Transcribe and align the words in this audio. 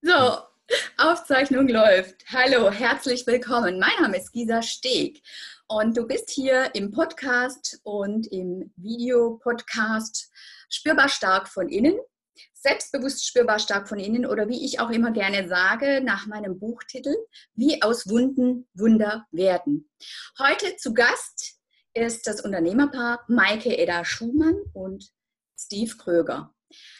So, 0.00 0.38
Aufzeichnung 0.96 1.66
läuft. 1.66 2.24
Hallo, 2.30 2.70
herzlich 2.70 3.26
willkommen. 3.26 3.80
Mein 3.80 4.00
Name 4.00 4.18
ist 4.18 4.30
Gisa 4.32 4.62
Steg 4.62 5.20
und 5.66 5.96
du 5.96 6.06
bist 6.06 6.30
hier 6.30 6.72
im 6.76 6.92
Podcast 6.92 7.80
und 7.82 8.28
im 8.28 8.72
Videopodcast 8.76 10.30
Spürbar 10.70 11.08
stark 11.08 11.48
von 11.48 11.68
innen, 11.68 11.98
selbstbewusst 12.54 13.26
spürbar 13.26 13.58
stark 13.58 13.88
von 13.88 13.98
innen 13.98 14.24
oder 14.24 14.48
wie 14.48 14.64
ich 14.64 14.78
auch 14.78 14.90
immer 14.90 15.10
gerne 15.10 15.48
sage, 15.48 16.00
nach 16.00 16.26
meinem 16.26 16.60
Buchtitel, 16.60 17.16
wie 17.54 17.82
aus 17.82 18.08
Wunden 18.08 18.68
Wunder 18.74 19.26
werden. 19.32 19.90
Heute 20.38 20.76
zu 20.76 20.94
Gast 20.94 21.58
ist 21.92 22.28
das 22.28 22.40
Unternehmerpaar 22.40 23.24
Maike 23.26 23.76
Edda 23.76 24.04
Schumann 24.04 24.60
und 24.74 25.10
Steve 25.58 25.96
Kröger. 25.96 26.54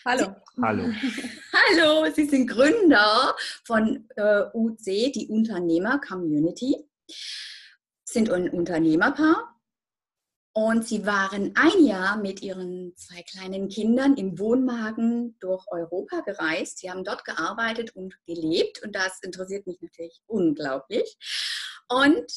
Hallo. 0.05 0.35
Hallo. 0.63 0.85
Hallo, 1.53 2.11
Sie 2.15 2.25
sind 2.25 2.47
Gründer 2.47 3.37
von 3.65 4.09
äh, 4.17 4.45
UC, 4.55 5.13
die 5.13 5.29
Unternehmer 5.29 6.01
Community, 6.01 6.89
sind 8.05 8.31
ein 8.31 8.49
Unternehmerpaar 8.49 9.55
und 10.55 10.89
Sie 10.89 11.05
waren 11.05 11.55
ein 11.55 11.85
Jahr 11.85 12.17
mit 12.17 12.43
Ihren 12.43 12.97
zwei 12.97 13.23
kleinen 13.23 13.69
Kindern 13.69 14.17
im 14.17 14.39
Wohnwagen 14.39 15.37
durch 15.41 15.65
Europa 15.69 16.23
gereist. 16.23 16.79
Sie 16.79 16.91
haben 16.91 17.05
dort 17.05 17.25
gearbeitet 17.25 17.95
und 17.95 18.19
gelebt 18.27 18.83
und 18.83 18.97
das 18.97 19.21
interessiert 19.23 19.67
mich 19.67 19.81
natürlich 19.83 20.23
unglaublich. 20.27 21.19
Und 21.89 22.33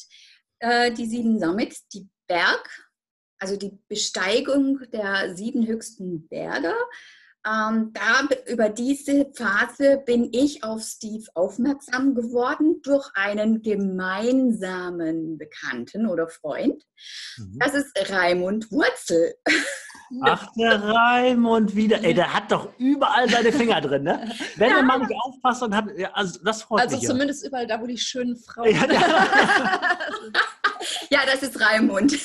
äh, 0.58 0.92
die 0.92 1.06
sieben 1.06 1.40
Summits, 1.40 1.88
die 1.88 2.08
Berg, 2.26 2.68
also 3.38 3.56
die 3.56 3.78
Besteigung 3.88 4.80
der 4.92 5.34
sieben 5.34 5.66
höchsten 5.66 6.28
Berge, 6.28 6.74
ähm, 7.46 7.92
da, 7.92 8.28
über 8.46 8.68
diese 8.68 9.32
Phase 9.34 10.02
bin 10.04 10.28
ich 10.32 10.62
auf 10.62 10.82
Steve 10.82 11.24
aufmerksam 11.34 12.14
geworden 12.14 12.80
durch 12.82 13.10
einen 13.14 13.62
gemeinsamen 13.62 15.38
Bekannten 15.38 16.06
oder 16.06 16.28
Freund. 16.28 16.84
Mhm. 17.38 17.58
Das 17.58 17.74
ist 17.74 17.92
Raimund 18.10 18.70
Wurzel. 18.70 19.34
Ach, 20.22 20.46
der 20.56 20.82
Raimund 20.82 21.74
wieder. 21.74 22.04
Ey, 22.04 22.12
der 22.12 22.32
hat 22.32 22.52
doch 22.52 22.68
überall 22.78 23.28
seine 23.30 23.50
Finger 23.50 23.80
drin, 23.80 24.02
ne? 24.02 24.30
Wenn 24.56 24.68
ja. 24.68 24.76
der 24.76 24.84
Mann 24.84 25.00
nicht 25.00 25.14
aufpasst 25.24 25.62
und 25.62 25.74
hat, 25.74 25.86
ja, 25.96 26.10
also 26.12 26.38
das 26.44 26.62
freut 26.62 26.82
Also 26.82 26.96
mich 26.96 27.06
zumindest 27.06 27.42
ja. 27.42 27.48
überall 27.48 27.66
da, 27.66 27.80
wo 27.80 27.86
die 27.86 27.96
schönen 27.96 28.36
Frauen 28.36 28.74
ja, 28.74 28.92
ja, 28.92 29.80
das 31.26 31.42
ist 31.42 31.60
Raimund. 31.60 32.18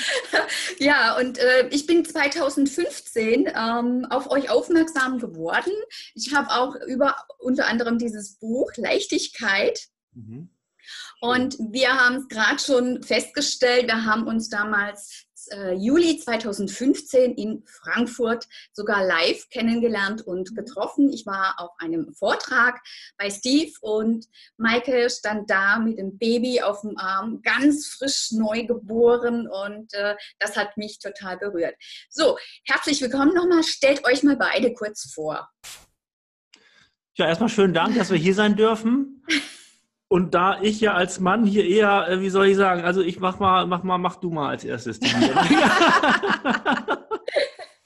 ja, 0.78 1.16
und 1.16 1.38
äh, 1.38 1.68
ich 1.68 1.86
bin 1.86 2.04
2015 2.04 3.46
ähm, 3.54 4.06
auf 4.10 4.30
euch 4.30 4.50
aufmerksam 4.50 5.18
geworden. 5.18 5.72
Ich 6.14 6.34
habe 6.34 6.50
auch 6.50 6.74
über 6.86 7.16
unter 7.38 7.66
anderem 7.66 7.98
dieses 7.98 8.38
Buch 8.38 8.70
Leichtigkeit. 8.76 9.88
Mhm. 10.14 10.50
Und 11.20 11.56
wir 11.58 11.92
haben 11.92 12.16
es 12.16 12.28
gerade 12.28 12.58
schon 12.58 13.02
festgestellt, 13.02 13.86
wir 13.88 14.06
haben 14.06 14.26
uns 14.26 14.48
damals 14.48 15.26
äh, 15.52 15.74
Juli 15.74 16.18
2015 16.18 17.34
in 17.34 17.62
Frankfurt 17.66 18.46
sogar 18.72 19.04
live 19.04 19.48
kennengelernt 19.50 20.22
und 20.22 20.54
getroffen. 20.54 21.12
Ich 21.12 21.26
war 21.26 21.54
auf 21.58 21.70
einem 21.78 22.12
Vortrag 22.12 22.80
bei 23.16 23.30
Steve 23.30 23.72
und 23.80 24.26
Maike 24.56 25.08
stand 25.10 25.50
da 25.50 25.78
mit 25.78 25.98
dem 25.98 26.18
Baby 26.18 26.60
auf 26.62 26.82
dem 26.82 26.96
Arm, 26.98 27.40
ganz 27.42 27.86
frisch 27.86 28.32
neu 28.32 28.64
geboren 28.64 29.48
und 29.48 29.92
äh, 29.94 30.16
das 30.38 30.56
hat 30.56 30.76
mich 30.76 30.98
total 30.98 31.38
berührt. 31.38 31.74
So, 32.08 32.38
herzlich 32.64 33.00
willkommen 33.00 33.34
nochmal. 33.34 33.62
Stellt 33.62 34.04
euch 34.04 34.22
mal 34.22 34.36
beide 34.36 34.72
kurz 34.72 35.12
vor. 35.12 35.48
Ja, 37.16 37.26
erstmal 37.26 37.48
schönen 37.48 37.74
Dank, 37.74 37.96
dass 37.96 38.10
wir 38.10 38.16
hier 38.16 38.34
sein 38.34 38.56
dürfen. 38.56 39.24
Und 40.12 40.34
da 40.34 40.60
ich 40.60 40.80
ja 40.80 40.94
als 40.94 41.20
Mann 41.20 41.44
hier 41.44 41.64
eher, 41.64 42.08
äh, 42.08 42.20
wie 42.20 42.30
soll 42.30 42.48
ich 42.48 42.56
sagen, 42.56 42.82
also 42.82 43.00
ich 43.00 43.20
mach 43.20 43.38
mal, 43.38 43.64
mach 43.66 43.84
mal, 43.84 43.96
mach 43.96 44.16
du 44.16 44.30
mal 44.30 44.48
als 44.48 44.64
erstes. 44.64 44.98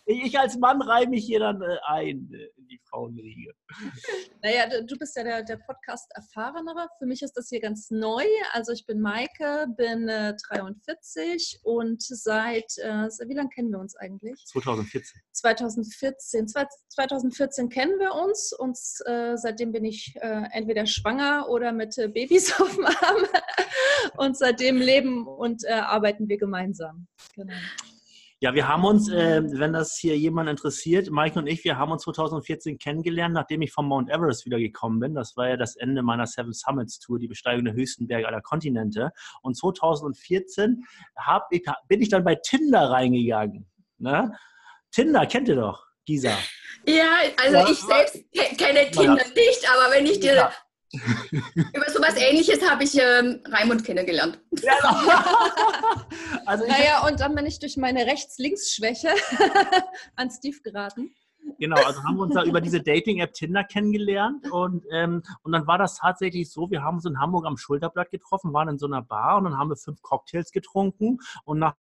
ich 0.07 0.39
als 0.39 0.57
Mann 0.59 0.83
reihe 0.83 1.09
mich 1.09 1.25
hier 1.25 1.41
dann 1.41 1.63
äh, 1.63 1.79
ein 1.87 2.31
äh, 2.33 2.49
in 2.57 2.69
die 2.69 2.81
Frauenriege. 2.89 3.53
Naja, 4.43 4.69
du 4.83 4.97
bist 4.99 5.17
ja 5.17 5.25
der, 5.25 5.43
der 5.43 5.57
Podcast-Erfahrenere. 5.57 6.89
Für 6.99 7.07
mich 7.07 7.23
ist 7.23 7.33
das 7.33 7.49
hier 7.49 7.61
ganz 7.61 7.91
neu. 7.91 8.25
Also 8.53 8.73
ich 8.73 8.85
bin 8.85 9.01
Maike, 9.01 9.67
bin 9.75 10.07
äh, 10.07 10.35
43 10.51 11.61
und 11.63 12.03
seit, 12.03 12.77
äh, 12.77 13.09
wie 13.27 13.33
lange 13.33 13.49
kennen 13.49 13.71
wir 13.71 13.79
uns 13.79 13.97
eigentlich? 13.97 14.45
2014. 14.45 15.23
2014. 15.33 16.49
2014 16.49 17.69
kennen 17.71 17.99
wir 17.99 18.15
uns 18.15 18.53
und 18.53 18.77
äh, 19.07 19.37
seitdem 19.39 19.73
bin 19.73 19.87
ich 19.87 20.15
äh, 20.21 20.43
entweder 20.53 20.85
schwanger 20.85 21.49
oder 21.49 21.73
mit 21.73 21.97
Babys 21.97 22.53
auf 22.61 22.75
dem 22.75 22.85
Arm. 22.85 23.25
und 24.19 24.37
seitdem 24.37 24.77
leben 24.77 25.27
und 25.27 25.67
arbeiten 25.67 26.29
wir 26.29 26.37
gemeinsam. 26.37 27.07
Genau. 27.35 27.55
Ja, 28.45 28.53
wir 28.53 28.69
haben 28.69 28.85
uns, 28.85 29.09
äh, 29.09 29.41
wenn 29.59 29.73
das 29.73 29.97
hier 29.97 30.19
jemand 30.19 30.51
interessiert, 30.51 31.11
Mike 31.11 31.39
und 31.39 31.47
ich, 31.47 31.65
wir 31.65 31.79
haben 31.79 31.93
uns 31.93 32.03
2014 32.03 32.77
kennengelernt, 32.77 33.33
nachdem 33.33 33.63
ich 33.63 33.73
vom 33.73 33.89
Mount 33.89 34.11
Everest 34.11 34.45
wieder 34.45 34.59
gekommen 34.59 35.01
bin. 35.01 35.15
Das 35.15 35.35
war 35.39 35.49
ja 35.49 35.57
das 35.57 35.77
Ende 35.77 36.03
meiner 36.03 36.27
Seven 36.27 36.53
Summits 36.53 36.99
Tour, 36.99 37.19
die 37.19 37.27
Besteigung 37.27 37.65
der 37.65 37.73
höchsten 37.73 38.07
Berge 38.07 38.29
aller 38.29 38.43
Kontinente. 38.43 39.13
Und 39.41 39.57
2014 39.57 40.85
hab 41.17 41.47
ich, 41.53 41.65
bin 41.89 42.03
ich 42.03 42.11
dann 42.11 42.23
bei 42.23 42.35
Tinder 42.35 42.91
reingegangen. 42.91 43.67
Ne? 43.97 44.37
Tinder 44.91 45.25
kennt 45.25 45.49
ihr 45.49 45.57
doch. 45.57 45.83
Gisa. 46.05 46.37
Ja, 46.87 47.17
also 47.43 47.57
ja, 47.57 47.71
ich 47.71 47.79
selbst 47.79 48.25
kenne 48.59 48.91
Tinder 48.91 49.25
nicht, 49.25 49.71
aber 49.73 49.95
wenn 49.95 50.05
ich 50.05 50.21
dir 50.21 50.35
ja. 50.35 50.53
Über 51.73 51.91
sowas 51.91 52.17
ähnliches 52.17 52.69
habe 52.69 52.85
ich 52.85 52.97
ähm, 52.97 53.41
Raimund 53.47 53.85
kennengelernt. 53.85 54.39
Ja, 54.63 54.75
also 56.47 56.67
naja, 56.67 57.07
und 57.07 57.21
dann 57.21 57.35
bin 57.35 57.47
ich 57.47 57.59
durch 57.59 57.77
meine 57.77 58.07
Rechts-Links-Schwäche 58.07 59.09
an 60.17 60.31
Steve 60.31 60.59
geraten. 60.63 61.15
Genau, 61.59 61.77
also 61.83 62.03
haben 62.03 62.17
wir 62.17 62.23
uns 62.23 62.35
da 62.35 62.43
über 62.43 62.61
diese 62.61 62.81
Dating-App 62.81 63.33
Tinder 63.35 63.65
kennengelernt 63.65 64.51
und, 64.51 64.85
ähm, 64.91 65.23
und 65.43 65.53
dann 65.53 65.67
war 65.67 65.79
das 65.79 65.99
tatsächlich 65.99 66.51
so, 66.51 66.71
wir 66.71 66.83
haben 66.83 66.97
uns 66.97 67.05
in 67.05 67.21
Hamburg 67.21 67.47
am 67.47 67.57
Schulterblatt 67.57 68.11
getroffen, 68.11 68.53
waren 68.53 68.69
in 68.69 68.79
so 68.79 68.87
einer 68.87 69.03
Bar 69.03 69.39
und 69.39 69.45
dann 69.45 69.59
haben 69.59 69.69
wir 69.69 69.77
fünf 69.77 70.01
Cocktails 70.03 70.51
getrunken 70.53 71.19
und 71.45 71.59
nach 71.59 71.75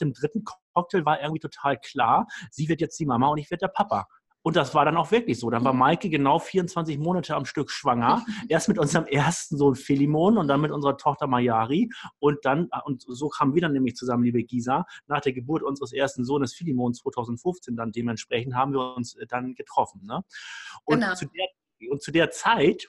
dem 0.00 0.12
dritten 0.12 0.44
Cocktail 0.74 1.04
war 1.04 1.20
irgendwie 1.20 1.40
total 1.40 1.78
klar, 1.78 2.26
sie 2.50 2.68
wird 2.68 2.80
jetzt 2.80 2.98
die 2.98 3.06
Mama 3.06 3.28
und 3.28 3.38
ich 3.38 3.50
werde 3.50 3.66
der 3.66 3.68
Papa. 3.68 4.08
Und 4.46 4.54
das 4.54 4.76
war 4.76 4.84
dann 4.84 4.96
auch 4.96 5.10
wirklich 5.10 5.40
so. 5.40 5.50
Dann 5.50 5.64
war 5.64 5.72
mhm. 5.72 5.80
Maike 5.80 6.08
genau 6.08 6.38
24 6.38 6.98
Monate 6.98 7.34
am 7.34 7.46
Stück 7.46 7.68
schwanger. 7.68 8.24
Erst 8.48 8.68
mit 8.68 8.78
unserem 8.78 9.04
ersten 9.06 9.56
Sohn 9.56 9.74
Philemon 9.74 10.38
und 10.38 10.46
dann 10.46 10.60
mit 10.60 10.70
unserer 10.70 10.96
Tochter 10.96 11.26
Mayari. 11.26 11.90
Und 12.20 12.44
dann, 12.44 12.68
und 12.84 13.02
so 13.08 13.28
kamen 13.28 13.56
wir 13.56 13.62
dann 13.62 13.72
nämlich 13.72 13.96
zusammen, 13.96 14.22
liebe 14.22 14.44
Gisa, 14.44 14.86
nach 15.08 15.20
der 15.20 15.32
Geburt 15.32 15.64
unseres 15.64 15.92
ersten 15.92 16.24
Sohnes 16.24 16.54
Philemon 16.54 16.94
2015 16.94 17.74
dann 17.74 17.90
dementsprechend 17.90 18.54
haben 18.54 18.72
wir 18.72 18.94
uns 18.94 19.16
äh, 19.16 19.26
dann 19.26 19.56
getroffen. 19.56 20.02
Ne? 20.04 20.22
Und, 20.84 21.00
genau. 21.00 21.14
zu 21.14 21.26
der, 21.26 21.90
und 21.90 22.00
zu 22.00 22.12
der 22.12 22.30
Zeit, 22.30 22.88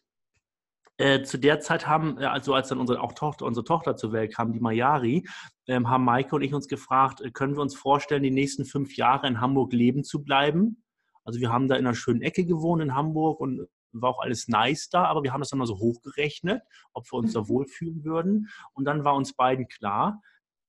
äh, 0.97 1.23
zu 1.23 1.39
der 1.39 1.59
Zeit 1.59 1.87
haben, 1.87 2.19
äh, 2.19 2.25
also 2.25 2.53
als 2.53 2.67
dann 2.67 2.77
unsere, 2.77 3.01
auch 3.01 3.13
Tochter, 3.13 3.47
unsere 3.47 3.63
Tochter 3.63 3.95
zur 3.95 4.11
Welt 4.11 4.31
kam, 4.35 4.53
die 4.53 4.59
Mayari, 4.59 5.27
ähm, 5.65 5.89
haben 5.89 6.05
Maike 6.05 6.35
und 6.35 6.43
ich 6.43 6.53
uns 6.53 6.67
gefragt, 6.67 7.21
äh, 7.21 7.31
können 7.31 7.55
wir 7.55 7.63
uns 7.63 7.75
vorstellen, 7.75 8.21
die 8.21 8.29
nächsten 8.29 8.63
fünf 8.63 8.95
Jahre 8.95 9.25
in 9.25 9.41
Hamburg 9.41 9.73
leben 9.73 10.03
zu 10.03 10.23
bleiben? 10.23 10.83
Also 11.27 11.41
wir 11.41 11.51
haben 11.51 11.67
da 11.67 11.75
in 11.75 11.85
einer 11.85 11.93
schönen 11.93 12.21
Ecke 12.21 12.45
gewohnt 12.45 12.81
in 12.81 12.95
Hamburg 12.95 13.41
und 13.41 13.67
war 13.91 14.11
auch 14.11 14.21
alles 14.21 14.47
nice 14.47 14.87
da, 14.89 15.03
aber 15.03 15.23
wir 15.23 15.33
haben 15.33 15.41
das 15.41 15.49
dann 15.49 15.59
mal 15.59 15.67
so 15.67 15.77
hochgerechnet, 15.77 16.63
ob 16.93 17.11
wir 17.11 17.17
uns 17.17 17.33
da 17.33 17.41
mhm. 17.41 17.49
wohlfühlen 17.49 18.05
würden. 18.05 18.49
Und 18.73 18.85
dann 18.85 19.03
war 19.03 19.13
uns 19.13 19.33
beiden 19.33 19.67
klar, 19.67 20.21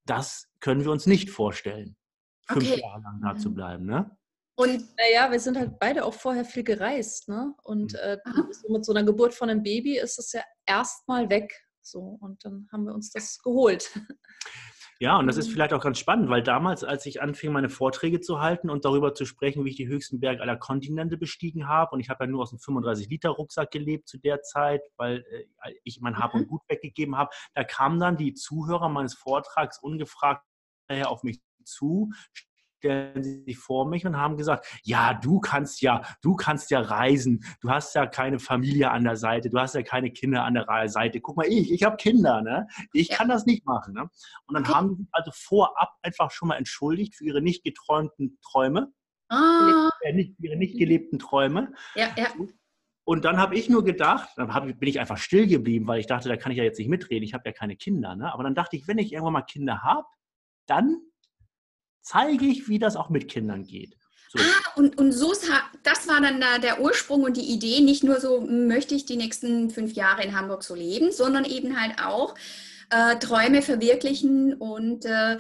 das 0.05 0.49
können 0.59 0.83
wir 0.83 0.91
uns 0.91 1.07
nicht 1.07 1.31
vorstellen, 1.31 1.97
fünf 2.49 2.69
okay. 2.69 2.81
Jahre 2.81 3.03
lang 3.03 3.21
da 3.23 3.37
zu 3.37 3.51
mhm. 3.51 3.55
bleiben. 3.55 3.87
Ne? 3.87 4.11
Und 4.57 4.85
naja, 4.97 5.31
wir 5.31 5.39
sind 5.39 5.57
halt 5.57 5.79
beide 5.79 6.05
auch 6.05 6.15
vorher 6.15 6.45
viel 6.45 6.65
gereist, 6.65 7.29
ne? 7.29 7.55
Und 7.63 7.93
mhm. 7.93 7.99
äh, 8.01 8.19
so 8.51 8.73
mit 8.73 8.85
so 8.85 8.93
einer 8.93 9.05
Geburt 9.05 9.35
von 9.35 9.49
einem 9.49 9.63
Baby 9.63 9.97
ist 9.97 10.19
es 10.19 10.33
ja 10.33 10.43
erstmal 10.67 11.31
weg. 11.31 11.53
So, 11.83 12.19
und 12.21 12.45
dann 12.45 12.67
haben 12.73 12.85
wir 12.85 12.95
uns 12.95 13.13
das 13.13 13.39
geholt. 13.39 13.89
Ja, 15.01 15.17
und 15.17 15.29
das 15.29 15.37
ist 15.37 15.49
mhm. 15.49 15.53
vielleicht 15.53 15.73
auch 15.73 15.83
ganz 15.83 15.99
spannend, 15.99 16.29
weil 16.29 16.43
damals, 16.43 16.83
als 16.83 17.07
ich 17.07 17.23
anfing, 17.23 17.53
meine 17.53 17.69
Vorträge 17.69 18.21
zu 18.21 18.41
halten 18.41 18.69
und 18.69 18.85
darüber 18.85 19.15
zu 19.15 19.27
sprechen, 19.27 19.65
wie 19.65 19.71
ich 19.71 19.77
die 19.77 19.87
höchsten 19.87 20.19
Berge 20.19 20.43
aller 20.43 20.57
Kontinente 20.57 21.17
bestiegen 21.17 21.69
habe, 21.69 21.93
und 21.93 22.01
ich 22.01 22.11
habe 22.11 22.25
ja 22.25 22.31
nur 22.31 22.43
aus 22.43 22.53
einem 22.53 22.59
35-Liter-Rucksack 22.59 23.71
gelebt 23.71 24.09
zu 24.09 24.19
der 24.19 24.43
Zeit, 24.43 24.83
weil 24.97 25.25
äh, 25.31 25.73
ich 25.85 26.01
mein 26.01 26.19
Hab 26.19 26.35
und 26.35 26.43
mhm. 26.43 26.49
Gut 26.49 26.63
weggegeben 26.69 27.17
habe, 27.17 27.31
da 27.55 27.63
kamen 27.63 28.01
dann 28.01 28.17
die 28.17 28.35
Zuhörer 28.35 28.89
meines 28.89 29.15
Vortrags 29.15 29.79
ungefragt 29.79 30.45
auf 31.05 31.23
mich 31.23 31.43
zu, 31.65 32.11
stellen 32.79 33.23
sie 33.23 33.43
sich 33.45 33.59
vor 33.59 33.89
mich 33.89 34.07
und 34.07 34.17
haben 34.17 34.37
gesagt, 34.37 34.67
ja, 34.85 35.15
du 35.15 35.41
kannst 35.41 35.83
ja, 35.83 36.03
du 36.23 36.37
kannst 36.37 36.71
ja 36.71 36.81
reisen, 36.81 37.45
du 37.61 37.71
hast 37.71 37.95
ja 37.95 38.07
keine 38.07 38.39
Familie 38.39 38.91
an 38.91 39.05
der 39.05 39.17
Seite, 39.17 39.51
du 39.51 39.59
hast 39.59 39.75
ja 39.75 39.83
keine 39.83 40.11
Kinder 40.11 40.45
an 40.45 40.55
der 40.55 40.89
Seite. 40.89 41.21
Guck 41.21 41.37
mal, 41.37 41.47
ich, 41.47 41.73
ich 41.73 41.83
habe 41.83 41.97
Kinder, 41.97 42.41
ne? 42.43 42.67
Ich 42.93 43.09
ja. 43.09 43.17
kann 43.17 43.29
das 43.29 43.47
nicht 43.47 43.67
machen. 43.67 43.95
Ne? 43.95 44.09
Und 44.47 44.55
dann 44.55 44.65
okay. 44.65 44.75
haben 44.75 44.89
sie 44.91 44.97
sich 45.03 45.09
also 45.13 45.31
vorab 45.35 45.95
einfach 46.03 46.31
schon 46.31 46.49
mal 46.49 46.57
entschuldigt 46.57 47.17
für 47.17 47.25
ihre 47.25 47.43
nicht 47.43 47.65
geträumten 47.65 48.39
Träume. 48.43 48.93
Ah. 49.29 49.91
Äh, 50.03 50.13
nicht, 50.13 50.35
ihre 50.41 50.57
nicht 50.57 50.79
gelebten 50.79 51.19
Träume. 51.19 51.73
Ja, 51.95 52.09
ja. 52.17 52.29
Und 53.05 53.25
dann 53.25 53.39
habe 53.39 53.57
ich 53.57 53.69
nur 53.71 53.85
gedacht, 53.85 54.29
dann 54.37 54.53
hab, 54.53 54.65
bin 54.67 54.89
ich 54.89 55.01
einfach 55.01 55.17
still 55.17 55.47
geblieben, 55.47 55.87
weil 55.87 55.99
ich 55.99 56.07
dachte, 56.07 56.29
da 56.29 56.37
kann 56.37 56.53
ich 56.53 56.59
ja 56.59 56.65
jetzt 56.65 56.79
nicht 56.79 56.89
mitreden. 56.89 57.25
Ich 57.25 57.35
habe 57.35 57.45
ja 57.47 57.53
keine 57.53 57.77
Kinder. 57.77 58.15
Ne? 58.15 58.33
Aber 58.33 58.43
dann 58.43 58.55
dachte 58.55 58.77
ich, 58.77 58.87
wenn 58.87 58.99
ich 58.99 59.13
irgendwann 59.13 59.33
mal 59.33 59.43
Kinder 59.43 59.83
habe, 59.83 60.07
dann 60.67 61.01
zeige 62.09 62.47
ich, 62.47 62.69
wie 62.69 62.79
das 62.79 62.97
auch 62.97 63.11
mit 63.11 63.29
Kindern 63.29 63.65
geht. 63.65 63.95
So. 64.31 64.39
Ah, 64.39 64.73
und, 64.77 64.99
und 64.99 65.13
so, 65.13 65.33
das 65.83 66.09
war 66.09 66.21
dann 66.21 66.41
da 66.41 66.59
der 66.59 66.81
Ursprung 66.81 67.23
und 67.23 67.37
die 67.37 67.53
Idee, 67.53 67.81
nicht 67.81 68.05
nur 68.05 68.21
so, 68.21 68.41
möchte 68.43 68.95
ich 68.95 69.07
die 69.07 69.17
nächsten 69.17 69.71
fünf 69.71 69.93
Jahre 69.93 70.23
in 70.23 70.37
Hamburg 70.37 70.63
so 70.63 70.75
leben, 70.75 71.13
sondern 71.13 71.45
eben 71.45 71.81
halt 71.81 71.99
auch 72.03 72.35
äh, 72.91 73.17
Träume 73.17 73.63
verwirklichen 73.63 74.55
und 74.55 75.05
äh, 75.07 75.39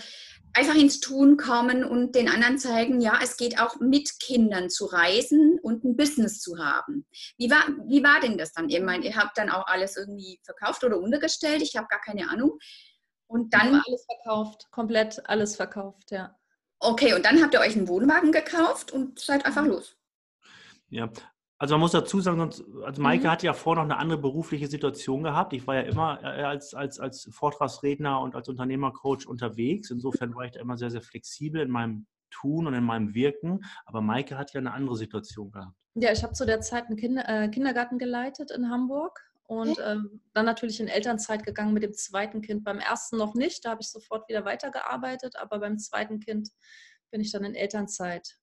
einfach 0.54 0.74
ins 0.74 1.00
Tun 1.00 1.36
kommen 1.36 1.84
und 1.84 2.14
den 2.14 2.28
anderen 2.28 2.58
zeigen, 2.58 3.00
ja, 3.00 3.18
es 3.22 3.36
geht 3.36 3.60
auch 3.60 3.78
mit 3.80 4.18
Kindern 4.20 4.70
zu 4.70 4.86
reisen 4.86 5.58
und 5.62 5.84
ein 5.84 5.96
Business 5.96 6.40
zu 6.40 6.58
haben. 6.58 7.06
Wie 7.36 7.50
war, 7.50 7.64
wie 7.86 8.02
war 8.02 8.20
denn 8.20 8.38
das 8.38 8.52
dann? 8.52 8.68
Ihr 8.68 8.82
meint, 8.82 9.04
ihr 9.04 9.16
habt 9.16 9.36
dann 9.36 9.50
auch 9.50 9.66
alles 9.66 9.96
irgendwie 9.96 10.40
verkauft 10.44 10.82
oder 10.84 10.98
untergestellt? 10.98 11.62
Ich 11.62 11.76
habe 11.76 11.88
gar 11.88 12.00
keine 12.00 12.28
Ahnung. 12.30 12.58
Und 13.26 13.52
dann. 13.52 13.82
alles 13.86 14.06
verkauft, 14.06 14.70
komplett 14.70 15.28
alles 15.28 15.56
verkauft, 15.56 16.10
ja. 16.10 16.34
Okay, 16.80 17.14
und 17.14 17.24
dann 17.24 17.42
habt 17.42 17.54
ihr 17.54 17.60
euch 17.60 17.76
einen 17.76 17.88
Wohnwagen 17.88 18.32
gekauft 18.32 18.92
und 18.92 19.18
seid 19.18 19.44
einfach 19.44 19.66
los. 19.66 19.96
Ja, 20.90 21.10
also 21.58 21.74
man 21.74 21.80
muss 21.80 21.90
dazu 21.90 22.20
sagen, 22.20 22.40
also 22.40 23.02
Maike 23.02 23.24
mhm. 23.24 23.30
hat 23.30 23.42
ja 23.42 23.52
vorher 23.52 23.82
noch 23.82 23.90
eine 23.90 24.00
andere 24.00 24.20
berufliche 24.20 24.68
Situation 24.68 25.24
gehabt. 25.24 25.52
Ich 25.52 25.66
war 25.66 25.74
ja 25.74 25.82
immer 25.82 26.20
äh, 26.22 26.44
als, 26.44 26.72
als, 26.72 27.00
als 27.00 27.28
Vortragsredner 27.32 28.20
und 28.20 28.36
als 28.36 28.48
Unternehmercoach 28.48 29.26
unterwegs. 29.26 29.90
Insofern 29.90 30.34
war 30.36 30.44
ich 30.44 30.52
da 30.52 30.60
immer 30.60 30.76
sehr, 30.76 30.90
sehr 30.90 31.02
flexibel 31.02 31.60
in 31.60 31.70
meinem 31.70 32.06
Tun 32.30 32.68
und 32.68 32.74
in 32.74 32.84
meinem 32.84 33.12
Wirken. 33.12 33.64
Aber 33.86 34.00
Maike 34.00 34.38
hat 34.38 34.52
ja 34.52 34.60
eine 34.60 34.72
andere 34.72 34.96
Situation 34.96 35.50
gehabt. 35.50 35.74
Ja, 35.94 36.12
ich 36.12 36.22
habe 36.22 36.32
zu 36.32 36.46
der 36.46 36.60
Zeit 36.60 36.86
einen 36.86 36.96
Kinder, 36.96 37.28
äh, 37.28 37.48
Kindergarten 37.48 37.98
geleitet 37.98 38.52
in 38.52 38.70
Hamburg 38.70 39.27
und 39.48 39.78
ähm, 39.82 40.20
dann 40.34 40.44
natürlich 40.44 40.78
in 40.78 40.88
Elternzeit 40.88 41.42
gegangen 41.42 41.72
mit 41.72 41.82
dem 41.82 41.94
zweiten 41.94 42.42
Kind. 42.42 42.64
Beim 42.64 42.78
ersten 42.78 43.16
noch 43.16 43.34
nicht, 43.34 43.64
da 43.64 43.70
habe 43.70 43.80
ich 43.80 43.88
sofort 43.88 44.28
wieder 44.28 44.44
weitergearbeitet, 44.44 45.36
aber 45.36 45.58
beim 45.58 45.78
zweiten 45.78 46.20
Kind 46.20 46.50
bin 47.10 47.22
ich 47.22 47.32
dann 47.32 47.44
in 47.44 47.54
Elternzeit 47.54 48.36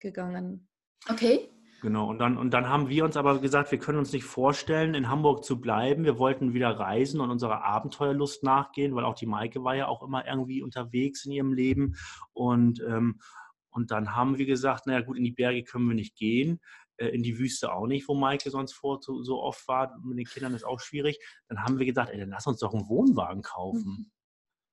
gegangen. 0.00 0.68
Okay. 1.08 1.50
Genau, 1.82 2.08
und 2.08 2.18
dann, 2.18 2.38
und 2.38 2.52
dann 2.52 2.66
haben 2.66 2.88
wir 2.88 3.04
uns 3.04 3.18
aber 3.18 3.38
gesagt, 3.42 3.70
wir 3.72 3.78
können 3.78 3.98
uns 3.98 4.10
nicht 4.14 4.24
vorstellen, 4.24 4.94
in 4.94 5.10
Hamburg 5.10 5.44
zu 5.44 5.60
bleiben. 5.60 6.04
Wir 6.04 6.18
wollten 6.18 6.54
wieder 6.54 6.70
reisen 6.70 7.20
und 7.20 7.30
unserer 7.30 7.62
Abenteuerlust 7.62 8.42
nachgehen, 8.42 8.94
weil 8.94 9.04
auch 9.04 9.14
die 9.14 9.26
Maike 9.26 9.64
war 9.64 9.76
ja 9.76 9.86
auch 9.86 10.02
immer 10.02 10.26
irgendwie 10.26 10.62
unterwegs 10.62 11.26
in 11.26 11.32
ihrem 11.32 11.52
Leben. 11.52 11.94
Und, 12.32 12.80
ähm, 12.80 13.20
und 13.68 13.90
dann 13.90 14.16
haben 14.16 14.38
wir 14.38 14.46
gesagt, 14.46 14.86
naja 14.86 15.02
gut, 15.02 15.18
in 15.18 15.24
die 15.24 15.32
Berge 15.32 15.62
können 15.62 15.86
wir 15.86 15.94
nicht 15.94 16.16
gehen, 16.16 16.58
in 16.96 17.22
die 17.22 17.38
Wüste 17.38 17.72
auch 17.72 17.86
nicht, 17.86 18.08
wo 18.08 18.14
Maike 18.14 18.50
sonst 18.50 18.72
vor 18.72 19.00
so, 19.02 19.22
so 19.22 19.42
oft 19.42 19.66
war. 19.68 19.98
Mit 20.02 20.18
den 20.18 20.26
Kindern 20.26 20.54
ist 20.54 20.64
auch 20.64 20.80
schwierig. 20.80 21.18
Dann 21.48 21.62
haben 21.62 21.78
wir 21.78 21.86
gesagt, 21.86 22.10
ey, 22.10 22.18
dann 22.18 22.30
lass 22.30 22.46
uns 22.46 22.60
doch 22.60 22.72
einen 22.72 22.88
Wohnwagen 22.88 23.42
kaufen. 23.42 24.10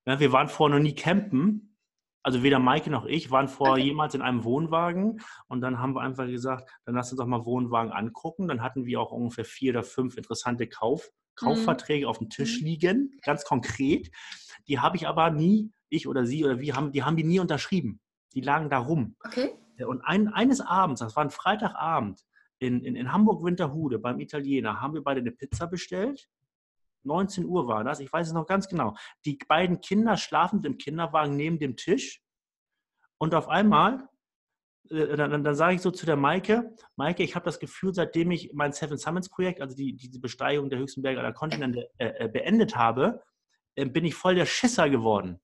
Mhm. 0.06 0.12
Ja, 0.12 0.20
wir 0.20 0.32
waren 0.32 0.48
vorher 0.48 0.78
noch 0.78 0.84
nie 0.84 0.96
campen 0.96 1.72
also 2.24 2.44
weder 2.44 2.60
Maike 2.60 2.90
noch 2.90 3.06
ich 3.06 3.32
waren 3.32 3.48
vorher 3.48 3.76
okay. 3.76 3.84
jemals 3.84 4.14
in 4.14 4.22
einem 4.22 4.44
Wohnwagen 4.44 5.22
und 5.48 5.62
dann 5.62 5.80
haben 5.80 5.96
wir 5.96 6.02
einfach 6.02 6.28
gesagt, 6.28 6.70
dann 6.86 6.96
lass 6.96 7.12
uns 7.12 7.20
doch 7.20 7.26
mal 7.26 7.46
Wohnwagen 7.46 7.92
angucken. 7.92 8.48
Dann 8.48 8.62
hatten 8.62 8.86
wir 8.86 9.02
auch 9.02 9.12
ungefähr 9.12 9.46
vier 9.46 9.74
oder 9.74 9.84
fünf 9.84 10.18
interessante 10.18 10.68
Kauf, 10.68 11.10
Kaufverträge 11.36 12.06
mhm. 12.06 12.10
auf 12.10 12.20
dem 12.20 12.30
Tisch 12.30 12.62
mhm. 12.62 12.68
liegen, 12.68 13.20
ganz 13.24 13.44
konkret. 13.44 14.12
Die 14.68 14.80
habe 14.80 14.98
ich 14.98 15.08
aber 15.08 15.32
nie, 15.32 15.72
ich 15.90 16.08
oder 16.08 16.26
sie 16.26 16.46
oder 16.46 16.60
wir, 16.60 16.76
haben, 16.76 16.92
die 16.92 17.04
haben 17.04 17.16
die 17.16 17.24
nie 17.24 17.40
unterschrieben. 17.40 18.00
Die 18.34 18.42
lagen 18.42 18.70
da 18.70 18.78
rum. 18.78 19.16
Okay. 19.26 19.56
Und 19.88 20.02
ein, 20.02 20.28
eines 20.30 20.62
Abends, 20.62 21.02
das 21.02 21.16
war 21.16 21.24
ein 21.24 21.32
Freitagabend, 21.32 22.22
in, 22.60 22.84
in, 22.84 22.96
in 22.96 23.12
Hamburg-Winterhude 23.12 23.98
beim 24.00 24.20
Italiener, 24.20 24.82
haben 24.82 24.94
wir 24.94 25.04
beide 25.04 25.22
eine 25.22 25.32
Pizza 25.32 25.68
bestellt 25.68 26.30
19 27.04 27.46
Uhr 27.46 27.68
war 27.68 27.84
das, 27.84 28.00
ich 28.00 28.12
weiß 28.12 28.28
es 28.28 28.34
noch 28.34 28.48
ganz 28.48 28.68
genau. 28.68 28.96
Die 29.26 29.38
beiden 29.48 29.82
Kinder 29.82 30.18
schlafend 30.18 30.66
im 30.66 30.78
Kinderwagen 30.78 31.36
neben 31.36 31.60
dem 31.60 31.76
Tisch 31.76 32.22
und 33.18 33.34
auf 33.34 33.50
einmal, 33.50 34.08
äh, 34.90 35.16
dann, 35.16 35.44
dann 35.44 35.56
sage 35.56 35.76
ich 35.76 35.82
so 35.82 35.92
zu 35.92 36.06
der 36.06 36.16
Maike, 36.16 36.76
Maike, 36.96 37.24
ich 37.24 37.36
habe 37.36 37.46
das 37.46 37.60
Gefühl, 37.60 37.94
seitdem 37.94 38.32
ich 38.32 38.52
mein 38.54 38.74
Seven 38.74 38.98
Summits 38.98 39.30
Projekt, 39.30 39.62
also 39.62 39.76
die, 39.76 39.96
die 39.96 40.20
Besteigung 40.20 40.70
der 40.70 40.80
höchsten 40.80 41.02
Berge 41.02 41.20
aller 41.20 41.34
Kontinente 41.34 41.90
äh, 41.98 42.26
äh, 42.26 42.28
beendet 42.28 42.76
habe, 42.76 43.24
äh, 43.76 43.86
bin 43.86 44.06
ich 44.06 44.16
voll 44.16 44.36
der 44.36 44.46
Schisser 44.46 44.90
geworden. 44.90 45.40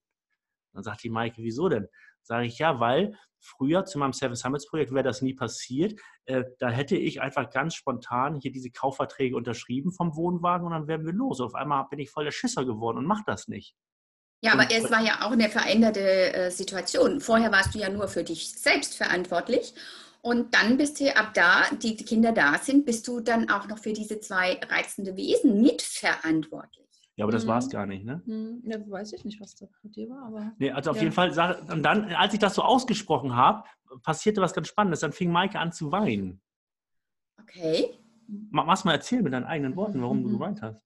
Dann 0.72 0.82
sagt 0.82 1.02
die 1.02 1.10
Maike, 1.10 1.42
wieso 1.42 1.68
denn? 1.68 1.88
Sage 2.28 2.46
ich 2.46 2.58
ja, 2.58 2.78
weil 2.78 3.16
früher 3.40 3.86
zu 3.86 3.98
meinem 3.98 4.12
Seven 4.12 4.36
Summits 4.36 4.66
Projekt 4.66 4.92
wäre 4.92 5.02
das 5.02 5.22
nie 5.22 5.32
passiert. 5.32 5.98
Äh, 6.26 6.44
da 6.58 6.68
hätte 6.68 6.94
ich 6.94 7.22
einfach 7.22 7.48
ganz 7.48 7.74
spontan 7.74 8.34
hier 8.36 8.52
diese 8.52 8.70
Kaufverträge 8.70 9.34
unterschrieben 9.34 9.92
vom 9.92 10.14
Wohnwagen 10.14 10.66
und 10.66 10.72
dann 10.72 10.86
wären 10.86 11.06
wir 11.06 11.14
los. 11.14 11.40
auf 11.40 11.54
einmal 11.54 11.86
bin 11.88 11.98
ich 12.00 12.10
voll 12.10 12.24
der 12.24 12.30
Schisser 12.30 12.66
geworden 12.66 12.98
und 12.98 13.06
mache 13.06 13.24
das 13.26 13.48
nicht. 13.48 13.74
Ja, 14.42 14.52
aber 14.52 14.70
es 14.70 14.90
war 14.90 15.02
ja 15.02 15.22
auch 15.22 15.32
eine 15.32 15.48
veränderte 15.48 16.34
äh, 16.34 16.50
Situation. 16.50 17.20
Vorher 17.20 17.50
warst 17.50 17.74
du 17.74 17.78
ja 17.78 17.88
nur 17.88 18.08
für 18.08 18.22
dich 18.22 18.52
selbst 18.52 18.94
verantwortlich. 18.94 19.74
Und 20.20 20.54
dann 20.54 20.76
bist 20.76 21.00
du 21.00 21.16
ab 21.16 21.32
da, 21.32 21.64
die, 21.82 21.96
die 21.96 22.04
Kinder 22.04 22.32
da 22.32 22.58
sind, 22.58 22.84
bist 22.84 23.08
du 23.08 23.20
dann 23.20 23.48
auch 23.48 23.66
noch 23.68 23.78
für 23.78 23.94
diese 23.94 24.20
zwei 24.20 24.60
reizende 24.68 25.16
Wesen 25.16 25.62
mitverantwortlich. 25.62 26.87
Ja, 27.18 27.24
aber 27.24 27.32
das 27.32 27.44
mhm. 27.44 27.48
war 27.48 27.58
es 27.58 27.68
gar 27.68 27.84
nicht, 27.84 28.04
ne? 28.04 28.22
Mhm. 28.26 28.62
Ja, 28.64 28.78
weiß 28.88 29.12
ich 29.12 29.24
nicht, 29.24 29.40
was 29.40 29.56
da 29.56 29.66
mit 29.82 29.96
dir 29.96 30.08
war, 30.08 30.26
aber. 30.26 30.52
Nee, 30.58 30.70
also 30.70 30.92
auf 30.92 30.96
ja. 30.98 31.02
jeden 31.02 31.12
Fall, 31.12 31.30
und 31.68 31.82
dann, 31.82 32.12
als 32.14 32.32
ich 32.32 32.38
das 32.38 32.54
so 32.54 32.62
ausgesprochen 32.62 33.34
habe, 33.34 33.64
passierte 34.04 34.40
was 34.40 34.54
ganz 34.54 34.68
Spannendes. 34.68 35.00
Dann 35.00 35.12
fing 35.12 35.32
Maike 35.32 35.58
an 35.58 35.72
zu 35.72 35.90
weinen. 35.90 36.40
Okay. 37.40 37.98
Mach's 38.28 38.84
mal 38.84 38.92
erzählen 38.92 39.24
mit 39.24 39.32
deinen 39.32 39.46
eigenen 39.46 39.74
Worten, 39.74 40.00
warum 40.00 40.20
mhm. 40.20 40.24
du 40.24 40.30
geweint 40.38 40.62
hast. 40.62 40.80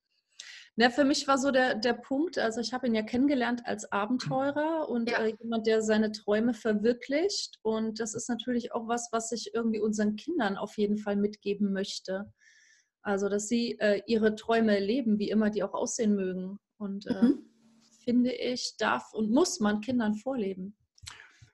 Ja, 0.76 0.88
für 0.88 1.04
mich 1.04 1.28
war 1.28 1.36
so 1.36 1.50
der, 1.50 1.74
der 1.74 1.92
Punkt, 1.92 2.38
also 2.38 2.62
ich 2.62 2.72
habe 2.72 2.86
ihn 2.86 2.94
ja 2.94 3.02
kennengelernt 3.02 3.60
als 3.66 3.92
Abenteurer 3.92 4.88
und 4.88 5.10
ja. 5.10 5.18
äh, 5.18 5.34
jemand, 5.38 5.66
der 5.66 5.82
seine 5.82 6.12
Träume 6.12 6.54
verwirklicht. 6.54 7.58
Und 7.60 8.00
das 8.00 8.14
ist 8.14 8.30
natürlich 8.30 8.72
auch 8.72 8.88
was, 8.88 9.10
was 9.12 9.32
ich 9.32 9.50
irgendwie 9.52 9.80
unseren 9.80 10.16
Kindern 10.16 10.56
auf 10.56 10.78
jeden 10.78 10.96
Fall 10.96 11.16
mitgeben 11.16 11.74
möchte. 11.74 12.32
Also, 13.02 13.28
dass 13.28 13.48
sie 13.48 13.78
äh, 13.80 14.02
ihre 14.06 14.34
Träume 14.34 14.78
leben, 14.78 15.18
wie 15.18 15.30
immer 15.30 15.50
die 15.50 15.62
auch 15.62 15.74
aussehen 15.74 16.14
mögen. 16.14 16.58
Und 16.78 17.06
äh, 17.06 17.22
mhm. 17.22 17.44
finde 18.04 18.32
ich, 18.32 18.76
darf 18.78 19.12
und 19.12 19.30
muss 19.30 19.60
man 19.60 19.80
Kindern 19.80 20.14
vorleben. 20.14 20.76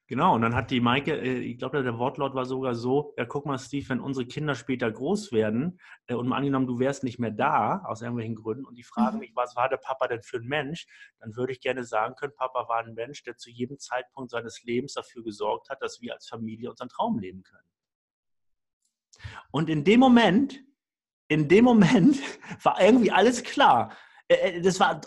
Genau, 0.09 0.35
und 0.35 0.41
dann 0.41 0.55
hat 0.55 0.71
die 0.71 0.81
Maike, 0.81 1.21
äh, 1.21 1.39
ich 1.39 1.59
glaube, 1.59 1.83
der 1.83 1.99
Wortlaut 1.99 2.35
war 2.35 2.47
sogar 2.47 2.75
so, 2.75 3.13
ja, 3.19 3.27
guck 3.27 3.45
mal, 3.45 3.59
Steve, 3.59 3.91
wenn 3.91 4.01
unsere 4.01 4.27
Kinder 4.27 4.55
später 4.55 4.91
groß 4.91 5.33
werden 5.33 5.79
äh, 6.07 6.15
und 6.15 6.29
mal 6.29 6.39
angenommen, 6.39 6.67
du 6.67 6.79
wärst 6.79 7.05
nicht 7.05 7.19
mehr 7.19 7.31
da, 7.31 7.83
aus 7.85 8.01
irgendwelchen 8.01 8.35
Gründen, 8.35 8.65
und 8.65 8.77
die 8.77 8.83
fragen 8.83 9.17
mhm. 9.17 9.21
mich, 9.21 9.33
was 9.35 9.55
war 9.55 9.69
der 9.69 9.77
Papa 9.77 10.09
denn 10.09 10.23
für 10.23 10.39
ein 10.39 10.47
Mensch, 10.47 10.87
dann 11.19 11.37
würde 11.37 11.53
ich 11.53 11.61
gerne 11.61 11.85
sagen 11.85 12.15
können, 12.15 12.33
Papa 12.35 12.67
war 12.71 12.87
ein 12.87 12.95
Mensch, 12.95 13.23
der 13.23 13.37
zu 13.37 13.51
jedem 13.51 13.79
Zeitpunkt 13.79 14.31
seines 14.31 14.63
Lebens 14.63 14.95
dafür 14.95 15.23
gesorgt 15.23 15.69
hat, 15.69 15.83
dass 15.83 16.01
wir 16.01 16.15
als 16.15 16.27
Familie 16.27 16.71
unseren 16.71 16.89
Traum 16.89 17.19
leben 17.19 17.43
können. 17.43 17.69
Und 19.51 19.69
in 19.69 19.85
dem 19.85 20.01
Moment 20.01 20.65
in 21.29 21.49
dem 21.49 21.65
Moment 21.65 22.19
war 22.63 22.81
irgendwie 22.81 23.11
alles 23.11 23.43
klar. 23.43 23.93
Das 24.63 24.79
war, 24.81 25.01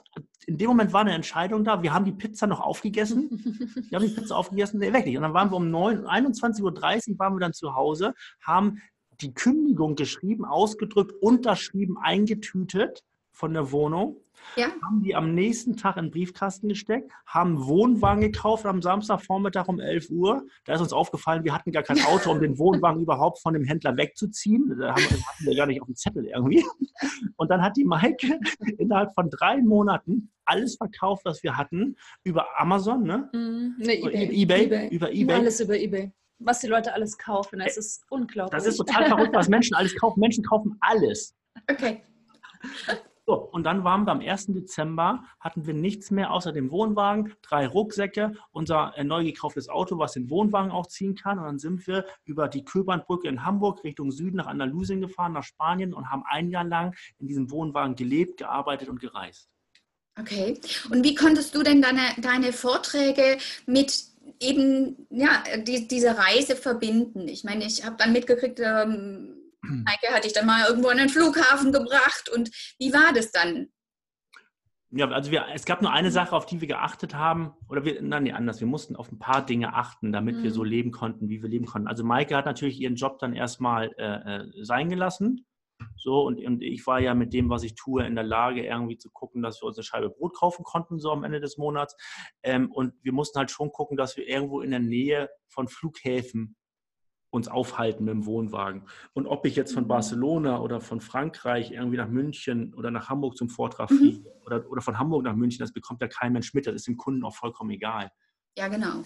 in 0.48 0.58
dem 0.58 0.68
Moment 0.70 0.94
war 0.94 1.02
eine 1.02 1.14
Entscheidung 1.14 1.64
da. 1.64 1.84
Wir 1.84 1.94
haben 1.94 2.06
die 2.06 2.12
Pizza 2.12 2.48
noch 2.48 2.60
aufgegessen. 2.60 3.30
Wir 3.90 4.00
haben 4.00 4.08
die 4.08 4.14
Pizza 4.14 4.36
aufgegessen, 4.36 4.80
nee, 4.80 4.94
wirklich. 4.94 5.16
Und 5.16 5.24
dann 5.24 5.34
waren 5.34 5.52
wir 5.52 5.58
um 5.58 5.68
21.30 5.68 6.62
Uhr 6.62 7.20
waren 7.20 7.36
wir 7.36 7.40
dann 7.40 7.54
zu 7.54 7.76
Hause, 7.76 8.14
haben 8.42 8.82
die 9.22 9.34
Kündigung 9.34 9.96
geschrieben, 9.96 10.46
ausgedrückt, 10.46 11.14
unterschrieben, 11.22 11.98
eingetütet 12.02 13.04
von 13.32 13.54
der 13.54 13.72
Wohnung 13.72 14.18
ja. 14.56 14.68
haben 14.84 15.02
die 15.04 15.16
am 15.16 15.34
nächsten 15.34 15.78
Tag 15.78 15.98
in 15.98 16.06
den 16.06 16.12
Briefkasten 16.12 16.70
gesteckt, 16.70 17.12
haben 17.26 17.58
einen 17.58 17.68
Wohnwagen 17.68 18.22
gekauft 18.22 18.66
am 18.66 18.82
Samstagvormittag 18.82 19.68
um 19.68 19.80
11 19.80 20.10
Uhr. 20.10 20.46
Da 20.66 20.74
ist 20.74 20.82
uns 20.82 20.94
aufgefallen, 20.94 21.44
wir 21.44 21.54
hatten 21.54 21.72
gar 21.72 21.84
kein 21.84 22.02
Auto, 22.06 22.32
um 22.32 22.42
den 22.42 22.58
Wohnwagen 22.58 23.02
überhaupt 23.02 23.40
von 23.40 23.54
dem 23.54 23.64
Händler 23.64 23.96
wegzuziehen. 23.98 24.76
Da 24.80 24.92
haben, 24.92 25.04
hatten 25.04 25.46
wir 25.46 25.56
gar 25.56 25.68
nicht 25.68 25.82
auf 25.82 25.88
dem 25.88 25.96
Zettel 25.96 26.26
irgendwie. 26.26 26.66
Und 27.38 27.50
dann 27.50 27.62
hat 27.62 27.78
die 27.78 27.86
Maike 27.86 28.40
innerhalb 28.78 29.14
von 29.14 29.30
drei 29.30 29.62
Monaten 29.62 30.32
alles 30.46 30.76
verkauft, 30.76 31.24
was 31.26 31.44
wir 31.44 31.58
hatten, 31.58 31.96
über 32.24 32.46
Amazon, 32.60 33.04
ne? 33.04 33.30
Mm, 33.32 33.76
nee, 33.78 34.02
eBay. 34.02 34.42
eBay, 34.42 34.66
eBay. 34.66 34.90
Über 34.90 35.12
eBay. 35.12 35.36
Alles 35.36 35.60
über 35.60 35.78
eBay 35.78 36.12
was 36.44 36.58
die 36.58 36.66
Leute 36.66 36.92
alles 36.92 37.20
kaufen. 37.20 37.60
Das 37.60 37.78
ist 37.78 38.04
unglaublich. 38.10 38.58
Das 38.58 38.66
ist 38.66 38.78
total 38.78 39.06
verrückt, 39.06 39.36
was 39.36 39.48
Menschen 39.48 39.76
alles 39.76 39.96
kaufen. 39.96 40.20
Menschen 40.20 40.44
kaufen 40.44 40.76
alles. 40.82 41.36
Okay. 41.70 42.02
So, 43.28 43.36
und 43.36 43.64
dann 43.64 43.84
waren 43.84 44.06
wir 44.06 44.12
am 44.12 44.20
1. 44.20 44.48
Dezember, 44.48 45.24
hatten 45.40 45.68
wir 45.68 45.76
nichts 45.76 46.10
mehr 46.10 46.32
außer 46.32 46.52
dem 46.52 46.72
Wohnwagen, 46.72 47.34
drei 47.44 47.68
Rucksäcke, 47.68 48.34
unser 48.52 48.94
äh, 48.98 49.04
neu 49.04 49.24
gekauftes 49.24 49.70
Auto, 49.70 50.00
was 50.00 50.14
den 50.14 50.30
Wohnwagen 50.30 50.72
auch 50.72 50.88
ziehen 50.88 51.14
kann. 51.14 51.38
Und 51.38 51.46
dann 51.46 51.60
sind 51.60 51.86
wir 51.86 52.06
über 52.26 52.48
die 52.48 52.66
Köbernbrücke 52.66 53.28
in 53.28 53.46
Hamburg 53.46 53.84
Richtung 53.84 54.12
Süden 54.12 54.38
nach 54.38 54.48
Andalusien 54.48 55.02
gefahren, 55.02 55.34
nach 55.34 55.44
Spanien 55.44 55.94
und 55.94 56.10
haben 56.10 56.24
ein 56.28 56.50
Jahr 56.50 56.64
lang 56.64 56.96
in 57.20 57.28
diesem 57.28 57.52
Wohnwagen 57.52 57.96
gelebt, 57.96 58.38
gearbeitet 58.38 58.90
und 58.90 59.00
gereist. 59.00 59.48
Okay. 60.20 60.60
Und 60.90 61.04
wie 61.04 61.16
konntest 61.16 61.56
du 61.56 61.64
denn 61.64 61.82
deine, 61.82 62.02
deine 62.18 62.52
Vorträge 62.52 63.38
mit 63.66 64.04
eben 64.40 65.08
ja, 65.10 65.44
die, 65.58 65.88
diese 65.88 66.18
Reise 66.18 66.56
verbinden? 66.56 67.28
Ich 67.28 67.44
meine, 67.44 67.66
ich 67.66 67.86
habe 67.86 67.96
dann 67.98 68.12
mitgekriegt, 68.12 68.60
ähm, 68.60 69.41
Heike 69.64 70.14
hat 70.14 70.24
dich 70.24 70.34
dann 70.34 70.46
mal 70.46 70.68
irgendwo 70.68 70.90
an 70.90 70.98
den 70.98 71.10
Flughafen 71.10 71.72
gebracht 71.72 72.30
und 72.34 72.50
wie 72.80 72.94
war 72.94 73.14
das 73.14 73.32
dann? 73.32 73.68
Ja, 74.94 75.10
also 75.10 75.32
wir, 75.32 75.46
es 75.54 75.64
gab 75.64 75.82
nur 75.82 75.94
eine 75.94 76.12
Sache, 76.12 76.36
auf 76.36 76.46
die 76.46 76.60
wir 76.60 76.68
geachtet 76.68 77.16
haben, 77.16 77.54
oder 77.70 77.86
wir, 77.86 78.02
nein, 78.02 78.24
nee, 78.24 78.34
anders, 78.34 78.60
wir 78.60 78.68
mussten 78.68 78.98
auf 78.98 79.10
ein 79.10 79.20
paar 79.20 79.46
Dinge 79.46 79.74
achten, 79.74 80.12
damit 80.12 80.38
mhm. 80.38 80.44
wir 80.44 80.52
so 80.52 80.66
leben 80.66 80.92
konnten, 80.92 81.30
wie 81.30 81.42
wir 81.42 81.48
leben 81.48 81.66
konnten. 81.66 81.88
Also 81.88 82.04
Maike 82.04 82.36
hat 82.36 82.46
natürlich 82.46 82.80
ihren 82.80 82.96
Job 82.96 83.18
dann 83.20 83.34
erstmal 83.34 83.94
äh, 83.98 84.42
äh, 84.42 84.64
sein 84.64 84.90
gelassen. 84.90 85.46
So, 85.96 86.22
und, 86.26 86.46
und 86.46 86.62
ich 86.62 86.86
war 86.86 87.00
ja 87.00 87.14
mit 87.14 87.34
dem, 87.34 87.50
was 87.50 87.64
ich 87.64 87.74
tue, 87.74 88.06
in 88.06 88.16
der 88.16 88.26
Lage, 88.26 88.66
irgendwie 88.66 88.98
zu 88.98 89.10
gucken, 89.10 89.42
dass 89.42 89.62
wir 89.62 89.68
uns 89.68 89.78
eine 89.78 89.84
Scheibe 89.84 90.10
Brot 90.10 90.36
kaufen 90.36 90.64
konnten, 90.64 91.00
so 91.00 91.10
am 91.12 91.24
Ende 91.24 91.40
des 91.40 91.58
Monats. 91.58 91.96
Ähm, 92.44 92.70
und 92.72 92.94
wir 93.02 93.14
mussten 93.14 93.40
halt 93.40 93.50
schon 93.50 93.72
gucken, 93.72 93.96
dass 93.96 94.18
wir 94.18 94.28
irgendwo 94.28 94.60
in 94.62 94.72
der 94.72 94.80
Nähe 94.80 95.30
von 95.48 95.70
Flughäfen 95.70 96.58
uns 97.32 97.48
aufhalten 97.48 98.04
mit 98.04 98.14
dem 98.14 98.26
Wohnwagen. 98.26 98.84
Und 99.14 99.26
ob 99.26 99.46
ich 99.46 99.56
jetzt 99.56 99.74
von 99.74 99.86
mhm. 99.86 99.88
Barcelona 99.88 100.60
oder 100.60 100.82
von 100.82 101.02
Frankreich 101.02 101.72
irgendwie 101.72 101.98
nach 101.98 102.08
München 102.08 102.74
oder 102.76 102.92
nach 102.92 103.10
Hamburg 103.10 103.38
zum 103.38 103.50
Vortrag 103.50 103.90
mhm. 103.90 103.98
fliege 103.98 104.30
oder, 104.46 104.70
oder 104.70 104.82
von 104.82 105.00
Hamburg 105.00 105.24
nach 105.24 105.36
München, 105.36 105.60
das 105.60 105.74
bekommt 105.74 106.02
ja 106.02 106.08
kein 106.08 106.34
Mensch 106.34 106.54
mit. 106.54 106.68
Das 106.68 106.76
ist 106.76 106.88
dem 106.88 106.98
Kunden 106.98 107.24
auch 107.24 107.36
vollkommen 107.36 107.72
egal. 107.72 108.12
Ja, 108.58 108.68
genau. 108.68 109.04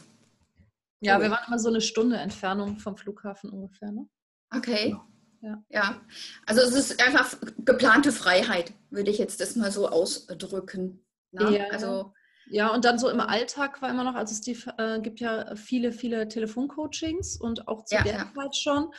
Ja, 1.02 1.22
wir 1.22 1.30
waren 1.30 1.46
immer 1.48 1.60
so 1.60 1.70
eine 1.70 1.82
Stunde 1.82 2.18
Entfernung 2.18 2.80
vom 2.80 2.98
Flughafen 2.98 3.52
ungefähr. 3.52 3.92
Ne? 3.92 4.10
Okay. 4.50 4.90
Ja. 4.90 5.08
Ja. 5.42 5.64
ja. 5.70 6.02
also 6.48 6.62
es 6.62 6.74
ist 6.74 7.06
einfach 7.06 7.38
geplante 7.60 8.12
Freiheit, 8.12 8.74
würde 8.90 9.12
ich 9.12 9.20
jetzt 9.20 9.40
das 9.40 9.56
mal 9.56 9.72
so 9.72 9.88
ausdrücken. 9.88 11.06
Ne? 11.32 11.58
Ja. 11.58 11.66
Also 11.72 12.14
ja, 12.48 12.74
und 12.74 12.86
dann 12.86 13.00
so 13.00 13.10
im 13.10 13.20
Alltag 13.20 13.82
war 13.82 13.90
immer 13.90 14.04
noch, 14.04 14.16
also 14.16 14.34
es 14.34 14.66
äh, 14.78 15.00
gibt 15.02 15.20
ja 15.20 15.56
viele, 15.56 15.92
viele 15.92 16.28
Telefoncoachings 16.28 17.38
und 17.38 17.68
auch 17.68 17.86
zu 17.86 17.96
ja, 17.96 18.04
der 18.04 18.14
ja. 18.14 18.32
Zeit 18.36 18.56
schon. 18.56 18.92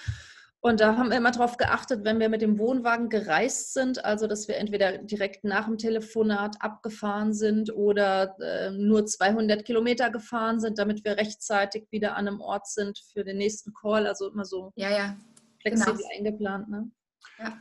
Und 0.61 0.81
da 0.81 0.97
haben 0.97 1.11
wir 1.11 1.17
immer 1.17 1.31
darauf 1.31 1.59
geachtet, 1.59 2.05
wenn 2.05 2.19
wir 2.19 2.29
mit 2.29 2.43
dem 2.43 2.59
Wohnwagen 2.59 3.09
gereist 3.09 3.73
sind, 3.73 4.05
also 4.05 4.27
dass 4.27 4.49
wir 4.49 4.57
entweder 4.57 4.99
direkt 4.99 5.45
nach 5.45 5.67
dem 5.67 5.79
Telefonat 5.79 6.57
abgefahren 6.61 7.33
sind 7.35 7.73
oder 7.73 8.37
äh, 8.41 8.73
nur 8.73 9.07
200 9.07 9.65
Kilometer 9.65 10.11
gefahren 10.11 10.59
sind, 10.59 10.79
damit 10.81 11.05
wir 11.05 11.19
rechtzeitig 11.19 11.87
wieder 11.93 12.17
an 12.17 12.27
einem 12.27 12.41
Ort 12.41 12.67
sind 12.67 12.99
für 13.13 13.23
den 13.23 13.37
nächsten 13.37 13.75
Call. 13.75 14.09
Also 14.09 14.29
immer 14.29 14.45
so 14.45 14.73
ja, 14.75 14.91
ja. 14.91 15.17
flexibel 15.61 15.99
genau. 15.99 16.09
eingeplant. 16.17 16.69
Ne? 16.69 16.91
Ja. 17.39 17.59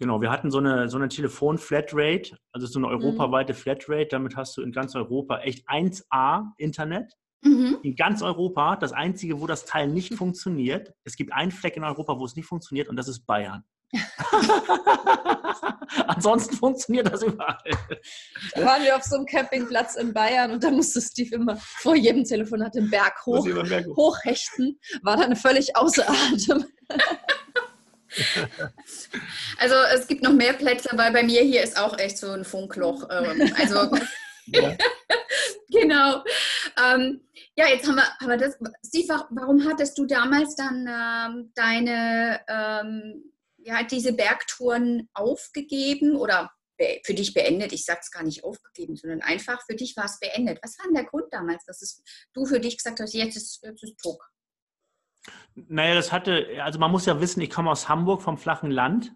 Genau, 0.00 0.20
wir 0.22 0.30
hatten 0.30 0.50
so 0.50 0.56
eine, 0.58 0.88
so 0.88 0.96
eine 0.96 1.08
Telefon-Flatrate, 1.08 2.38
also 2.52 2.66
so 2.66 2.78
eine 2.78 2.88
mhm. 2.88 2.94
europaweite 2.94 3.52
Flatrate. 3.52 4.08
Damit 4.10 4.34
hast 4.34 4.56
du 4.56 4.62
in 4.62 4.72
ganz 4.72 4.94
Europa 4.94 5.40
echt 5.40 5.68
1A 5.68 6.52
Internet. 6.56 7.12
Mhm. 7.42 7.80
In 7.82 7.96
ganz 7.96 8.22
Europa, 8.22 8.76
das 8.76 8.92
Einzige, 8.92 9.42
wo 9.42 9.46
das 9.46 9.66
Teil 9.66 9.88
nicht 9.88 10.14
funktioniert, 10.14 10.94
es 11.04 11.16
gibt 11.16 11.34
einen 11.34 11.50
Fleck 11.50 11.76
in 11.76 11.84
Europa, 11.84 12.18
wo 12.18 12.24
es 12.24 12.34
nicht 12.34 12.46
funktioniert 12.46 12.88
und 12.88 12.96
das 12.96 13.08
ist 13.08 13.26
Bayern. 13.26 13.62
Ansonsten 16.06 16.56
funktioniert 16.56 17.12
das 17.12 17.22
überall. 17.22 17.58
Da 18.54 18.64
waren 18.64 18.82
wir 18.82 18.96
auf 18.96 19.02
so 19.02 19.16
einem 19.16 19.26
Campingplatz 19.26 19.96
in 19.96 20.14
Bayern 20.14 20.50
und 20.50 20.64
da 20.64 20.70
musste 20.70 21.02
Steve 21.02 21.34
immer 21.34 21.56
vor 21.58 21.94
jedem 21.94 22.24
Telefonat 22.24 22.74
den 22.74 22.88
Berg 22.88 23.26
hoch, 23.26 23.46
hochhechten, 23.96 24.78
war 25.02 25.18
dann 25.18 25.36
völlig 25.36 25.76
außer 25.76 26.08
Atem. 26.08 26.64
Also 29.58 29.74
es 29.94 30.06
gibt 30.06 30.22
noch 30.22 30.32
mehr 30.32 30.52
Plätze, 30.52 30.90
weil 30.94 31.12
bei 31.12 31.22
mir 31.22 31.42
hier 31.42 31.62
ist 31.62 31.78
auch 31.78 31.98
echt 31.98 32.18
so 32.18 32.30
ein 32.32 32.44
Funkloch. 32.44 33.08
Ähm, 33.10 33.52
also 33.56 33.90
genau. 35.70 36.24
Ähm, 36.82 37.20
ja, 37.56 37.68
jetzt 37.68 37.86
haben 37.86 37.96
wir, 37.96 38.08
aber 38.20 38.36
das, 38.36 38.56
Steve, 38.86 39.26
warum 39.30 39.68
hattest 39.68 39.98
du 39.98 40.06
damals 40.06 40.54
dann 40.56 40.86
ähm, 40.88 41.52
deine, 41.54 42.40
ähm, 42.48 43.32
ja, 43.58 43.82
diese 43.82 44.12
Bergtouren 44.12 45.08
aufgegeben 45.12 46.16
oder 46.16 46.50
für 47.04 47.12
dich 47.12 47.34
beendet? 47.34 47.72
Ich 47.72 47.84
sage 47.84 48.00
es 48.02 48.10
gar 48.10 48.22
nicht 48.22 48.42
aufgegeben, 48.42 48.96
sondern 48.96 49.20
einfach 49.20 49.60
für 49.66 49.76
dich 49.76 49.96
war 49.96 50.06
es 50.06 50.18
beendet. 50.18 50.58
Was 50.62 50.78
war 50.78 50.86
denn 50.86 50.94
der 50.94 51.04
Grund 51.04 51.26
damals, 51.30 51.64
dass 51.66 51.82
es, 51.82 52.02
du 52.32 52.46
für 52.46 52.60
dich 52.60 52.78
gesagt 52.78 53.00
hast, 53.00 53.12
jetzt 53.12 53.36
ist, 53.36 53.62
jetzt 53.62 53.82
ist 53.82 53.96
Druck? 54.02 54.30
Naja, 55.54 55.94
das 55.94 56.12
hatte, 56.12 56.46
also 56.62 56.78
man 56.78 56.90
muss 56.90 57.06
ja 57.06 57.20
wissen, 57.20 57.40
ich 57.40 57.50
komme 57.50 57.70
aus 57.70 57.88
Hamburg 57.88 58.22
vom 58.22 58.38
flachen 58.38 58.70
Land. 58.70 59.12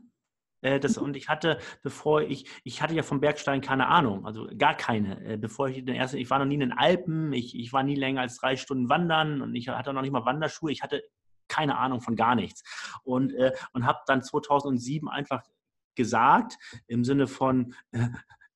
Äh, 0.61 0.81
das, 0.81 0.99
und 0.99 1.17
ich 1.17 1.29
hatte, 1.29 1.59
bevor 1.83 2.23
ich, 2.23 2.49
ich 2.65 2.83
hatte 2.83 2.95
ja 2.95 3.03
vom 3.03 3.21
Bergsteigen 3.21 3.63
keine 3.63 3.87
Ahnung, 3.89 4.27
also 4.27 4.49
gar 4.57 4.75
keine. 4.75 5.25
Äh, 5.25 5.37
bevor 5.37 5.69
ich 5.69 5.85
den 5.85 5.95
ersten, 5.95 6.17
ich 6.17 6.31
war 6.31 6.39
noch 6.39 6.47
nie 6.47 6.55
in 6.55 6.61
den 6.61 6.73
Alpen, 6.73 7.33
ich, 7.33 7.59
ich 7.59 7.73
war 7.73 7.83
nie 7.83 7.95
länger 7.95 8.23
als 8.23 8.39
drei 8.39 8.57
Stunden 8.57 8.89
wandern 8.89 9.43
und 9.43 9.55
ich 9.55 9.69
hatte 9.69 9.93
noch 9.93 10.03
nicht 10.03 10.13
mal 10.13 10.25
Wanderschuhe, 10.25 10.73
ich 10.73 10.83
hatte 10.83 11.03
keine 11.49 11.77
Ahnung 11.77 12.01
von 12.01 12.17
gar 12.17 12.35
nichts. 12.35 12.63
Und, 13.05 13.33
äh, 13.35 13.53
und 13.73 13.87
habe 13.87 14.01
dann 14.07 14.23
2007 14.23 15.09
einfach 15.09 15.43
gesagt, 15.95 16.57
im 16.87 17.05
Sinne 17.05 17.27
von, 17.27 17.75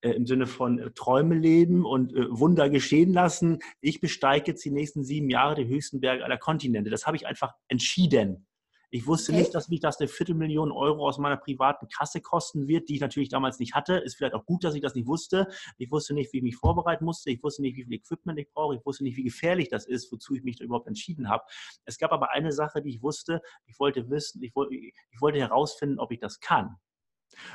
äh, 0.00 0.10
im 0.10 0.26
Sinne 0.26 0.46
von 0.46 0.78
äh, 0.78 0.90
Träume 0.92 1.34
leben 1.34 1.84
und 1.84 2.14
äh, 2.14 2.26
Wunder 2.30 2.70
geschehen 2.70 3.12
lassen. 3.12 3.58
Ich 3.80 4.00
besteige 4.00 4.52
jetzt 4.52 4.64
die 4.64 4.70
nächsten 4.70 5.04
sieben 5.04 5.30
Jahre 5.30 5.56
die 5.56 5.66
höchsten 5.66 6.00
Berge 6.00 6.24
aller 6.24 6.38
Kontinente. 6.38 6.90
Das 6.90 7.06
habe 7.06 7.16
ich 7.16 7.26
einfach 7.26 7.54
entschieden. 7.68 8.46
Ich 8.90 9.06
wusste 9.06 9.32
okay. 9.32 9.42
nicht, 9.42 9.54
dass 9.54 9.68
mich 9.68 9.80
das 9.80 9.98
eine 9.98 10.08
Viertelmillion 10.08 10.72
Euro 10.72 11.06
aus 11.06 11.18
meiner 11.18 11.36
privaten 11.36 11.88
Kasse 11.88 12.22
kosten 12.22 12.68
wird, 12.68 12.88
die 12.88 12.94
ich 12.94 13.00
natürlich 13.00 13.28
damals 13.28 13.58
nicht 13.58 13.74
hatte. 13.74 13.96
Ist 13.96 14.16
vielleicht 14.16 14.34
auch 14.34 14.46
gut, 14.46 14.64
dass 14.64 14.74
ich 14.74 14.80
das 14.80 14.94
nicht 14.94 15.06
wusste. 15.06 15.48
Ich 15.76 15.90
wusste 15.90 16.14
nicht, 16.14 16.32
wie 16.32 16.38
ich 16.38 16.42
mich 16.42 16.56
vorbereiten 16.56 17.04
musste. 17.04 17.30
Ich 17.30 17.42
wusste 17.42 17.60
nicht, 17.60 17.76
wie 17.76 17.84
viel 17.84 17.92
Equipment 17.94 18.38
ich 18.38 18.50
brauche. 18.50 18.76
Ich 18.76 18.86
wusste 18.86 19.04
nicht, 19.04 19.16
wie 19.16 19.24
gefährlich 19.24 19.68
das 19.68 19.86
ist, 19.86 20.10
wozu 20.10 20.34
ich 20.34 20.42
mich 20.42 20.56
da 20.56 20.64
überhaupt 20.64 20.86
entschieden 20.86 21.28
habe. 21.28 21.44
Es 21.84 21.98
gab 21.98 22.12
aber 22.12 22.30
eine 22.30 22.52
Sache, 22.52 22.80
die 22.80 22.90
ich 22.90 23.02
wusste. 23.02 23.42
Ich 23.66 23.78
wollte 23.78 24.08
wissen, 24.08 24.42
ich 24.42 24.54
wollte, 24.54 24.74
ich 24.74 25.20
wollte 25.20 25.38
herausfinden, 25.38 25.98
ob 25.98 26.10
ich 26.10 26.20
das 26.20 26.40
kann. 26.40 26.76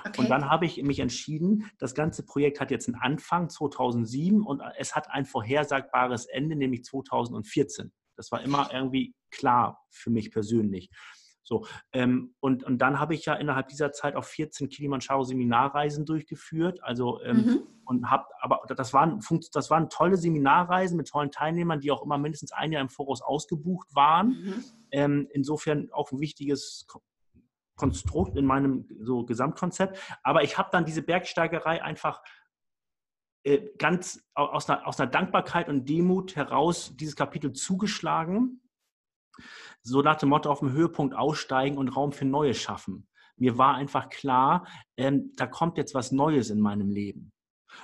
Okay. 0.06 0.22
Und 0.22 0.30
dann 0.30 0.50
habe 0.50 0.66
ich 0.66 0.82
mich 0.84 1.00
entschieden, 1.00 1.70
das 1.80 1.96
ganze 1.96 2.24
Projekt 2.24 2.60
hat 2.60 2.72
jetzt 2.72 2.88
einen 2.88 2.96
Anfang 2.96 3.50
2007 3.50 4.46
und 4.46 4.62
es 4.78 4.96
hat 4.96 5.10
ein 5.12 5.26
vorhersagbares 5.26 6.26
Ende, 6.26 6.56
nämlich 6.56 6.84
2014. 6.84 7.92
Das 8.16 8.32
war 8.32 8.42
immer 8.42 8.70
irgendwie 8.72 9.16
klar 9.32 9.80
für 9.90 10.10
mich 10.10 10.32
persönlich. 10.32 10.90
So, 11.46 11.66
ähm, 11.92 12.34
und, 12.40 12.64
und 12.64 12.78
dann 12.78 13.00
habe 13.00 13.14
ich 13.14 13.26
ja 13.26 13.34
innerhalb 13.34 13.68
dieser 13.68 13.92
Zeit 13.92 14.16
auch 14.16 14.24
14 14.24 14.70
Kilimanjaro-Seminarreisen 14.70 16.06
durchgeführt. 16.06 16.82
Also 16.82 17.22
ähm, 17.22 17.38
mhm. 17.38 17.64
und 17.86 18.10
habe, 18.10 18.26
aber 18.40 18.62
das 18.74 18.94
waren, 18.94 19.20
das 19.52 19.70
waren 19.70 19.90
tolle 19.90 20.16
Seminarreisen 20.16 20.96
mit 20.96 21.10
tollen 21.10 21.32
Teilnehmern, 21.32 21.82
die 21.82 21.92
auch 21.92 22.04
immer 22.04 22.18
mindestens 22.18 22.54
ein 22.54 22.72
Jahr 22.72 22.82
im 22.82 22.90
Voraus 22.90 23.22
ausgebucht 23.22 23.94
waren. 23.94 24.30
Mhm. 24.30 24.64
Ähm, 24.92 25.28
insofern 25.32 25.90
auch 25.92 26.12
ein 26.12 26.22
wichtiges 26.22 26.88
Konstrukt, 27.76 28.38
in 28.38 28.46
meinem 28.46 28.88
so 29.00 29.26
Gesamtkonzept. 29.26 29.98
Aber 30.24 30.44
ich 30.44 30.58
habe 30.58 30.70
dann 30.72 30.86
diese 30.86 31.02
Bergsteigerei 31.02 31.84
einfach 31.84 32.22
äh, 33.44 33.70
ganz 33.78 34.24
aus 34.34 34.70
einer, 34.70 34.88
aus 34.88 35.00
einer 35.00 35.12
Dankbarkeit 35.12 35.70
und 35.70 35.90
Demut 35.90 36.36
heraus 36.36 36.96
dieses 36.96 37.16
Kapitel 37.16 37.54
zugeschlagen. 37.54 38.62
So 39.82 40.02
nach 40.02 40.16
dem 40.16 40.30
Motto 40.30 40.50
auf 40.50 40.60
dem 40.60 40.72
Höhepunkt 40.72 41.16
aussteigen 41.16 41.78
und 41.78 41.90
Raum 41.90 42.12
für 42.12 42.26
Neues 42.26 42.58
schaffen. 42.58 43.08
Mir 43.36 43.58
war 43.58 43.76
einfach 43.76 44.10
klar, 44.10 44.68
ähm, 44.96 45.34
da 45.36 45.48
kommt 45.48 45.78
jetzt 45.78 45.96
was 45.96 46.12
Neues 46.12 46.52
in 46.52 46.60
meinem 46.60 46.90
Leben. 46.90 47.34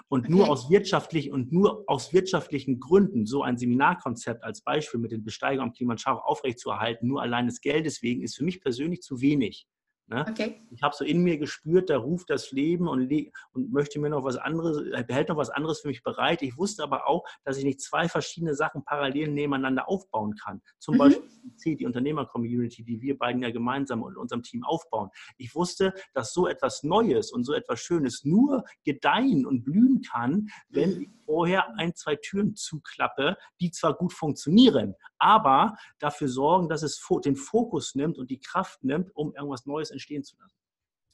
Und 0.08 0.26
okay. 0.26 0.32
nur 0.32 0.50
aus 0.50 0.70
wirtschaftlich 0.70 1.32
und 1.32 1.52
nur 1.52 1.84
aus 1.88 2.14
wirtschaftlichen 2.14 2.80
Gründen 2.80 3.26
so 3.26 3.42
ein 3.42 3.58
Seminarkonzept 3.58 4.44
als 4.44 4.62
Beispiel 4.62 5.00
mit 5.00 5.12
den 5.12 5.24
Besteigern 5.24 5.66
am 5.66 5.74
Kilimanjaro 5.74 6.20
aufrechtzuerhalten, 6.20 7.08
nur 7.08 7.22
allein 7.22 7.48
des 7.48 7.60
Geldes 7.60 8.04
wegen, 8.04 8.22
ist 8.22 8.38
für 8.38 8.44
mich 8.44 8.62
persönlich 8.62 9.02
zu 9.02 9.20
wenig. 9.22 9.68
Ne? 10.10 10.26
Okay. 10.28 10.62
Ich 10.72 10.82
habe 10.82 10.96
so 10.96 11.06
in 11.06 11.22
mir 11.22 11.38
gespürt, 11.38 11.92
da 11.92 11.98
ruft 11.98 12.32
das 12.32 12.52
Leben 12.52 12.88
und, 12.88 13.12
und 13.54 13.72
möchte 13.72 14.00
mir 14.00 14.10
noch 14.10 14.24
was 14.24 14.38
anderes, 14.38 14.84
behält 15.06 15.30
noch 15.30 15.38
was 15.38 15.52
anderes 15.52 15.82
für 15.82 15.88
mich 15.88 16.02
bereit. 16.02 16.42
Ich 16.42 16.58
wusste 16.58 16.82
aber 16.82 17.08
auch, 17.08 17.24
dass 17.44 17.58
ich 17.58 17.64
nicht 17.64 17.80
zwei 17.80 18.10
verschiedene 18.10 18.56
Sachen 18.56 18.84
parallel 18.84 19.28
nebeneinander 19.28 19.88
aufbauen 19.88 20.36
kann. 20.36 20.62
Zum 20.80 20.96
mhm. 20.96 20.98
Beispiel 20.98 21.76
die 21.76 21.86
Unternehmer-Community, 21.86 22.84
die 22.84 23.02
wir 23.02 23.20
beiden 23.20 23.44
ja 23.44 23.52
gemeinsam 23.52 24.02
und 24.02 24.18
unserem 24.18 24.42
Team 24.42 24.64
aufbauen. 24.64 25.10
Ich 25.38 25.54
wusste, 25.54 25.94
dass 26.14 26.34
so 26.34 26.48
etwas 26.48 26.82
Neues 26.82 27.32
und 27.32 27.44
so 27.44 27.54
etwas 27.54 27.80
Schönes 27.80 28.26
nur 28.26 28.64
gedeihen 28.84 29.46
und 29.46 29.64
blühen 29.64 30.02
kann, 30.02 30.48
wenn 30.70 30.96
mhm. 30.96 31.02
ich 31.04 31.10
vorher 31.30 31.78
ein, 31.78 31.94
zwei 31.94 32.16
Türen 32.16 32.56
zuklappe, 32.56 33.38
die 33.62 33.70
zwar 33.70 33.94
gut 33.94 34.14
funktionieren, 34.14 34.96
aber 35.20 35.78
dafür 36.00 36.28
sorgen, 36.28 36.70
dass 36.70 36.82
es 36.82 37.00
den 37.24 37.36
Fokus 37.36 37.94
nimmt 37.94 38.18
und 38.18 38.32
die 38.32 38.40
Kraft 38.40 38.84
nimmt, 38.84 39.16
um 39.16 39.36
irgendwas 39.36 39.68
Neues 39.68 39.92
entstehen 40.00 40.24
zu 40.24 40.36
lassen. 40.38 40.56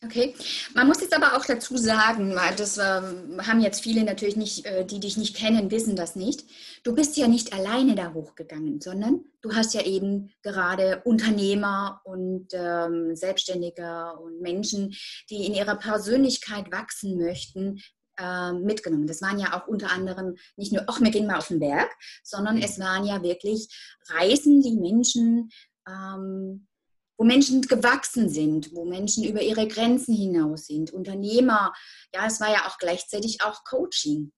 Okay, 0.04 0.36
man 0.76 0.88
muss 0.88 1.02
jetzt 1.02 1.16
aber 1.16 1.36
auch 1.36 1.46
dazu 1.46 1.78
sagen, 1.78 2.36
weil 2.36 2.56
das 2.56 2.78
ähm, 2.78 3.42
haben 3.48 3.62
jetzt 3.62 3.82
viele 3.82 4.04
natürlich 4.04 4.36
nicht, 4.36 4.66
äh, 4.66 4.86
die 4.86 5.00
dich 5.00 5.18
nicht 5.18 5.36
kennen, 5.36 5.72
wissen 5.72 5.96
das 5.96 6.16
nicht. 6.16 6.44
Du 6.84 6.94
bist 6.94 7.18
ja 7.18 7.28
nicht 7.28 7.54
alleine 7.54 7.96
da 7.96 8.14
hochgegangen, 8.14 8.82
sondern 8.82 9.24
du 9.42 9.56
hast 9.56 9.74
ja 9.74 9.82
eben 9.82 10.32
gerade 10.44 11.02
Unternehmer 11.06 12.02
und 12.04 12.50
ähm, 12.54 13.16
Selbstständige 13.16 14.14
und 14.22 14.42
Menschen, 14.42 14.94
die 15.30 15.46
in 15.46 15.56
ihrer 15.56 15.76
Persönlichkeit 15.76 16.72
wachsen 16.72 17.18
möchten, 17.18 17.82
äh, 18.20 18.52
mitgenommen. 18.52 19.08
Das 19.08 19.22
waren 19.22 19.40
ja 19.40 19.60
auch 19.60 19.68
unter 19.68 19.92
anderem 19.92 20.36
nicht 20.56 20.72
nur, 20.72 20.84
ach, 20.88 21.02
wir 21.02 21.10
gehen 21.10 21.26
mal 21.26 21.38
auf 21.38 21.48
den 21.48 21.60
Berg, 21.60 21.90
sondern 22.22 22.62
es 22.62 22.80
waren 22.80 23.06
ja 23.06 23.24
wirklich 23.24 23.70
Reisen, 24.10 24.62
die 24.62 24.76
Menschen 24.76 25.50
ähm, 25.88 26.68
wo 27.18 27.24
Menschen 27.24 27.62
gewachsen 27.62 28.30
sind, 28.30 28.74
wo 28.74 28.86
Menschen 28.86 29.24
über 29.24 29.42
ihre 29.42 29.68
Grenzen 29.68 30.16
hinaus 30.16 30.68
sind, 30.68 30.92
Unternehmer. 30.92 31.74
Ja, 32.14 32.26
es 32.26 32.40
war 32.42 32.52
ja 32.52 32.68
auch 32.68 32.78
gleichzeitig 32.78 33.42
auch 33.42 33.64
Coaching. 33.64 34.32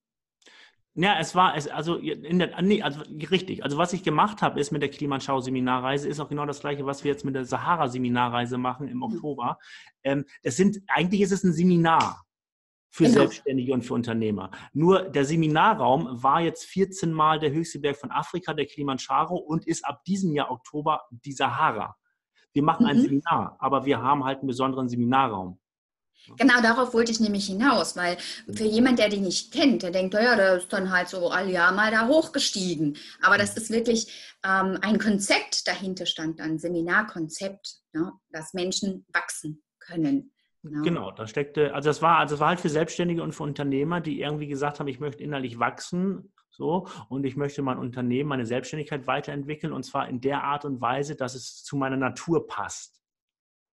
Ja, 0.99 1.19
es 1.19 1.35
war 1.35 1.55
es 1.55 1.67
also 1.67 1.97
in 1.97 2.39
der 2.39 2.59
nee, 2.63 2.81
also 2.81 3.01
richtig. 3.29 3.63
Also 3.63 3.77
was 3.77 3.93
ich 3.93 4.01
gemacht 4.01 4.41
habe, 4.41 4.59
ist 4.59 4.71
mit 4.71 4.81
der 4.81 4.89
Klimanschau 4.89 5.39
Seminarreise 5.41 6.09
ist 6.09 6.19
auch 6.19 6.27
genau 6.27 6.47
das 6.47 6.59
gleiche, 6.59 6.87
was 6.87 7.03
wir 7.03 7.11
jetzt 7.11 7.23
mit 7.23 7.35
der 7.35 7.45
Sahara 7.45 7.87
Seminarreise 7.87 8.57
machen 8.57 8.87
im 8.87 9.03
hm. 9.03 9.03
Oktober. 9.03 9.59
Ähm, 10.03 10.25
das 10.41 10.57
sind 10.57 10.79
eigentlich 10.87 11.21
ist 11.21 11.31
es 11.31 11.43
ein 11.43 11.53
Seminar 11.53 12.23
für 12.89 13.03
genau. 13.03 13.19
Selbstständige 13.19 13.73
und 13.73 13.83
für 13.83 13.93
Unternehmer. 13.93 14.49
Nur 14.73 15.03
der 15.03 15.23
Seminarraum 15.23 16.07
war 16.23 16.41
jetzt 16.41 16.65
14 16.65 17.11
Mal 17.11 17.37
der 17.37 17.51
höchste 17.51 17.77
Berg 17.77 17.97
von 17.97 18.09
Afrika, 18.09 18.55
der 18.55 18.65
Kilimanjaro, 18.65 19.35
und 19.35 19.67
ist 19.67 19.85
ab 19.85 20.03
diesem 20.05 20.33
Jahr 20.33 20.49
Oktober 20.49 21.03
die 21.11 21.33
Sahara. 21.33 21.95
Wir 22.53 22.63
machen 22.63 22.83
mhm. 22.83 22.89
ein 22.89 23.01
Seminar, 23.01 23.55
aber 23.59 23.85
wir 23.85 24.01
haben 24.01 24.23
halt 24.23 24.39
einen 24.39 24.47
besonderen 24.47 24.89
Seminarraum. 24.89 25.59
Genau 26.35 26.61
darauf 26.61 26.93
wollte 26.93 27.11
ich 27.11 27.19
nämlich 27.19 27.47
hinaus, 27.47 27.95
weil 27.95 28.17
für 28.51 28.65
jemand, 28.65 28.99
der 28.99 29.09
die 29.09 29.19
nicht 29.19 29.53
kennt, 29.53 29.83
der 29.83 29.91
denkt, 29.91 30.13
ja, 30.13 30.35
der 30.35 30.57
ist 30.57 30.73
dann 30.73 30.91
halt 30.91 31.07
so 31.07 31.29
all 31.29 31.49
Jahr 31.49 31.71
mal 31.71 31.91
da 31.91 32.07
hochgestiegen. 32.07 32.97
Aber 33.21 33.37
das 33.37 33.55
ist 33.55 33.71
wirklich 33.71 34.35
ähm, 34.43 34.77
ein 34.81 34.99
Konzept 34.99 35.67
dahinter 35.67 36.05
stand, 36.05 36.41
ein 36.41 36.59
Seminarkonzept, 36.59 37.77
ne, 37.93 38.11
dass 38.31 38.53
Menschen 38.53 39.05
wachsen 39.13 39.63
können. 39.79 40.31
Genau. 40.63 40.83
genau, 40.83 41.11
da 41.11 41.27
steckte, 41.27 41.73
also 41.73 41.89
das 41.89 42.01
war, 42.01 42.17
also 42.17 42.33
das 42.33 42.39
war 42.41 42.49
halt 42.49 42.59
für 42.59 42.69
Selbstständige 42.69 43.23
und 43.23 43.33
für 43.33 43.43
Unternehmer, 43.43 44.01
die 44.01 44.19
irgendwie 44.19 44.47
gesagt 44.47 44.79
haben, 44.79 44.87
ich 44.87 44.99
möchte 44.99 45.23
innerlich 45.23 45.59
wachsen, 45.59 46.33
so, 46.57 46.87
und 47.09 47.23
ich 47.23 47.35
möchte 47.35 47.61
mein 47.61 47.77
Unternehmen, 47.77 48.29
meine 48.29 48.45
Selbstständigkeit 48.45 49.05
weiterentwickeln 49.05 49.73
und 49.73 49.83
zwar 49.83 50.09
in 50.09 50.21
der 50.21 50.43
Art 50.43 50.65
und 50.65 50.81
Weise, 50.81 51.15
dass 51.15 51.35
es 51.35 51.63
zu 51.63 51.77
meiner 51.77 51.97
Natur 51.97 52.47
passt. 52.47 53.01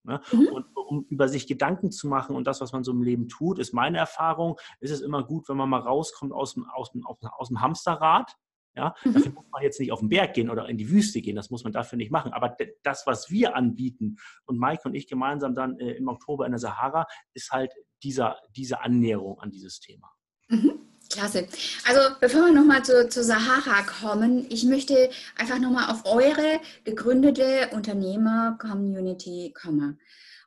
Ne? 0.04 0.20
Mhm. 0.32 0.48
Und 0.48 0.66
um 0.74 1.06
über 1.08 1.28
sich 1.28 1.46
Gedanken 1.46 1.92
zu 1.92 2.08
machen 2.08 2.34
und 2.34 2.46
das, 2.46 2.60
was 2.60 2.72
man 2.72 2.82
so 2.82 2.90
im 2.90 3.02
Leben 3.02 3.28
tut, 3.28 3.60
ist 3.60 3.72
meine 3.72 3.98
Erfahrung, 3.98 4.58
ist 4.80 4.90
es 4.90 5.00
immer 5.00 5.22
gut, 5.22 5.48
wenn 5.48 5.56
man 5.56 5.68
mal 5.68 5.80
rauskommt 5.80 6.32
aus 6.32 6.54
dem, 6.54 6.68
aus 6.68 6.90
dem, 6.90 7.06
aus 7.06 7.48
dem 7.48 7.60
Hamsterrad 7.60 8.36
ja, 8.74 8.94
mhm. 9.04 9.12
Dafür 9.12 9.32
muss 9.32 9.44
man 9.50 9.62
jetzt 9.62 9.78
nicht 9.80 9.92
auf 9.92 10.00
den 10.00 10.08
Berg 10.08 10.32
gehen 10.34 10.48
oder 10.48 10.66
in 10.68 10.78
die 10.78 10.88
Wüste 10.88 11.20
gehen, 11.20 11.36
das 11.36 11.50
muss 11.50 11.62
man 11.62 11.74
dafür 11.74 11.98
nicht 11.98 12.10
machen. 12.10 12.32
Aber 12.32 12.56
das, 12.82 13.06
was 13.06 13.30
wir 13.30 13.54
anbieten 13.54 14.16
und 14.46 14.58
Mike 14.58 14.82
und 14.84 14.94
ich 14.94 15.06
gemeinsam 15.06 15.54
dann 15.54 15.78
äh, 15.78 15.92
im 15.92 16.08
Oktober 16.08 16.46
in 16.46 16.52
der 16.52 16.58
Sahara, 16.58 17.06
ist 17.34 17.50
halt 17.50 17.74
dieser, 18.02 18.40
diese 18.56 18.80
Annäherung 18.80 19.38
an 19.40 19.50
dieses 19.50 19.78
Thema. 19.78 20.10
Mhm. 20.48 20.91
Klasse. 21.12 21.46
Also 21.86 22.14
bevor 22.20 22.46
wir 22.46 22.52
nochmal 22.52 22.84
zu, 22.84 23.08
zur 23.08 23.22
Sahara 23.22 23.82
kommen, 23.82 24.46
ich 24.50 24.64
möchte 24.64 25.10
einfach 25.36 25.58
nochmal 25.58 25.90
auf 25.90 26.04
eure 26.06 26.60
gegründete 26.84 27.68
Unternehmer-Community 27.72 29.52
kommen. 29.54 30.00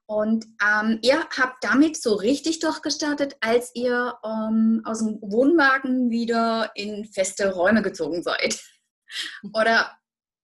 Und 0.07 0.45
ähm, 0.63 1.00
ihr 1.01 1.19
habt 1.19 1.63
damit 1.63 1.98
so 1.98 2.13
richtig 2.13 2.60
durchgestartet, 2.60 3.38
als 3.41 3.72
ihr 3.74 4.15
ähm, 4.24 4.81
aus 4.86 5.00
dem 5.00 5.19
Wohnwagen 5.22 6.12
wieder 6.12 6.72
in 6.75 7.05
feste 7.05 7.51
Räume 7.53 7.81
gezogen 7.81 8.22
seid. 8.22 8.62
Oder 9.53 9.98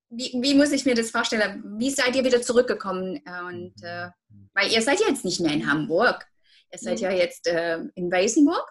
wie, 0.09 0.37
wie, 0.41 0.55
muss 0.55 0.71
ich 0.71 0.85
mir 0.85 0.95
das 0.95 1.11
vorstellen? 1.11 1.63
Wie 1.77 1.91
seid 1.91 2.15
ihr 2.15 2.25
wieder 2.25 2.41
zurückgekommen? 2.41 3.21
Und, 3.47 3.73
äh, 3.83 4.09
weil 4.53 4.71
ihr 4.71 4.81
seid 4.81 4.99
ja 4.99 5.07
jetzt 5.07 5.25
nicht 5.25 5.39
mehr 5.39 5.53
in 5.53 5.69
Hamburg. 5.69 6.27
Ihr 6.73 6.79
seid 6.79 6.99
ja 6.99 7.11
jetzt 7.11 7.47
äh, 7.47 7.79
in 7.95 8.11
Weißenburg. 8.11 8.67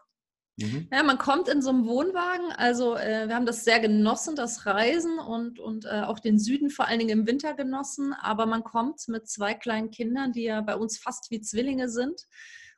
Mhm. 0.61 0.88
Ja, 0.93 1.02
man 1.02 1.19
kommt 1.19 1.49
in 1.49 1.62
so 1.62 1.71
einem 1.71 1.87
Wohnwagen. 1.87 2.52
Also 2.52 2.97
äh, 2.97 3.29
wir 3.29 3.35
haben 3.35 3.47
das 3.47 3.64
sehr 3.64 3.81
genossen, 3.81 4.37
das 4.37 4.67
Reisen 4.67 5.19
und, 5.19 5.59
und 5.59 5.87
äh, 5.87 6.02
auch 6.02 6.19
den 6.19 6.38
Süden 6.38 6.71
vor 6.71 6.87
allen 6.87 6.99
Dingen 6.99 7.21
im 7.21 7.26
Winter 7.26 7.55
genossen. 7.55 8.12
Aber 8.12 8.47
man 8.47 8.62
kommt 8.62 9.00
mit 9.09 9.29
zwei 9.29 9.55
kleinen 9.55 9.90
Kindern, 9.90 10.33
die 10.33 10.45
ja 10.45 10.61
bei 10.61 10.76
uns 10.76 10.99
fast 10.99 11.31
wie 11.31 11.40
Zwillinge 11.40 11.88
sind, 11.88 12.26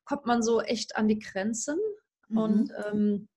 kommt 0.05 0.27
man 0.27 0.43
so 0.43 0.61
echt 0.61 0.97
an 0.97 1.09
die 1.09 1.19
Grenzen. 1.19 1.79
Mhm. 2.29 2.39
Und 2.39 2.73
ähm, 2.87 3.29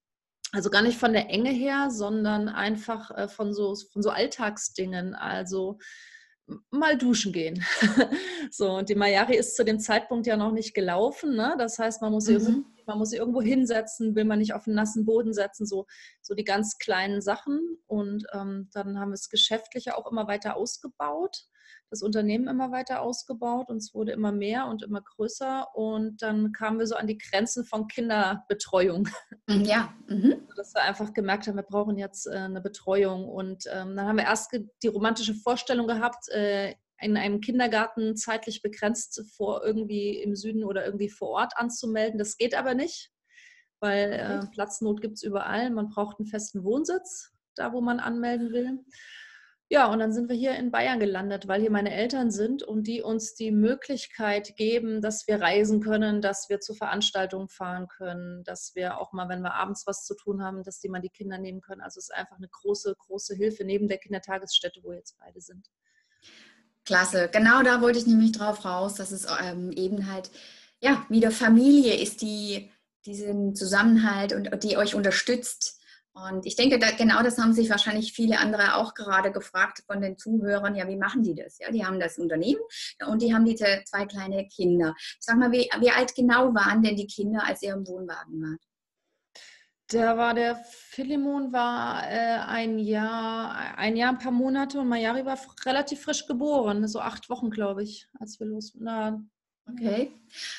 also 0.51 0.69
gar 0.69 0.81
nicht 0.81 0.97
von 0.97 1.13
der 1.13 1.29
Enge 1.29 1.51
her, 1.51 1.89
sondern 1.91 2.47
einfach 2.47 3.11
äh, 3.11 3.27
von, 3.27 3.53
so, 3.53 3.75
von 3.91 4.01
so 4.01 4.09
Alltagsdingen. 4.09 5.15
Also 5.15 5.79
mal 6.69 6.97
duschen 6.97 7.33
gehen. 7.33 7.63
so, 8.51 8.71
und 8.77 8.89
die 8.89 8.95
Mayari 8.95 9.35
ist 9.35 9.55
zu 9.55 9.63
dem 9.63 9.79
Zeitpunkt 9.79 10.27
ja 10.27 10.37
noch 10.37 10.51
nicht 10.51 10.73
gelaufen. 10.73 11.35
Ne? 11.35 11.55
Das 11.57 11.79
heißt, 11.79 12.01
man 12.01 12.11
muss 12.11 12.27
mhm 12.27 12.65
man 12.85 12.97
muss 12.97 13.09
sie 13.09 13.17
irgendwo 13.17 13.41
hinsetzen, 13.41 14.15
will 14.15 14.25
man 14.25 14.39
nicht 14.39 14.53
auf 14.53 14.67
einen 14.67 14.75
nassen 14.75 15.05
Boden 15.05 15.33
setzen, 15.33 15.65
so, 15.65 15.85
so 16.21 16.33
die 16.33 16.43
ganz 16.43 16.77
kleinen 16.77 17.21
Sachen. 17.21 17.59
Und 17.87 18.25
ähm, 18.33 18.69
dann 18.73 18.99
haben 18.99 19.09
wir 19.09 19.15
das 19.15 19.29
Geschäftliche 19.29 19.97
auch 19.97 20.11
immer 20.11 20.27
weiter 20.27 20.55
ausgebaut, 20.55 21.45
das 21.89 22.01
Unternehmen 22.01 22.47
immer 22.47 22.71
weiter 22.71 23.01
ausgebaut 23.01 23.69
und 23.69 23.77
es 23.77 23.93
wurde 23.93 24.11
immer 24.11 24.31
mehr 24.31 24.67
und 24.67 24.83
immer 24.83 25.01
größer. 25.01 25.67
Und 25.75 26.21
dann 26.21 26.51
kamen 26.51 26.79
wir 26.79 26.87
so 26.87 26.95
an 26.95 27.07
die 27.07 27.17
Grenzen 27.17 27.65
von 27.65 27.87
Kinderbetreuung. 27.87 29.07
Mhm, 29.47 29.61
ja. 29.61 29.93
Mhm. 30.07 30.47
Dass 30.55 30.73
wir 30.73 30.81
einfach 30.83 31.13
gemerkt 31.13 31.47
haben, 31.47 31.55
wir 31.55 31.63
brauchen 31.63 31.97
jetzt 31.97 32.27
äh, 32.27 32.31
eine 32.31 32.61
Betreuung. 32.61 33.29
Und 33.29 33.65
ähm, 33.71 33.95
dann 33.95 34.07
haben 34.07 34.17
wir 34.17 34.25
erst 34.25 34.57
die 34.83 34.87
romantische 34.87 35.35
Vorstellung 35.35 35.87
gehabt, 35.87 36.29
äh, 36.29 36.73
in 36.99 37.17
einem 37.17 37.41
Kindergarten 37.41 38.15
zeitlich 38.15 38.61
begrenzt 38.61 39.21
vor 39.35 39.63
irgendwie 39.63 40.17
im 40.21 40.35
Süden 40.35 40.63
oder 40.63 40.85
irgendwie 40.85 41.09
vor 41.09 41.29
Ort 41.29 41.53
anzumelden. 41.57 42.17
Das 42.17 42.37
geht 42.37 42.55
aber 42.55 42.73
nicht, 42.73 43.11
weil 43.79 44.13
äh, 44.13 44.47
Platznot 44.51 45.01
gibt 45.01 45.15
es 45.15 45.23
überall. 45.23 45.69
Man 45.69 45.89
braucht 45.89 46.19
einen 46.19 46.27
festen 46.27 46.63
Wohnsitz, 46.63 47.33
da 47.55 47.73
wo 47.73 47.81
man 47.81 47.99
anmelden 47.99 48.51
will. 48.51 48.79
Ja, 49.67 49.87
und 49.91 49.97
dann 49.97 50.13
sind 50.13 50.29
wir 50.29 50.35
hier 50.35 50.55
in 50.55 50.69
Bayern 50.69 50.99
gelandet, 50.99 51.47
weil 51.47 51.59
hier 51.59 51.71
meine 51.71 51.91
Eltern 51.91 52.29
sind 52.29 52.61
und 52.61 52.85
die 52.85 53.01
uns 53.01 53.33
die 53.33 53.49
Möglichkeit 53.49 54.55
geben, 54.55 55.01
dass 55.01 55.27
wir 55.27 55.41
reisen 55.41 55.81
können, 55.81 56.21
dass 56.21 56.49
wir 56.49 56.59
zu 56.59 56.75
Veranstaltungen 56.75 57.49
fahren 57.49 57.87
können, 57.87 58.43
dass 58.43 58.75
wir 58.75 58.99
auch 58.99 59.11
mal, 59.11 59.27
wenn 59.27 59.41
wir 59.41 59.55
abends 59.55 59.87
was 59.87 60.05
zu 60.05 60.15
tun 60.15 60.43
haben, 60.43 60.61
dass 60.63 60.79
die 60.79 60.89
mal 60.89 61.01
die 61.01 61.09
Kinder 61.09 61.39
nehmen 61.39 61.61
können. 61.61 61.81
Also 61.81 61.97
es 61.97 62.09
ist 62.09 62.15
einfach 62.15 62.37
eine 62.37 62.47
große, 62.47 62.95
große 62.95 63.33
Hilfe 63.33 63.65
neben 63.65 63.87
der 63.87 63.97
Kindertagesstätte, 63.97 64.81
wo 64.83 64.93
jetzt 64.93 65.17
beide 65.17 65.41
sind. 65.41 65.67
Klasse, 66.85 67.29
genau 67.33 67.63
da 67.63 67.81
wollte 67.81 67.97
ich 67.97 68.05
nämlich 68.05 68.33
drauf 68.33 68.63
raus, 68.65 68.93
dass 68.93 69.11
es 69.11 69.25
ähm, 69.43 69.71
eben 69.71 70.11
halt, 70.11 70.29
ja, 70.79 71.03
wieder 71.09 71.31
Familie 71.31 71.99
ist, 71.99 72.21
die 72.21 72.71
diesen 73.05 73.55
Zusammenhalt 73.55 74.33
und 74.33 74.63
die 74.63 74.77
euch 74.77 74.95
unterstützt. 74.95 75.74
Und 76.15 76.45
ich 76.45 76.55
denke, 76.55 76.79
da, 76.79 76.91
genau 76.91 77.21
das 77.23 77.37
haben 77.37 77.51
sich 77.51 77.69
wahrscheinlich 77.69 78.13
viele 78.13 78.39
andere 78.39 78.75
auch 78.75 78.93
gerade 78.93 79.33
gefragt 79.33 79.83
von 79.85 79.99
den 79.99 80.17
Zuhörern. 80.17 80.73
Ja, 80.73 80.87
wie 80.87 80.95
machen 80.95 81.23
die 81.23 81.35
das? 81.35 81.59
Ja, 81.59 81.69
die 81.69 81.85
haben 81.85 81.99
das 81.99 82.17
Unternehmen 82.17 82.61
und 83.05 83.21
die 83.21 83.33
haben 83.33 83.43
diese 83.43 83.83
zwei 83.85 84.05
kleine 84.05 84.47
Kinder. 84.47 84.95
Sag 85.19 85.37
mal, 85.37 85.51
wie, 85.51 85.69
wie 85.79 85.91
alt 85.91 86.15
genau 86.15 86.53
waren 86.55 86.81
denn 86.81 86.95
die 86.95 87.07
Kinder, 87.07 87.45
als 87.45 87.61
ihr 87.63 87.73
im 87.73 87.85
Wohnwagen 87.85 88.41
wart? 88.41 88.61
Da 89.89 90.17
war 90.17 90.33
der 90.33 90.55
Philemon 90.55 91.51
war 91.51 92.09
äh, 92.09 92.39
ein 92.47 92.79
Jahr, 92.79 93.77
ein 93.77 93.97
Jahr, 93.97 94.13
ein 94.13 94.17
paar 94.17 94.31
Monate 94.31 94.79
und 94.79 94.87
Mayari 94.87 95.25
war 95.25 95.37
relativ 95.65 96.01
frisch 96.01 96.25
geboren, 96.25 96.87
so 96.87 97.01
acht 97.01 97.29
Wochen, 97.29 97.51
glaube 97.51 97.83
ich, 97.83 98.07
als 98.19 98.39
wir 98.39 98.47
los. 98.47 98.73
Na, 98.79 99.21
okay. 99.69 100.11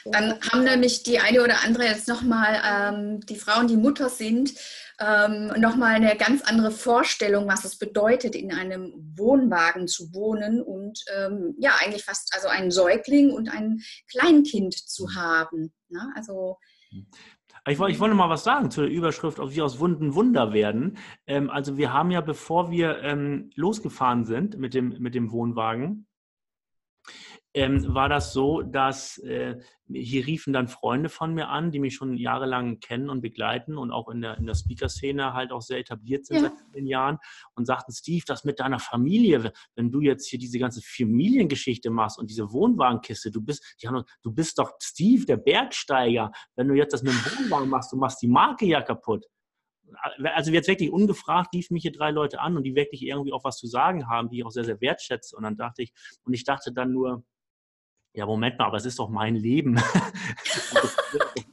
Dann 0.04 0.40
haben 0.40 0.64
nämlich 0.64 1.02
die 1.02 1.18
eine 1.18 1.42
oder 1.42 1.62
andere 1.64 1.84
jetzt 1.84 2.08
nochmal, 2.08 2.60
ähm, 2.64 3.20
die 3.26 3.36
Frauen, 3.36 3.68
die 3.68 3.76
Mutter 3.76 4.08
sind, 4.08 4.54
ähm, 4.98 5.52
nochmal 5.60 5.96
eine 5.96 6.16
ganz 6.16 6.42
andere 6.42 6.70
Vorstellung, 6.70 7.46
was 7.46 7.64
es 7.64 7.76
bedeutet, 7.76 8.34
in 8.34 8.52
einem 8.52 8.92
Wohnwagen 9.16 9.88
zu 9.88 10.12
wohnen 10.14 10.62
und 10.62 11.04
ähm, 11.14 11.54
ja, 11.58 11.72
eigentlich 11.80 12.04
fast 12.04 12.34
also 12.34 12.48
ein 12.48 12.70
Säugling 12.70 13.30
und 13.30 13.48
ein 13.48 13.82
Kleinkind 14.10 14.74
zu 14.74 15.14
haben. 15.14 15.72
Ne? 15.88 16.12
Also 16.14 16.56
hm. 16.90 17.06
Ich, 17.68 17.80
ich 17.80 17.98
wollte 17.98 18.14
mal 18.14 18.30
was 18.30 18.44
sagen 18.44 18.70
zu 18.70 18.82
der 18.82 18.90
Überschrift, 18.90 19.40
ob 19.40 19.52
wir 19.52 19.64
aus 19.64 19.80
Wunden 19.80 20.14
Wunder 20.14 20.52
werden. 20.52 20.98
Ähm, 21.26 21.50
also 21.50 21.76
wir 21.76 21.92
haben 21.92 22.12
ja, 22.12 22.20
bevor 22.20 22.70
wir 22.70 23.02
ähm, 23.02 23.50
losgefahren 23.56 24.24
sind 24.24 24.56
mit 24.56 24.72
dem, 24.72 24.90
mit 25.00 25.16
dem 25.16 25.32
Wohnwagen, 25.32 26.06
ähm, 27.56 27.94
war 27.94 28.10
das 28.10 28.34
so, 28.34 28.60
dass 28.60 29.16
äh, 29.18 29.56
hier 29.90 30.26
riefen 30.26 30.52
dann 30.52 30.68
Freunde 30.68 31.08
von 31.08 31.32
mir 31.32 31.48
an, 31.48 31.70
die 31.70 31.78
mich 31.78 31.94
schon 31.94 32.18
jahrelang 32.18 32.80
kennen 32.80 33.08
und 33.08 33.22
begleiten 33.22 33.78
und 33.78 33.92
auch 33.92 34.10
in 34.10 34.20
der, 34.20 34.36
in 34.36 34.44
der 34.44 34.54
Speaker-Szene 34.54 35.32
halt 35.32 35.52
auch 35.52 35.62
sehr 35.62 35.78
etabliert 35.78 36.26
sind 36.26 36.36
ja. 36.36 36.42
seit 36.42 36.52
vielen 36.70 36.86
Jahren 36.86 37.18
und 37.54 37.64
sagten, 37.64 37.92
Steve, 37.92 38.22
das 38.26 38.44
mit 38.44 38.60
deiner 38.60 38.78
Familie, 38.78 39.52
wenn 39.74 39.90
du 39.90 40.02
jetzt 40.02 40.28
hier 40.28 40.38
diese 40.38 40.58
ganze 40.58 40.82
Familiengeschichte 40.82 41.88
machst 41.88 42.18
und 42.18 42.28
diese 42.28 42.52
Wohnwagenkiste, 42.52 43.30
du 43.30 43.40
bist, 43.40 43.64
haben, 43.86 44.04
du 44.22 44.32
bist 44.32 44.58
doch 44.58 44.72
Steve, 44.78 45.24
der 45.24 45.38
Bergsteiger, 45.38 46.32
wenn 46.56 46.68
du 46.68 46.74
jetzt 46.74 46.92
das 46.92 47.02
mit 47.02 47.14
dem 47.14 47.24
Wohnwagen 47.24 47.70
machst, 47.70 47.90
du 47.90 47.96
machst 47.96 48.20
die 48.20 48.28
Marke 48.28 48.66
ja 48.66 48.82
kaputt 48.82 49.24
also 50.34 50.50
jetzt 50.50 50.66
wirklich 50.66 50.90
ungefragt 50.90 51.54
riefen 51.54 51.74
mich 51.74 51.82
hier 51.82 51.92
drei 51.92 52.10
Leute 52.10 52.40
an 52.40 52.56
und 52.56 52.64
die 52.64 52.74
wirklich 52.74 53.02
irgendwie 53.02 53.32
auch 53.32 53.44
was 53.44 53.56
zu 53.56 53.68
sagen 53.68 54.08
haben, 54.08 54.28
die 54.28 54.38
ich 54.38 54.44
auch 54.44 54.50
sehr, 54.50 54.64
sehr 54.64 54.80
wertschätze. 54.80 55.36
Und 55.36 55.44
dann 55.44 55.56
dachte 55.56 55.80
ich, 55.82 55.92
und 56.24 56.34
ich 56.34 56.42
dachte 56.42 56.72
dann 56.72 56.90
nur, 56.90 57.24
ja, 58.16 58.24
Moment 58.24 58.58
mal, 58.58 58.64
aber 58.64 58.78
es 58.78 58.86
ist 58.86 58.98
doch 58.98 59.10
mein 59.10 59.36
Leben. 59.36 59.74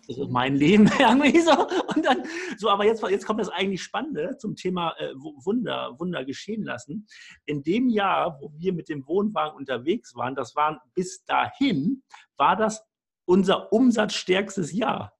das 0.07 0.17
ist 0.17 0.29
mein 0.29 0.55
Leben 0.55 0.89
irgendwie 0.99 1.41
so. 1.41 1.51
Und 1.93 2.05
dann, 2.05 2.23
so, 2.57 2.69
aber 2.69 2.85
jetzt, 2.85 3.03
jetzt 3.03 3.25
kommt 3.25 3.41
das 3.41 3.49
eigentlich 3.49 3.83
Spannende 3.83 4.37
zum 4.37 4.55
Thema 4.55 4.95
äh, 4.97 5.13
Wunder, 5.15 5.93
Wunder 5.99 6.23
geschehen 6.23 6.63
lassen. 6.63 7.05
In 7.45 7.63
dem 7.63 7.89
Jahr, 7.89 8.39
wo 8.39 8.53
wir 8.55 8.71
mit 8.71 8.87
dem 8.87 9.05
Wohnwagen 9.05 9.57
unterwegs 9.57 10.15
waren, 10.15 10.35
das 10.35 10.55
waren 10.55 10.79
bis 10.93 11.25
dahin, 11.25 12.01
war 12.37 12.55
das 12.55 12.81
unser 13.25 13.73
umsatzstärkstes 13.73 14.71
Jahr. 14.71 15.13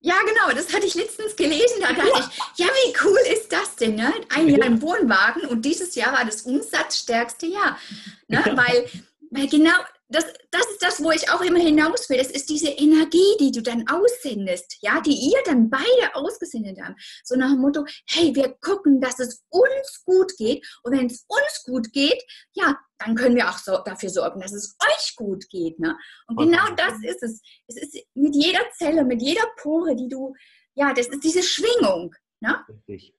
Ja, 0.00 0.16
genau, 0.26 0.52
das 0.52 0.74
hatte 0.74 0.86
ich 0.86 0.96
letztens 0.96 1.36
gelesen. 1.36 1.80
Da 1.80 1.92
dachte 1.92 2.08
ja. 2.08 2.28
ich, 2.28 2.58
ja, 2.58 2.66
wie 2.66 2.92
cool 3.04 3.20
ist 3.32 3.52
das 3.52 3.76
denn? 3.76 3.94
Ne? 3.94 4.12
Ein 4.34 4.48
Jahr 4.48 4.66
im 4.66 4.82
Wohnwagen 4.82 5.46
und 5.46 5.64
dieses 5.64 5.94
Jahr 5.94 6.12
war 6.12 6.24
das 6.24 6.42
umsatzstärkste 6.42 7.46
Jahr. 7.46 7.78
Ne? 8.26 8.42
Ja. 8.44 8.56
Weil, 8.56 8.88
weil 9.30 9.46
genau 9.46 9.78
das, 10.12 10.26
das 10.50 10.66
ist 10.70 10.82
das, 10.82 11.02
wo 11.02 11.10
ich 11.10 11.30
auch 11.30 11.40
immer 11.40 11.58
hinaus 11.58 12.08
will. 12.08 12.18
Das 12.18 12.30
ist 12.30 12.48
diese 12.48 12.68
Energie, 12.68 13.36
die 13.40 13.50
du 13.50 13.62
dann 13.62 13.86
aussendest, 13.88 14.78
ja, 14.80 15.00
die 15.00 15.14
ihr 15.14 15.38
dann 15.44 15.70
beide 15.70 16.14
ausgesendet 16.14 16.78
habt. 16.82 17.00
So 17.24 17.36
nach 17.36 17.50
dem 17.50 17.60
Motto, 17.60 17.84
hey, 18.08 18.34
wir 18.34 18.54
gucken, 18.60 19.00
dass 19.00 19.18
es 19.18 19.44
uns 19.48 20.02
gut 20.04 20.36
geht. 20.36 20.66
Und 20.82 20.92
wenn 20.92 21.06
es 21.06 21.24
uns 21.28 21.64
gut 21.64 21.92
geht, 21.92 22.22
ja, 22.52 22.78
dann 22.98 23.14
können 23.14 23.36
wir 23.36 23.48
auch 23.48 23.58
so 23.58 23.78
dafür 23.84 24.10
sorgen, 24.10 24.40
dass 24.40 24.52
es 24.52 24.76
euch 24.80 25.16
gut 25.16 25.48
geht. 25.48 25.78
Ne? 25.78 25.96
Und 26.26 26.38
okay. 26.38 26.50
genau 26.50 26.74
das 26.76 26.94
ist 27.02 27.22
es. 27.22 27.40
Es 27.66 27.76
ist 27.76 28.04
mit 28.14 28.34
jeder 28.34 28.70
Zelle, 28.76 29.04
mit 29.04 29.22
jeder 29.22 29.46
Pore, 29.56 29.96
die 29.96 30.08
du, 30.08 30.34
ja, 30.74 30.92
das 30.92 31.08
ist 31.08 31.24
diese 31.24 31.42
Schwingung. 31.42 32.14
Ne? 32.40 32.64
Richtig. 32.68 33.14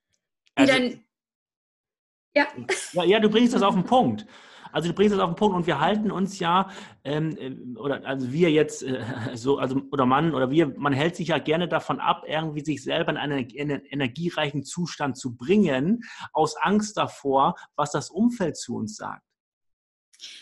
Also, 0.56 0.74
die 0.74 0.80
dann, 0.80 1.06
ja. 2.36 2.48
ja. 2.94 3.04
Ja, 3.04 3.20
du 3.20 3.30
bringst 3.30 3.54
das 3.54 3.64
auf 3.64 3.74
den 3.74 3.84
Punkt. 3.86 4.26
Also 4.74 4.90
du 4.90 4.94
bringst 4.94 5.14
es 5.14 5.22
auf 5.22 5.30
den 5.30 5.36
Punkt 5.36 5.56
und 5.56 5.68
wir 5.68 5.80
halten 5.80 6.12
uns 6.12 6.40
ja, 6.40 6.70
ähm, 7.04 7.38
äh, 7.38 7.78
oder 7.78 8.06
also 8.06 8.34
wir 8.34 8.52
jetzt 8.52 8.84
äh, 8.84 9.02
so, 9.36 9.58
also 9.60 9.82
oder 9.92 10.06
Mann 10.06 10.34
oder 10.34 10.50
wir, 10.50 10.74
man 10.78 10.92
hält 10.92 11.16
sich 11.16 11.30
ja 11.30 11.38
gerne 11.38 11.68
davon 11.68 12.00
ab, 12.00 12.24
irgendwie 12.28 12.66
sich 12.66 12.84
selber 12.84 13.12
in 13.12 13.18
einen, 13.18 13.48
in 13.50 13.72
einen 13.72 13.86
energiereichen 13.86 14.64
Zustand 14.64 15.18
zu 15.18 15.38
bringen, 15.38 16.02
aus 16.34 16.56
Angst 16.58 16.98
davor, 16.98 17.56
was 17.76 17.92
das 17.92 18.10
Umfeld 18.10 18.58
zu 18.58 18.76
uns 18.76 18.98
sagt. 18.98 19.24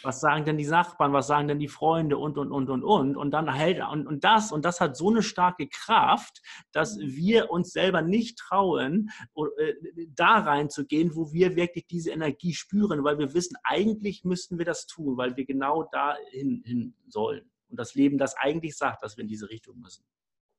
Was 0.04 0.22
sagen 0.22 0.46
denn 0.46 0.58
die 0.58 0.68
Nachbarn, 0.68 1.14
was 1.14 1.28
sagen 1.28 1.48
denn 1.48 1.60
die 1.60 1.68
Freunde 1.68 2.18
und, 2.18 2.38
und, 2.38 2.52
und, 2.52 2.70
und, 2.70 2.84
und. 2.84 3.18
Und 3.18 3.32
dann 3.32 3.54
hält, 3.54 3.82
und, 3.92 4.08
und 4.08 4.24
das, 4.24 4.52
und 4.52 4.66
das 4.66 4.80
hat 4.80 4.96
so 4.96 5.10
eine 5.10 5.24
starke 5.24 5.68
Kraft, 5.68 6.42
dass 6.72 6.98
mhm. 6.98 7.16
wir 7.16 7.52
uns 7.52 7.72
selber 7.72 8.02
nicht 8.02 8.38
trauen, 8.38 9.10
äh, 9.36 9.74
da 10.10 10.40
reinzugehen, 10.40 11.16
wo 11.16 11.32
wir 11.32 11.56
wirklich 11.56 11.88
diese 11.88 12.12
Energie 12.12 12.54
spüren, 12.54 13.04
weil 13.04 13.20
wir 13.20 13.34
wissen, 13.34 13.56
eigentlich 13.64 14.24
müssten 14.24 14.58
wir 14.58 14.66
das 14.66 14.88
tun, 14.88 15.18
weil 15.18 15.36
wir 15.36 15.46
genau 15.46 15.84
dahin 15.92 16.64
hin 16.66 16.96
sollen. 17.08 17.50
Und 17.70 17.80
das 17.80 17.96
Leben 17.96 18.18
das 18.18 18.36
eigentlich 18.36 18.76
sagt, 18.76 19.04
dass 19.04 19.18
wir 19.18 19.22
in 19.22 19.30
diese 19.30 19.50
Richtung 19.50 19.80
müssen. 19.80 20.04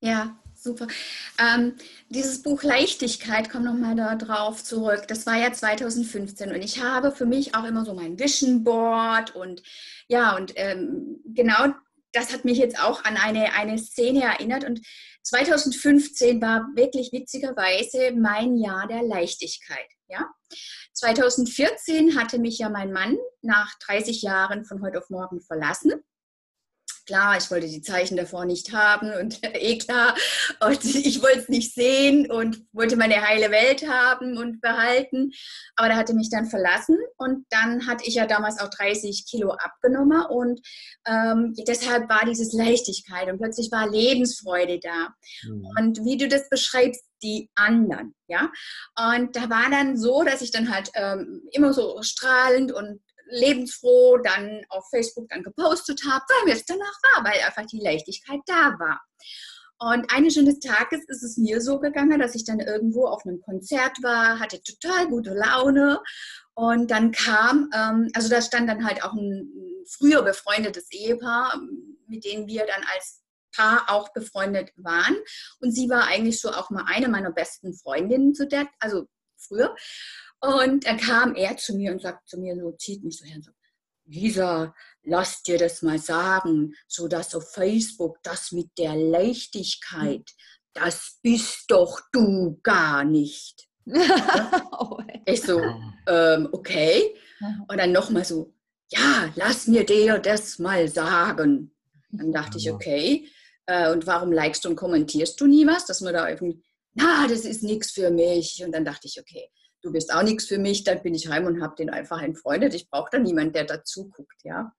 Ja, 0.02 0.36
super. 0.56 0.88
Ähm, 1.38 1.76
dieses 2.08 2.42
Buch 2.42 2.64
Leichtigkeit, 2.64 3.48
komm 3.48 3.62
nochmal 3.62 3.94
da 3.94 4.16
drauf 4.16 4.64
zurück. 4.64 5.06
Das 5.06 5.26
war 5.26 5.36
ja 5.36 5.52
2015 5.52 6.50
und 6.50 6.60
ich 6.60 6.82
habe 6.82 7.12
für 7.12 7.24
mich 7.24 7.54
auch 7.54 7.62
immer 7.62 7.84
so 7.84 7.94
mein 7.94 8.18
Vision 8.18 8.64
Board 8.64 9.36
und 9.36 9.62
ja, 10.08 10.34
und 10.36 10.54
ähm, 10.56 11.20
genau 11.24 11.72
das 12.10 12.32
hat 12.32 12.44
mich 12.44 12.58
jetzt 12.58 12.82
auch 12.82 13.04
an 13.04 13.16
eine, 13.16 13.54
eine 13.54 13.78
Szene 13.78 14.24
erinnert 14.24 14.64
und 14.64 14.80
2015 15.22 16.42
war 16.42 16.66
wirklich 16.74 17.12
witzigerweise 17.12 18.12
mein 18.16 18.56
Jahr 18.56 18.88
der 18.88 19.04
Leichtigkeit. 19.04 19.86
Ja? 20.08 20.28
2014 20.94 22.18
hatte 22.18 22.40
mich 22.40 22.58
ja 22.58 22.68
mein 22.68 22.92
Mann 22.92 23.16
nach 23.40 23.72
30 23.86 24.20
Jahren 24.20 24.64
von 24.64 24.82
heute 24.82 24.98
auf 24.98 25.10
morgen 25.10 25.40
verlassen 25.40 26.02
klar, 27.06 27.36
ich 27.38 27.50
wollte 27.50 27.68
die 27.68 27.82
Zeichen 27.82 28.16
davor 28.16 28.44
nicht 28.44 28.72
haben 28.72 29.12
und 29.12 29.40
eh 29.54 29.78
klar, 29.78 30.14
und 30.60 30.84
ich 30.84 31.22
wollte 31.22 31.40
es 31.40 31.48
nicht 31.48 31.74
sehen 31.74 32.30
und 32.30 32.64
wollte 32.72 32.96
meine 32.96 33.26
heile 33.26 33.50
Welt 33.50 33.88
haben 33.88 34.36
und 34.36 34.60
behalten. 34.60 35.32
Aber 35.76 35.88
der 35.88 35.96
hatte 35.96 36.14
mich 36.14 36.30
dann 36.30 36.46
verlassen 36.46 36.96
und 37.16 37.46
dann 37.50 37.86
hatte 37.86 38.04
ich 38.06 38.14
ja 38.14 38.26
damals 38.26 38.60
auch 38.60 38.70
30 38.70 39.26
Kilo 39.28 39.52
abgenommen 39.52 40.24
und 40.26 40.60
ähm, 41.06 41.54
deshalb 41.66 42.08
war 42.08 42.24
dieses 42.26 42.52
Leichtigkeit 42.52 43.28
und 43.28 43.38
plötzlich 43.38 43.70
war 43.70 43.88
Lebensfreude 43.88 44.78
da. 44.80 45.08
Mhm. 45.44 45.68
Und 45.78 46.04
wie 46.04 46.16
du 46.16 46.28
das 46.28 46.48
beschreibst, 46.48 47.04
die 47.22 47.50
anderen, 47.54 48.14
ja. 48.26 48.50
Und 48.96 49.36
da 49.36 49.48
war 49.48 49.70
dann 49.70 49.96
so, 49.96 50.24
dass 50.24 50.42
ich 50.42 50.50
dann 50.50 50.74
halt 50.74 50.90
ähm, 50.94 51.42
immer 51.52 51.72
so 51.72 52.02
strahlend 52.02 52.72
und 52.72 53.00
lebensfroh 53.26 54.18
dann 54.18 54.62
auf 54.68 54.88
Facebook 54.90 55.28
dann 55.28 55.42
gepostet 55.42 56.02
habe, 56.08 56.24
weil 56.28 56.46
mir 56.46 56.54
es 56.54 56.64
danach 56.64 56.98
war, 57.02 57.24
weil 57.24 57.40
einfach 57.40 57.66
die 57.66 57.80
Leichtigkeit 57.80 58.40
da 58.46 58.76
war. 58.78 59.00
Und 59.78 60.12
eines 60.12 60.34
schönen 60.34 60.60
Tages 60.60 61.04
ist 61.08 61.24
es 61.24 61.36
mir 61.36 61.60
so 61.60 61.80
gegangen, 61.80 62.20
dass 62.20 62.36
ich 62.36 62.44
dann 62.44 62.60
irgendwo 62.60 63.06
auf 63.06 63.26
einem 63.26 63.40
Konzert 63.40 64.00
war, 64.00 64.38
hatte 64.38 64.62
total 64.62 65.08
gute 65.08 65.34
Laune 65.34 66.00
und 66.54 66.90
dann 66.90 67.10
kam, 67.10 67.68
ähm, 67.74 68.08
also 68.14 68.28
da 68.28 68.40
stand 68.42 68.68
dann 68.68 68.86
halt 68.86 69.02
auch 69.02 69.12
ein 69.12 69.50
früher 69.88 70.22
befreundetes 70.22 70.90
Ehepaar, 70.92 71.60
mit 72.06 72.24
denen 72.24 72.46
wir 72.46 72.64
dann 72.66 72.84
als 72.94 73.22
Paar 73.54 73.90
auch 73.90 74.12
befreundet 74.12 74.70
waren. 74.76 75.16
Und 75.60 75.72
sie 75.72 75.88
war 75.90 76.04
eigentlich 76.06 76.40
so 76.40 76.50
auch 76.50 76.70
mal 76.70 76.84
eine 76.86 77.08
meiner 77.08 77.32
besten 77.32 77.74
Freundinnen 77.74 78.34
zu 78.34 78.46
der, 78.46 78.68
also 78.78 79.06
früher. 79.36 79.74
Und 80.42 80.86
dann 80.86 80.98
kam 80.98 81.36
er 81.36 81.56
zu 81.56 81.76
mir 81.76 81.92
und 81.92 82.02
sagt 82.02 82.28
zu 82.28 82.38
mir 82.38 82.56
so, 82.56 82.72
zieht 82.72 83.04
mich 83.04 83.18
so 83.18 83.24
her 83.24 83.36
und 83.36 83.44
sagt, 83.44 83.56
Lisa, 84.06 84.74
lass 85.04 85.42
dir 85.42 85.56
das 85.56 85.82
mal 85.82 85.98
sagen, 85.98 86.74
so 86.88 87.06
dass 87.06 87.34
auf 87.36 87.52
Facebook 87.52 88.18
das 88.24 88.50
mit 88.50 88.70
der 88.76 88.96
Leichtigkeit, 88.96 90.28
das 90.74 91.18
bist 91.22 91.64
doch 91.68 92.00
du 92.12 92.58
gar 92.62 93.04
nicht. 93.04 93.68
ich 95.26 95.42
so, 95.42 95.60
ähm, 96.08 96.48
okay. 96.50 97.14
Und 97.68 97.78
dann 97.78 97.92
nochmal 97.92 98.24
so, 98.24 98.52
ja, 98.90 99.32
lass 99.36 99.68
mir 99.68 99.84
dir 99.86 100.18
das 100.18 100.58
mal 100.58 100.88
sagen. 100.88 101.72
Dann 102.10 102.32
dachte 102.32 102.58
ich, 102.58 102.70
okay. 102.70 103.28
Äh, 103.66 103.90
und 103.92 104.06
warum 104.06 104.32
likest 104.32 104.66
und 104.66 104.76
kommentierst 104.76 105.40
du 105.40 105.46
nie 105.46 105.66
was? 105.66 105.86
Dass 105.86 106.00
man 106.00 106.14
da 106.14 106.28
irgendwie, 106.28 106.62
na, 106.94 107.26
das 107.28 107.44
ist 107.44 107.62
nichts 107.62 107.92
für 107.92 108.10
mich. 108.10 108.62
Und 108.64 108.72
dann 108.72 108.84
dachte 108.84 109.06
ich, 109.06 109.20
okay, 109.20 109.48
du 109.82 109.92
bist 109.92 110.12
auch 110.12 110.22
nichts 110.22 110.46
für 110.46 110.58
mich, 110.58 110.84
dann 110.84 111.02
bin 111.02 111.14
ich 111.14 111.28
heim 111.28 111.46
und 111.46 111.62
habe 111.62 111.76
den 111.76 111.90
einfach 111.90 112.22
entfreundet. 112.22 112.74
Ich 112.74 112.88
brauche 112.88 113.10
da 113.12 113.18
niemanden, 113.18 113.52
der 113.52 113.64
dazu 113.64 114.08
guckt, 114.08 114.40
ja. 114.44 114.72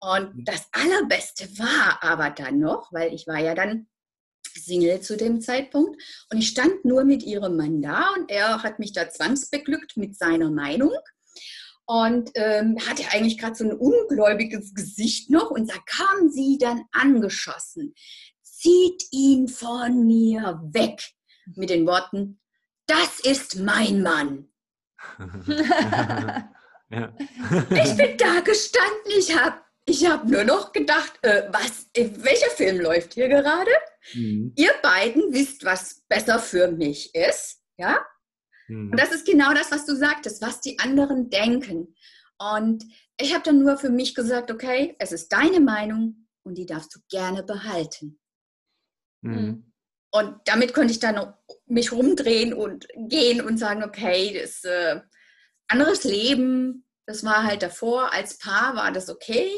Und 0.00 0.34
mhm. 0.34 0.44
das 0.44 0.66
Allerbeste 0.72 1.46
war 1.58 2.02
aber 2.02 2.30
dann 2.30 2.58
noch, 2.58 2.92
weil 2.92 3.14
ich 3.14 3.26
war 3.26 3.38
ja 3.38 3.54
dann 3.54 3.86
Single 4.54 5.00
zu 5.00 5.16
dem 5.16 5.40
Zeitpunkt 5.40 6.02
und 6.30 6.38
ich 6.38 6.48
stand 6.48 6.84
nur 6.84 7.04
mit 7.04 7.22
ihrem 7.22 7.56
Mann 7.56 7.82
da 7.82 8.12
und 8.16 8.30
er 8.30 8.62
hat 8.62 8.78
mich 8.78 8.92
da 8.92 9.08
zwangsbeglückt 9.08 9.96
mit 9.96 10.16
seiner 10.18 10.50
Meinung 10.50 10.92
und 11.86 12.30
ähm, 12.34 12.76
hatte 12.88 13.04
eigentlich 13.10 13.38
gerade 13.38 13.54
so 13.54 13.64
ein 13.64 13.72
ungläubiges 13.72 14.74
Gesicht 14.74 15.30
noch 15.30 15.50
und 15.50 15.70
da 15.70 15.76
kam 15.86 16.28
sie 16.30 16.58
dann 16.58 16.84
angeschossen. 16.92 17.94
Zieht 18.42 19.04
ihn 19.12 19.48
von 19.48 20.06
mir 20.06 20.60
weg 20.72 21.02
mit 21.56 21.70
den 21.70 21.86
Worten, 21.86 22.40
das 22.90 23.20
ist 23.20 23.56
mein 23.60 24.02
Mann. 24.02 24.48
ja. 26.90 27.14
ich 27.70 27.96
bin 27.96 28.16
da 28.18 28.40
gestanden, 28.40 29.12
ich 29.16 29.38
habe 29.38 29.60
ich 29.86 30.06
hab 30.06 30.24
nur 30.24 30.44
noch 30.44 30.72
gedacht, 30.72 31.18
äh, 31.22 31.48
was, 31.52 31.88
welcher 31.94 32.50
Film 32.50 32.80
läuft 32.80 33.14
hier 33.14 33.28
gerade? 33.28 33.70
Mhm. 34.12 34.52
Ihr 34.56 34.72
beiden 34.82 35.32
wisst, 35.32 35.64
was 35.64 36.02
besser 36.08 36.38
für 36.38 36.70
mich 36.70 37.14
ist, 37.14 37.62
ja? 37.76 38.04
Mhm. 38.68 38.90
Und 38.90 39.00
das 39.00 39.12
ist 39.12 39.26
genau 39.26 39.52
das, 39.54 39.70
was 39.70 39.86
du 39.86 39.96
sagtest, 39.96 40.42
was 40.42 40.60
die 40.60 40.78
anderen 40.78 41.30
denken. 41.30 41.94
Und 42.38 42.84
ich 43.18 43.34
habe 43.34 43.44
dann 43.44 43.60
nur 43.60 43.76
für 43.78 43.90
mich 43.90 44.14
gesagt, 44.14 44.50
okay, 44.50 44.96
es 44.98 45.12
ist 45.12 45.32
deine 45.32 45.60
Meinung 45.60 46.28
und 46.42 46.56
die 46.56 46.66
darfst 46.66 46.94
du 46.94 47.00
gerne 47.08 47.42
behalten. 47.42 48.20
Mhm. 49.22 49.69
Und 50.12 50.36
damit 50.44 50.74
konnte 50.74 50.92
ich 50.92 50.98
dann 50.98 51.34
mich 51.66 51.92
rumdrehen 51.92 52.52
und 52.52 52.88
gehen 53.08 53.40
und 53.40 53.58
sagen, 53.58 53.84
okay, 53.84 54.38
das 54.40 54.64
äh, 54.64 55.00
anderes 55.68 56.04
Leben, 56.04 56.84
das 57.06 57.24
war 57.24 57.44
halt 57.44 57.62
davor, 57.62 58.12
als 58.12 58.38
Paar 58.38 58.74
war 58.74 58.90
das 58.92 59.08
okay, 59.08 59.50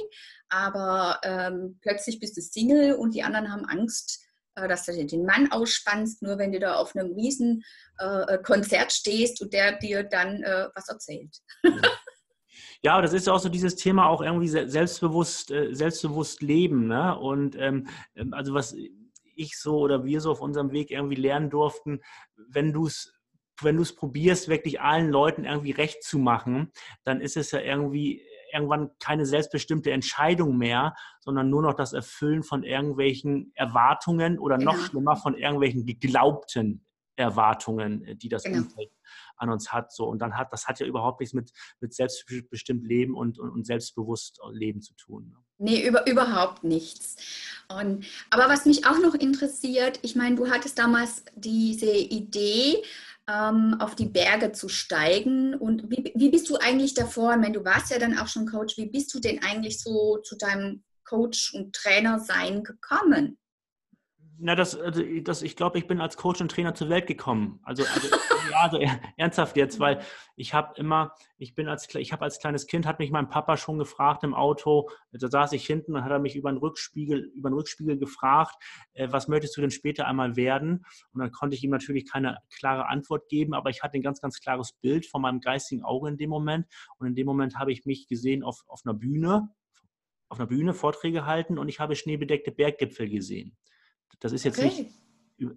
aber 0.51 1.21
ähm, 1.23 1.79
plötzlich 1.81 2.21
bist 2.21 2.37
du 2.37 2.43
Single 2.43 2.95
und 2.95 3.15
die 3.15 3.23
anderen 3.23 3.51
haben 3.51 3.65
Angst, 3.65 4.23
äh, 4.55 4.69
dass 4.69 4.85
du 4.85 5.07
den 5.07 5.25
Mann 5.25 5.51
ausspannst, 5.51 6.23
nur 6.23 6.37
wenn 6.37 6.53
du 6.53 6.61
da 6.61 6.75
auf 6.75 6.95
einem 6.95 7.13
riesen 7.15 7.65
äh, 7.99 8.37
Konzert 8.39 8.93
stehst 8.93 9.41
und 9.41 9.55
der 9.55 9.79
dir 9.79 10.03
dann 10.03 10.43
äh, 10.43 10.69
was 10.75 10.89
erzählt. 10.89 11.39
Ja, 12.85 13.01
das 13.01 13.13
ist 13.13 13.29
ja 13.29 13.33
auch 13.33 13.39
so 13.39 13.49
dieses 13.49 13.77
Thema 13.77 14.09
auch 14.09 14.21
irgendwie 14.21 14.49
selbstbewusst, 14.49 15.53
äh, 15.53 15.73
selbstbewusst 15.73 16.43
leben. 16.43 16.89
Ne? 16.89 17.17
Und 17.17 17.55
ähm, 17.57 17.87
also 18.33 18.55
was 18.55 18.75
ich 19.35 19.59
so 19.59 19.79
oder 19.79 20.05
wir 20.05 20.21
so 20.21 20.31
auf 20.31 20.41
unserem 20.41 20.73
Weg 20.73 20.91
irgendwie 20.91 21.17
lernen 21.17 21.51
durften, 21.51 22.01
wenn 22.37 22.73
du 22.73 22.87
es 22.87 23.13
wenn 23.61 23.77
du 23.77 23.83
es 23.83 23.95
probierst, 23.95 24.49
wirklich 24.49 24.81
allen 24.81 25.11
Leuten 25.11 25.45
irgendwie 25.45 25.71
recht 25.71 26.03
zu 26.03 26.19
machen, 26.19 26.73
dann 27.05 27.21
ist 27.21 27.37
es 27.37 27.53
ja 27.53 27.61
irgendwie 27.61 28.23
irgendwann 28.53 28.91
keine 28.99 29.25
selbstbestimmte 29.25 29.91
Entscheidung 29.91 30.59
mehr, 30.59 30.95
sondern 31.21 31.49
nur 31.49 31.63
noch 31.63 31.75
das 31.75 31.93
Erfüllen 31.93 32.43
von 32.43 32.65
irgendwelchen 32.65 33.53
Erwartungen 33.55 34.39
oder 34.39 34.59
noch 34.59 34.75
genau. 34.75 34.87
schlimmer 34.87 35.17
von 35.17 35.37
irgendwelchen 35.37 35.87
geglaubten 35.87 36.85
Erwartungen, 37.17 38.05
äh, 38.05 38.17
die 38.17 38.29
das 38.29 38.45
genau. 38.45 38.59
Umfeld 38.59 38.91
an 39.37 39.51
uns 39.51 39.73
hat. 39.73 39.93
So. 39.93 40.07
Und 40.07 40.21
dann 40.21 40.37
hat, 40.37 40.53
das 40.53 40.67
hat 40.67 40.81
ja 40.81 40.87
überhaupt 40.87 41.21
nichts 41.21 41.35
mit, 41.35 41.51
mit 41.81 41.95
selbstbestimmt 41.95 42.87
Leben 42.87 43.15
und, 43.15 43.39
und, 43.39 43.51
und 43.51 43.67
selbstbewusst 43.67 44.41
Leben 44.51 44.83
zu 44.83 44.95
tun. 44.95 45.31
Ne? 45.31 45.37
Nee, 45.59 45.87
über, 45.87 46.07
überhaupt 46.07 46.65
nichts. 46.65 47.17
Und, 47.69 48.05
aber 48.31 48.49
was 48.49 48.67
mich 48.67 48.87
auch 48.87 48.99
noch 48.99 49.15
interessiert, 49.15 49.99
ich 50.03 50.17
meine, 50.17 50.37
du 50.37 50.51
hattest 50.51 50.79
damals 50.79 51.25
diese 51.37 51.91
Idee, 51.91 52.83
ähm, 53.29 53.77
auf 53.79 53.95
die 53.95 54.07
Berge 54.07 54.53
zu 54.53 54.69
steigen. 54.69 55.55
Und 55.55 55.91
wie, 55.91 56.13
wie 56.15 56.31
bist 56.31 56.49
du 56.51 56.57
eigentlich 56.57 56.95
davor? 56.95 57.37
Meine, 57.37 57.53
du 57.53 57.65
warst 57.65 57.91
ja 57.91 57.99
dann 57.99 58.19
auch 58.19 58.29
schon 58.29 58.47
Coach. 58.47 58.77
Wie 58.77 58.87
bist 58.87 59.15
du 59.15 59.21
denn 59.21 59.43
eigentlich 59.43 59.81
so 59.81 60.19
zu 60.19 60.37
deinem 60.37 60.83
Coach 61.05 61.55
und 61.55 61.75
Trainer 61.75 62.19
sein 62.19 62.65
gekommen? 62.65 63.39
Na, 64.45 64.57
das, 64.57 64.75
also 64.75 65.05
das, 65.23 65.43
ich 65.43 65.55
glaube, 65.55 65.79
ich 65.79 65.87
bin 65.87 66.01
als 66.01 66.17
Coach 66.17 66.41
und 66.41 66.51
Trainer 66.51 66.75
zur 66.75 66.89
Welt 66.89 67.07
gekommen. 67.07 67.61
Also, 67.63 67.85
also 67.85 68.09
ja, 68.51 68.57
also 68.57 68.81
ernsthaft 69.17 69.57
jetzt, 69.57 69.79
weil 69.79 70.01
ich 70.35 70.53
habe 70.53 70.75
immer, 70.81 71.15
ich 71.39 71.55
bin 71.55 71.69
als, 71.69 71.95
ich 71.95 72.13
habe 72.13 72.25
als 72.25 72.41
kleines 72.41 72.67
Kind, 72.67 72.85
hat 72.85 72.99
mich 72.99 73.13
mein 73.13 73.29
Papa 73.29 73.57
schon 73.57 73.79
gefragt 73.79 74.25
im 74.25 74.35
Auto, 74.35 74.91
da 75.13 75.29
saß 75.29 75.53
ich 75.53 75.65
hinten 75.65 75.95
und 75.95 76.03
hat 76.03 76.11
er 76.11 76.19
mich 76.19 76.35
über 76.35 76.51
den 76.51 76.59
Rückspiegel, 76.59 77.31
über 77.37 77.51
den 77.51 77.55
Rückspiegel 77.55 77.99
gefragt, 77.99 78.57
äh, 78.95 79.07
was 79.13 79.29
möchtest 79.29 79.57
du 79.57 79.61
denn 79.61 79.71
später 79.71 80.09
einmal 80.09 80.35
werden? 80.35 80.85
Und 81.13 81.21
dann 81.21 81.31
konnte 81.31 81.55
ich 81.55 81.63
ihm 81.63 81.71
natürlich 81.71 82.11
keine 82.11 82.39
klare 82.53 82.89
Antwort 82.89 83.29
geben, 83.29 83.55
aber 83.55 83.71
ich 83.71 83.85
hatte 83.85 83.97
ein 83.97 84.03
ganz, 84.03 84.21
ganz 84.21 84.41
klares 84.41 84.73
Bild 84.73 85.07
von 85.07 85.23
meinem 85.23 85.41
geistigen 85.41 85.85
Auge 85.85 86.09
in 86.09 86.17
dem 86.17 86.31
Moment. 86.31 86.67
Und 86.99 87.07
in 87.07 87.15
dem 87.15 87.27
Moment 87.27 87.61
habe 87.61 87.71
ich 87.71 87.87
mich 87.87 88.09
gesehen 88.09 88.43
auf, 88.43 88.65
auf 88.67 88.81
einer 88.85 88.95
Bühne, 88.95 89.51
auf 90.29 90.41
einer 90.41 90.49
Bühne 90.49 90.75
Vorträge 90.75 91.27
halten 91.27 91.59
und 91.59 91.69
ich 91.69 91.79
habe 91.79 91.95
schneebedeckte 91.95 92.51
Berggipfel 92.51 93.09
gesehen. 93.09 93.57
Das 94.21 94.33
ist 94.33 94.45
jetzt 94.45 94.59
okay. 94.59 94.69
nicht 94.69 95.03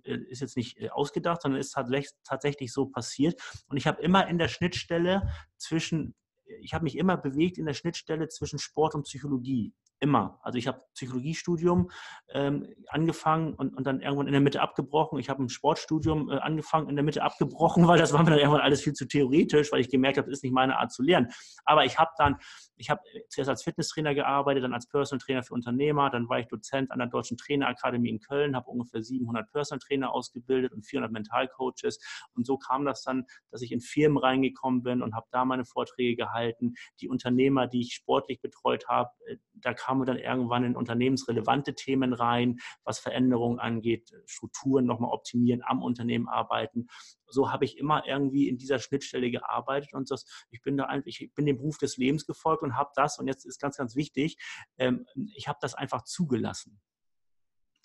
äh, 0.04 0.18
ist 0.30 0.42
jetzt 0.42 0.58
nicht 0.58 0.80
äh, 0.80 0.90
ausgedacht, 0.90 1.42
sondern 1.42 1.60
ist 1.60 1.78
tatsächlich 2.24 2.74
so 2.74 2.88
passiert. 2.88 3.42
Und 3.68 3.78
ich 3.78 3.88
habe 3.88 4.02
immer 4.02 4.28
in 4.28 4.38
der 4.38 4.48
Schnittstelle 4.48 5.30
zwischen, 5.58 6.16
ich 6.62 6.74
habe 6.74 6.84
mich 6.84 6.98
immer 6.98 7.18
bewegt 7.18 7.58
in 7.58 7.66
der 7.66 7.74
Schnittstelle 7.74 8.28
zwischen 8.30 8.60
Sport 8.60 8.96
und 8.96 9.04
Psychologie. 9.04 9.74
Immer. 10.02 10.40
Also 10.44 10.58
ich 10.58 10.68
habe 10.68 10.82
Psychologiestudium 10.94 11.90
ähm, 12.34 12.68
angefangen 12.90 13.54
und, 13.54 13.76
und 13.76 13.88
dann 13.88 14.02
irgendwann 14.02 14.28
in 14.28 14.34
der 14.34 14.42
Mitte 14.42 14.62
abgebrochen. 14.62 15.20
Ich 15.20 15.30
habe 15.30 15.42
ein 15.42 15.48
Sportstudium 15.48 16.30
äh, 16.30 16.38
angefangen, 16.38 16.90
in 16.90 16.98
der 16.98 17.06
Mitte 17.06 17.24
abgebrochen, 17.24 17.88
weil 17.88 17.98
das 17.98 18.12
war 18.12 18.22
mir 18.24 18.32
dann 18.32 18.40
irgendwann 18.40 18.62
alles 18.62 18.82
viel 18.82 18.92
zu 18.92 19.08
theoretisch, 19.08 19.72
weil 19.72 19.80
ich 19.80 19.90
gemerkt 19.90 20.18
habe, 20.18 20.28
das 20.28 20.40
ist 20.40 20.44
nicht 20.44 20.54
meine 20.54 20.78
Art 20.78 20.92
zu 20.92 21.02
lernen. 21.02 21.32
Aber 21.64 21.86
ich 21.86 21.98
habe 21.98 22.12
dann, 22.18 22.36
ich 22.76 22.90
habe 22.90 23.02
zuerst 23.30 23.50
als 23.50 23.64
Fitnesstrainer 23.64 24.14
gearbeitet, 24.14 24.66
dann 24.66 24.74
als 24.74 24.88
Personal 24.88 25.24
Trainer 25.24 25.44
für 25.44 25.54
Unternehmer, 25.54 26.10
dann 26.10 26.28
war 26.28 26.40
ich 26.40 26.48
Dozent 26.48 26.92
an 26.92 27.00
der 27.00 27.08
Deutschen 27.08 27.38
Trainerakademie 27.38 28.10
in 28.10 28.20
Köln, 28.20 28.56
habe 28.56 28.70
ungefähr 28.70 29.02
700 29.02 29.50
Personal 29.50 29.80
Trainer 29.80 30.12
ausgebildet 30.12 30.74
und 30.74 30.86
400 30.86 31.12
Mentalcoaches. 31.12 32.00
Und 32.34 32.46
so 32.46 32.58
kam 32.58 32.84
das 32.84 33.02
dann, 33.04 33.26
dass 33.50 33.62
ich 33.62 33.72
in 33.72 33.80
Firmen 33.80 34.18
reingekommen 34.18 34.84
bin 34.84 35.02
und 35.02 35.16
habe 35.16 35.28
da 35.32 35.46
meine 35.46 35.64
Vorträge 35.64 36.18
gehalten. 36.18 36.74
Die 37.00 37.08
Unternehmer, 37.08 37.68
die 37.68 37.80
ich 37.80 37.94
sportlich 37.94 38.42
betreut 38.42 38.90
habe, 38.90 39.10
äh, 39.28 39.38
da 39.54 39.74
kamen 39.86 40.06
dann 40.06 40.18
irgendwann 40.18 40.64
in 40.64 40.76
unternehmensrelevante 40.76 41.76
Themen 41.76 42.14
rein, 42.14 42.60
was 42.84 43.00
Veränderungen 43.00 43.60
angeht, 43.60 44.12
Strukturen 44.26 44.86
nochmal 44.86 45.12
optimieren, 45.12 45.62
am 45.64 45.84
Unternehmen 45.84 46.28
arbeiten. 46.28 46.88
So 47.28 47.52
habe 47.52 47.66
ich 47.66 47.78
immer 47.78 48.06
irgendwie 48.08 48.48
in 48.48 48.58
dieser 48.58 48.80
Schnittstelle 48.80 49.30
gearbeitet 49.30 49.94
und 49.94 50.10
das, 50.10 50.26
ich 50.50 50.62
bin 50.62 50.78
da 50.78 50.86
einfach, 50.86 51.08
ich 51.08 51.32
bin 51.36 51.46
dem 51.46 51.58
Beruf 51.58 51.78
des 51.78 51.98
Lebens 51.98 52.26
gefolgt 52.26 52.64
und 52.64 52.76
habe 52.76 52.92
das, 52.96 53.20
und 53.20 53.28
jetzt 53.28 53.46
ist 53.46 53.60
ganz, 53.60 53.78
ganz 53.78 53.96
wichtig, 53.96 54.38
ähm, 54.78 55.06
ich 55.36 55.48
habe 55.48 55.60
das 55.62 55.76
einfach 55.76 56.04
zugelassen. 56.04 56.80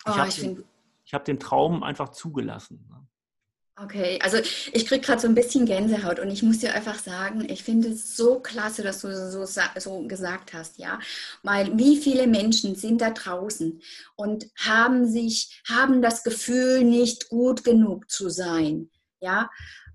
Ich 0.05 0.13
oh, 0.13 0.17
habe 0.17 0.31
den, 0.31 0.63
hab 1.11 1.25
den 1.25 1.39
Traum 1.39 1.83
einfach 1.83 2.09
zugelassen. 2.09 2.89
Okay, 3.83 4.19
also 4.21 4.37
ich 4.37 4.85
kriege 4.85 5.01
gerade 5.01 5.21
so 5.21 5.27
ein 5.27 5.33
bisschen 5.33 5.65
Gänsehaut 5.65 6.19
und 6.19 6.29
ich 6.29 6.43
muss 6.43 6.59
dir 6.59 6.75
einfach 6.75 6.99
sagen, 6.99 7.49
ich 7.49 7.63
finde 7.63 7.89
es 7.89 8.15
so 8.15 8.39
klasse, 8.39 8.83
dass 8.83 9.01
du 9.01 9.31
so, 9.31 9.45
so 9.45 10.07
gesagt 10.07 10.53
hast, 10.53 10.77
ja, 10.77 10.99
weil 11.41 11.75
wie 11.77 11.97
viele 11.97 12.27
Menschen 12.27 12.75
sind 12.75 13.01
da 13.01 13.09
draußen 13.09 13.81
und 14.15 14.45
haben 14.55 15.07
sich, 15.07 15.63
haben 15.67 16.03
das 16.03 16.23
Gefühl, 16.23 16.83
nicht 16.83 17.29
gut 17.29 17.63
genug 17.63 18.09
zu 18.11 18.29
sein, 18.29 18.91
ja. 19.19 19.49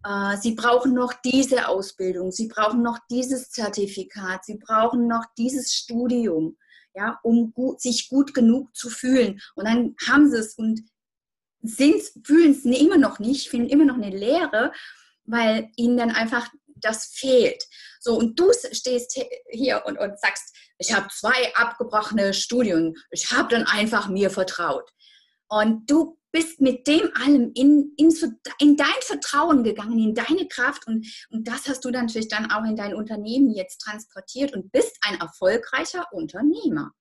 Äh, 0.04 0.36
sie 0.38 0.54
brauchen 0.56 0.92
noch 0.92 1.12
diese 1.24 1.68
Ausbildung, 1.68 2.32
sie 2.32 2.48
brauchen 2.48 2.82
noch 2.82 2.98
dieses 3.08 3.50
Zertifikat, 3.50 4.44
sie 4.44 4.56
brauchen 4.58 5.06
noch 5.06 5.26
dieses 5.38 5.74
Studium, 5.74 6.56
ja, 6.94 7.20
um 7.22 7.52
gut, 7.52 7.80
sich 7.80 8.08
gut 8.08 8.34
genug 8.34 8.74
zu 8.74 8.90
fühlen. 8.90 9.40
Und 9.54 9.66
dann 9.68 9.94
haben 10.08 10.28
sie 10.28 10.38
es 10.38 10.54
und 10.54 10.82
fühlen 11.68 12.50
es 12.50 12.64
immer 12.64 12.98
noch 12.98 13.18
nicht, 13.18 13.48
fühlen 13.48 13.68
immer 13.68 13.84
noch 13.84 13.96
eine 13.96 14.10
Leere, 14.10 14.72
weil 15.24 15.70
ihnen 15.76 15.96
dann 15.96 16.10
einfach 16.10 16.48
das 16.76 17.06
fehlt. 17.06 17.64
So, 18.00 18.16
und 18.16 18.38
du 18.38 18.52
stehst 18.72 19.18
hier 19.50 19.82
und, 19.86 19.98
und 19.98 20.18
sagst, 20.20 20.54
ich 20.78 20.94
habe 20.94 21.08
zwei 21.08 21.54
abgebrochene 21.54 22.34
Studien, 22.34 22.94
ich 23.10 23.32
habe 23.32 23.48
dann 23.54 23.64
einfach 23.64 24.08
mir 24.08 24.30
vertraut. 24.30 24.90
Und 25.48 25.90
du 25.90 26.18
bist 26.32 26.60
mit 26.60 26.86
dem 26.86 27.10
allem 27.14 27.52
in, 27.54 27.94
in, 27.96 28.14
in, 28.58 28.76
dein 28.76 28.86
Vertrauen 29.00 29.64
gegangen, 29.64 29.98
in 29.98 30.14
deine 30.14 30.46
Kraft 30.48 30.86
und, 30.86 31.06
und 31.30 31.48
das 31.48 31.66
hast 31.66 31.84
du 31.84 31.90
natürlich 31.90 32.28
dann 32.28 32.50
auch 32.50 32.64
in 32.64 32.76
dein 32.76 32.94
Unternehmen 32.94 33.50
jetzt 33.50 33.78
transportiert 33.78 34.52
und 34.52 34.70
bist 34.70 34.98
ein 35.00 35.18
erfolgreicher 35.18 36.06
Unternehmer. 36.12 36.92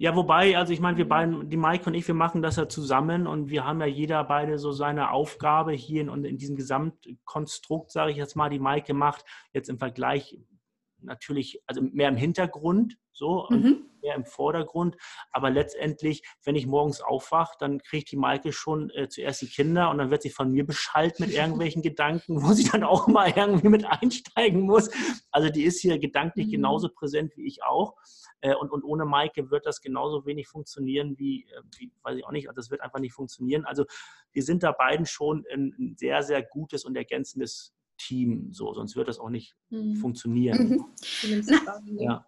Ja, 0.00 0.14
wobei, 0.14 0.56
also 0.56 0.72
ich 0.72 0.78
meine, 0.78 0.96
wir 0.96 1.08
beiden, 1.08 1.50
die 1.50 1.56
Maike 1.56 1.86
und 1.86 1.94
ich, 1.94 2.06
wir 2.06 2.14
machen 2.14 2.40
das 2.40 2.54
ja 2.54 2.68
zusammen 2.68 3.26
und 3.26 3.50
wir 3.50 3.64
haben 3.64 3.80
ja 3.80 3.86
jeder 3.86 4.22
beide 4.22 4.56
so 4.58 4.70
seine 4.70 5.10
Aufgabe 5.10 5.72
hier 5.72 6.02
in, 6.02 6.24
in 6.24 6.38
diesem 6.38 6.54
Gesamtkonstrukt, 6.54 7.90
sage 7.90 8.12
ich 8.12 8.16
jetzt 8.16 8.36
mal, 8.36 8.48
die 8.48 8.60
Maike 8.60 8.94
macht 8.94 9.24
jetzt 9.52 9.68
im 9.68 9.80
Vergleich 9.80 10.38
natürlich, 11.00 11.60
also 11.66 11.82
mehr 11.82 12.08
im 12.08 12.16
Hintergrund, 12.16 12.96
so, 13.12 13.48
mhm. 13.50 13.86
mehr 14.00 14.14
im 14.14 14.24
Vordergrund. 14.24 14.96
Aber 15.32 15.50
letztendlich, 15.50 16.22
wenn 16.44 16.54
ich 16.54 16.68
morgens 16.68 17.00
aufwache, 17.00 17.56
dann 17.58 17.80
kriegt 17.80 18.12
die 18.12 18.16
Maike 18.16 18.52
schon 18.52 18.90
äh, 18.90 19.08
zuerst 19.08 19.42
die 19.42 19.48
Kinder 19.48 19.90
und 19.90 19.98
dann 19.98 20.10
wird 20.12 20.22
sie 20.22 20.30
von 20.30 20.52
mir 20.52 20.64
beschallt 20.64 21.18
mit 21.18 21.30
irgendwelchen 21.30 21.82
Gedanken, 21.82 22.40
wo 22.44 22.52
sie 22.52 22.68
dann 22.70 22.84
auch 22.84 23.08
mal 23.08 23.32
irgendwie 23.34 23.68
mit 23.68 23.84
einsteigen 23.84 24.60
muss. 24.60 24.90
Also 25.32 25.50
die 25.50 25.64
ist 25.64 25.80
hier 25.80 25.98
gedanklich 25.98 26.46
mhm. 26.46 26.52
genauso 26.52 26.88
präsent 26.88 27.36
wie 27.36 27.48
ich 27.48 27.64
auch. 27.64 27.96
Äh, 28.40 28.54
und, 28.54 28.70
und 28.70 28.84
ohne 28.84 29.04
Maike 29.04 29.50
wird 29.50 29.66
das 29.66 29.80
genauso 29.80 30.24
wenig 30.26 30.48
funktionieren 30.48 31.18
wie, 31.18 31.44
äh, 31.44 31.62
wie, 31.76 31.92
weiß 32.02 32.16
ich 32.16 32.24
auch 32.24 32.32
nicht, 32.32 32.48
das 32.54 32.70
wird 32.70 32.80
einfach 32.80 33.00
nicht 33.00 33.12
funktionieren. 33.12 33.64
Also 33.64 33.84
wir 34.32 34.42
sind 34.42 34.62
da 34.62 34.72
beiden 34.72 35.06
schon 35.06 35.44
ein 35.52 35.94
sehr, 35.98 36.22
sehr 36.22 36.42
gutes 36.42 36.84
und 36.84 36.96
ergänzendes 36.96 37.74
Team, 37.98 38.52
so, 38.52 38.72
sonst 38.74 38.94
wird 38.94 39.08
das 39.08 39.18
auch 39.18 39.30
nicht 39.30 39.56
mhm. 39.70 39.96
funktionieren. 39.96 40.68
Mhm. 41.22 41.46
Na, 41.48 41.80
ja. 41.98 42.26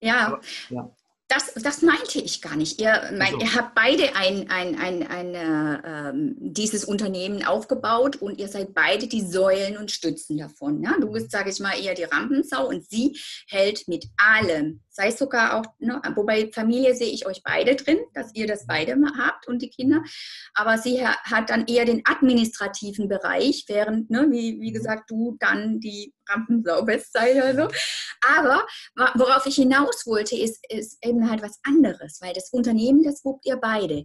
Ja. 0.00 0.26
Aber, 0.26 0.40
ja 0.68 0.94
das, 1.30 1.54
das 1.54 1.82
meinte 1.82 2.18
ich 2.18 2.42
gar 2.42 2.56
nicht. 2.56 2.80
Ihr, 2.80 3.10
mein, 3.12 3.34
also. 3.34 3.40
ihr 3.40 3.54
habt 3.54 3.74
beide 3.74 4.16
ein, 4.16 4.50
ein, 4.50 4.76
ein, 4.76 5.06
ein 5.06 5.34
äh, 5.34 6.12
dieses 6.40 6.84
Unternehmen 6.84 7.44
aufgebaut 7.44 8.16
und 8.16 8.40
ihr 8.40 8.48
seid 8.48 8.74
beide 8.74 9.06
die 9.06 9.24
Säulen 9.24 9.76
und 9.76 9.92
Stützen 9.92 10.38
davon. 10.38 10.82
Ja? 10.82 10.96
Du 11.00 11.12
bist, 11.12 11.30
sage 11.30 11.50
ich 11.50 11.60
mal, 11.60 11.78
eher 11.80 11.94
die 11.94 12.04
Rampensau 12.04 12.68
und 12.68 12.88
sie 12.90 13.16
hält 13.48 13.86
mit 13.86 14.06
allem. 14.16 14.82
Sei 15.00 15.08
es 15.08 15.18
sogar 15.18 15.56
auch, 15.56 15.64
ne, 15.78 15.98
wobei 16.14 16.50
Familie 16.52 16.94
sehe 16.94 17.10
ich 17.10 17.24
euch 17.24 17.42
beide 17.42 17.74
drin, 17.74 18.00
dass 18.12 18.34
ihr 18.34 18.46
das 18.46 18.66
beide 18.66 18.94
habt 19.16 19.48
und 19.48 19.62
die 19.62 19.70
Kinder. 19.70 20.02
Aber 20.52 20.76
sie 20.76 21.06
hat 21.06 21.48
dann 21.48 21.66
eher 21.66 21.86
den 21.86 22.02
administrativen 22.04 23.08
Bereich, 23.08 23.64
während, 23.66 24.10
ne, 24.10 24.26
wie, 24.28 24.60
wie 24.60 24.72
gesagt, 24.72 25.10
du 25.10 25.38
dann 25.40 25.80
die 25.80 26.12
Rampensau 26.28 26.82
bist, 26.82 27.14
sei 27.14 27.32
oder 27.32 27.54
so. 27.54 27.74
Aber 28.28 28.66
worauf 29.14 29.46
ich 29.46 29.54
hinaus 29.54 30.06
wollte, 30.06 30.36
ist, 30.36 30.62
ist 30.68 30.98
eben 31.02 31.30
halt 31.30 31.40
was 31.40 31.58
anderes, 31.62 32.18
weil 32.20 32.34
das 32.34 32.50
Unternehmen, 32.50 33.02
das 33.02 33.24
wupt 33.24 33.46
ihr 33.46 33.56
beide. 33.56 34.04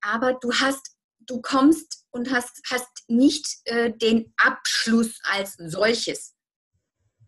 Aber 0.00 0.34
du 0.34 0.52
hast, 0.52 0.94
du 1.18 1.40
kommst 1.40 2.04
und 2.12 2.32
hast, 2.32 2.60
hast 2.70 3.02
nicht 3.08 3.48
äh, 3.64 3.92
den 3.92 4.32
Abschluss 4.36 5.18
als 5.24 5.56
solches, 5.58 6.35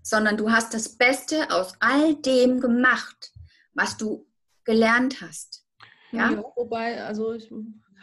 sondern 0.09 0.37
du 0.37 0.51
hast 0.51 0.75
das 0.75 0.97
Beste 0.97 1.51
aus 1.51 1.75
all 1.81 2.14
dem 2.16 2.61
gemacht, 2.61 3.33
was 3.75 3.97
du 3.97 4.27
gelernt 4.64 5.21
hast. 5.21 5.64
Ja, 6.12 6.31
ja 6.31 6.42
wobei, 6.57 7.05
also 7.05 7.35
ich 7.35 7.51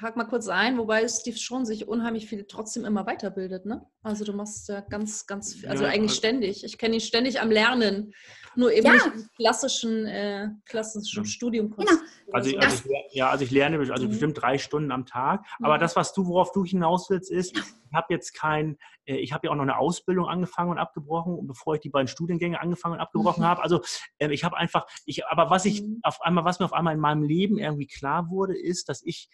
hake 0.02 0.18
mal 0.18 0.26
kurz 0.26 0.48
ein, 0.48 0.78
wobei 0.78 1.08
Steve 1.08 1.38
schon 1.38 1.66
sich 1.66 1.88
unheimlich 1.88 2.28
viel 2.28 2.46
trotzdem 2.46 2.86
immer 2.86 3.06
weiterbildet, 3.06 3.66
ne? 3.66 3.86
Also 4.04 4.26
du 4.26 4.34
machst 4.34 4.68
ja 4.70 4.82
ganz, 4.82 5.26
ganz, 5.26 5.56
viel, 5.56 5.70
also 5.70 5.84
ja, 5.84 5.90
eigentlich 5.90 6.12
also 6.12 6.20
ständig. 6.20 6.64
Ich 6.64 6.78
kenne 6.78 6.96
ihn 6.96 7.02
ständig 7.02 7.42
am 7.42 7.50
Lernen, 7.50 8.14
nur 8.56 8.72
eben 8.72 8.88
ja. 8.88 8.94
nicht 8.94 9.06
im 9.06 9.30
klassischen, 9.36 10.06
äh, 10.06 10.50
klassischen 10.66 11.24
ja. 11.24 11.30
Studium. 11.30 11.70
Genau. 11.76 11.92
Also, 12.32 12.52
so. 12.52 12.58
also 12.58 12.90
ich, 12.90 13.16
ja, 13.16 13.30
also 13.30 13.44
ich 13.44 13.52
lerne 13.52 13.78
also 13.92 14.06
mhm. 14.06 14.10
bestimmt 14.10 14.42
drei 14.42 14.58
Stunden 14.58 14.92
am 14.92 15.06
Tag. 15.06 15.46
Aber 15.62 15.76
mhm. 15.76 15.80
das, 15.80 15.96
was 15.96 16.14
du, 16.14 16.26
worauf 16.28 16.52
du 16.52 16.64
hinaus 16.64 17.10
willst, 17.10 17.32
ist, 17.32 17.58
ich 17.58 17.94
habe 17.94 18.08
jetzt 18.10 18.34
kein, 18.34 18.78
äh, 19.06 19.16
ich 19.18 19.34
habe 19.34 19.48
ja 19.48 19.52
auch 19.52 19.56
noch 19.56 19.64
eine 19.64 19.78
Ausbildung 19.78 20.28
angefangen 20.28 20.72
und 20.72 20.78
abgebrochen, 20.78 21.46
bevor 21.48 21.76
ich 21.76 21.82
die 21.82 21.90
beiden 21.90 22.08
Studiengänge 22.08 22.60
angefangen 22.60 22.96
und 22.96 23.02
abgebrochen 23.02 23.44
mhm. 23.44 23.48
habe. 23.48 23.64
Also 23.64 23.82
äh, 24.18 24.32
ich 24.32 24.44
habe 24.44 24.58
einfach, 24.58 24.88
ich, 25.06 25.26
aber 25.28 25.50
was 25.50 25.66
ich 25.66 25.82
mhm. 25.82 26.00
auf 26.04 26.22
einmal, 26.22 26.46
was 26.46 26.60
mir 26.60 26.66
auf 26.66 26.74
einmal 26.74 26.94
in 26.94 27.00
meinem 27.00 27.24
Leben 27.24 27.58
irgendwie 27.58 27.88
klar 27.88 28.30
wurde, 28.30 28.58
ist, 28.58 28.90
dass 28.90 29.02
ich 29.04 29.30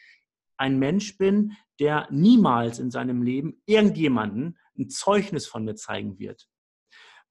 ein 0.57 0.77
Mensch 0.77 1.17
bin, 1.17 1.53
der 1.79 2.07
niemals 2.11 2.77
in 2.77 2.91
seinem 2.91 3.23
Leben 3.23 3.61
irgendjemanden 3.65 4.59
ein 4.77 4.89
Zeugnis 4.89 5.47
von 5.47 5.65
mir 5.65 5.75
zeigen 5.75 6.19
wird. 6.19 6.47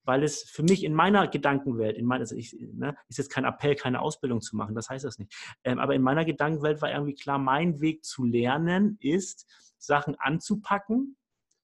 Weil 0.03 0.23
es 0.23 0.43
für 0.43 0.63
mich 0.63 0.83
in 0.83 0.93
meiner 0.93 1.27
Gedankenwelt, 1.27 1.97
in 1.97 2.05
meiner, 2.05 2.21
also 2.21 2.35
ich, 2.35 2.55
ne, 2.59 2.95
ist 3.07 3.17
jetzt 3.17 3.31
kein 3.31 3.45
Appell, 3.45 3.75
keine 3.75 4.01
Ausbildung 4.01 4.41
zu 4.41 4.55
machen, 4.55 4.75
das 4.75 4.89
heißt 4.89 5.05
das 5.05 5.19
nicht. 5.19 5.33
Ähm, 5.63 5.79
aber 5.79 5.95
in 5.95 6.01
meiner 6.01 6.25
Gedankenwelt 6.25 6.81
war 6.81 6.91
irgendwie 6.91 7.15
klar, 7.15 7.37
mein 7.37 7.81
Weg 7.81 8.03
zu 8.03 8.23
lernen 8.23 8.97
ist, 8.99 9.47
Sachen 9.77 10.15
anzupacken, 10.15 11.17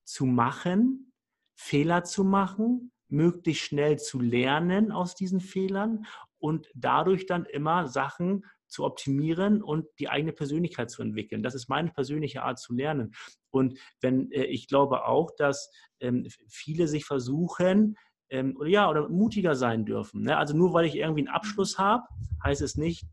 zu 0.03 0.25
machen, 0.25 1.11
Fehler 1.55 2.03
zu 2.03 2.23
machen, 2.23 2.91
möglichst 3.09 3.63
schnell 3.63 3.97
zu 3.97 4.19
lernen 4.19 4.91
aus 4.91 5.15
diesen 5.15 5.39
Fehlern 5.39 6.05
und 6.39 6.69
dadurch 6.75 7.25
dann 7.25 7.45
immer 7.45 7.87
Sachen 7.87 8.43
zu 8.67 8.83
optimieren 8.83 9.63
und 9.63 9.85
die 9.99 10.09
eigene 10.09 10.33
Persönlichkeit 10.33 10.91
zu 10.91 11.01
entwickeln. 11.01 11.41
Das 11.41 11.55
ist 11.55 11.69
meine 11.69 11.89
persönliche 11.91 12.43
Art 12.43 12.59
zu 12.59 12.73
lernen. 12.73 13.13
Und 13.49 13.79
wenn 14.01 14.31
äh, 14.31 14.43
ich 14.43 14.67
glaube 14.67 15.05
auch, 15.05 15.31
dass 15.37 15.71
ähm, 15.99 16.27
viele 16.47 16.87
sich 16.87 17.05
versuchen, 17.05 17.95
ähm, 18.29 18.55
oder 18.57 18.69
ja, 18.69 18.89
oder 18.89 19.09
mutiger 19.09 19.55
sein 19.55 19.85
dürfen. 19.85 20.23
Ne? 20.23 20.37
Also 20.37 20.55
nur 20.55 20.73
weil 20.73 20.85
ich 20.85 20.95
irgendwie 20.95 21.21
einen 21.21 21.35
Abschluss 21.35 21.77
habe, 21.77 22.03
heißt 22.43 22.61
es 22.61 22.75
nicht, 22.75 23.05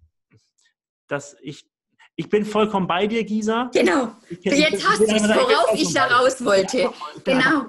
dass 1.09 1.37
ich 1.41 1.67
ich 2.17 2.29
bin 2.29 2.45
vollkommen 2.45 2.87
bei 2.87 3.09
dir, 3.09 3.25
Gisa. 3.25 3.71
Genau. 3.73 4.13
Jetzt 4.29 4.89
hast 4.89 5.01
du 5.01 5.05
es, 5.05 5.23
worauf 5.25 5.75
ich 5.75 5.93
da 5.93 6.07
raus 6.07 6.45
wollte. 6.45 6.91
Genau. 7.25 7.67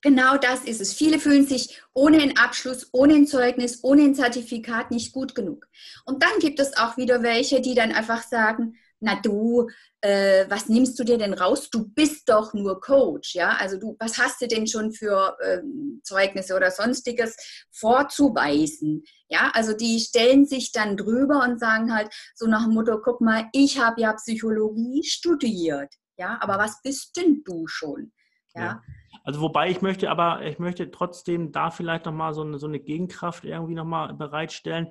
Genau 0.00 0.36
das 0.36 0.64
ist 0.64 0.80
es. 0.80 0.92
Viele 0.92 1.20
fühlen 1.20 1.46
sich 1.46 1.80
ohne 1.94 2.20
einen 2.20 2.36
Abschluss, 2.36 2.88
ohne 2.92 3.14
ein 3.14 3.26
Zeugnis, 3.28 3.84
ohne 3.84 4.02
ein 4.02 4.16
Zertifikat 4.16 4.90
nicht 4.90 5.12
gut 5.12 5.36
genug. 5.36 5.68
Und 6.04 6.24
dann 6.24 6.40
gibt 6.40 6.58
es 6.58 6.76
auch 6.76 6.96
wieder 6.96 7.22
welche, 7.22 7.60
die 7.60 7.74
dann 7.74 7.92
einfach 7.92 8.22
sagen, 8.24 8.74
na 9.02 9.20
du, 9.20 9.68
äh, 10.00 10.46
was 10.48 10.68
nimmst 10.68 10.98
du 10.98 11.04
dir 11.04 11.18
denn 11.18 11.34
raus? 11.34 11.68
Du 11.70 11.88
bist 11.88 12.28
doch 12.28 12.54
nur 12.54 12.80
Coach, 12.80 13.34
ja? 13.34 13.56
Also 13.58 13.78
du, 13.78 13.96
was 13.98 14.18
hast 14.18 14.40
du 14.40 14.46
denn 14.46 14.66
schon 14.66 14.92
für 14.92 15.36
äh, 15.40 15.60
Zeugnisse 16.02 16.54
oder 16.56 16.70
sonstiges 16.70 17.36
vorzuweisen? 17.70 19.02
Ja, 19.28 19.50
also 19.54 19.76
die 19.76 19.98
stellen 19.98 20.46
sich 20.46 20.72
dann 20.72 20.96
drüber 20.96 21.42
und 21.44 21.58
sagen 21.58 21.94
halt 21.94 22.12
so 22.34 22.46
nach 22.46 22.64
dem 22.64 22.74
Motto, 22.74 23.00
guck 23.02 23.20
mal, 23.20 23.48
ich 23.52 23.78
habe 23.78 24.00
ja 24.00 24.12
Psychologie 24.14 25.02
studiert, 25.04 25.92
ja, 26.16 26.38
aber 26.40 26.58
was 26.58 26.80
bist 26.82 27.16
denn 27.16 27.42
du 27.44 27.66
schon? 27.66 28.12
ja. 28.54 28.62
ja. 28.62 28.82
Also 29.24 29.40
wobei 29.40 29.70
ich 29.70 29.82
möchte 29.82 30.10
aber, 30.10 30.44
ich 30.44 30.58
möchte 30.58 30.90
trotzdem 30.90 31.52
da 31.52 31.70
vielleicht 31.70 32.06
nochmal 32.06 32.34
so 32.34 32.42
eine, 32.42 32.58
so 32.58 32.66
eine 32.66 32.80
Gegenkraft 32.80 33.44
irgendwie 33.44 33.74
nochmal 33.74 34.14
bereitstellen. 34.14 34.88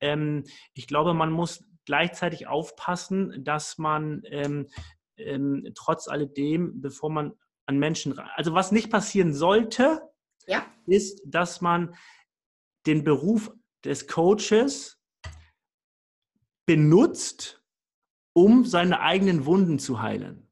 Ähm, 0.00 0.44
ich 0.74 0.86
glaube, 0.86 1.12
man 1.12 1.32
muss 1.32 1.64
gleichzeitig 1.86 2.46
aufpassen, 2.46 3.44
dass 3.44 3.78
man 3.78 4.22
ähm, 4.26 4.68
ähm, 5.16 5.70
trotz 5.74 6.08
alledem, 6.08 6.80
bevor 6.80 7.10
man 7.10 7.32
an 7.66 7.78
Menschen, 7.78 8.18
also 8.18 8.54
was 8.54 8.72
nicht 8.72 8.90
passieren 8.90 9.32
sollte, 9.32 10.02
ja. 10.46 10.66
ist, 10.86 11.22
dass 11.24 11.60
man 11.60 11.94
den 12.86 13.04
Beruf 13.04 13.52
des 13.84 14.06
Coaches 14.06 15.00
benutzt, 16.66 17.62
um 18.34 18.64
seine 18.64 19.00
eigenen 19.00 19.46
Wunden 19.46 19.78
zu 19.78 20.02
heilen. 20.02 20.50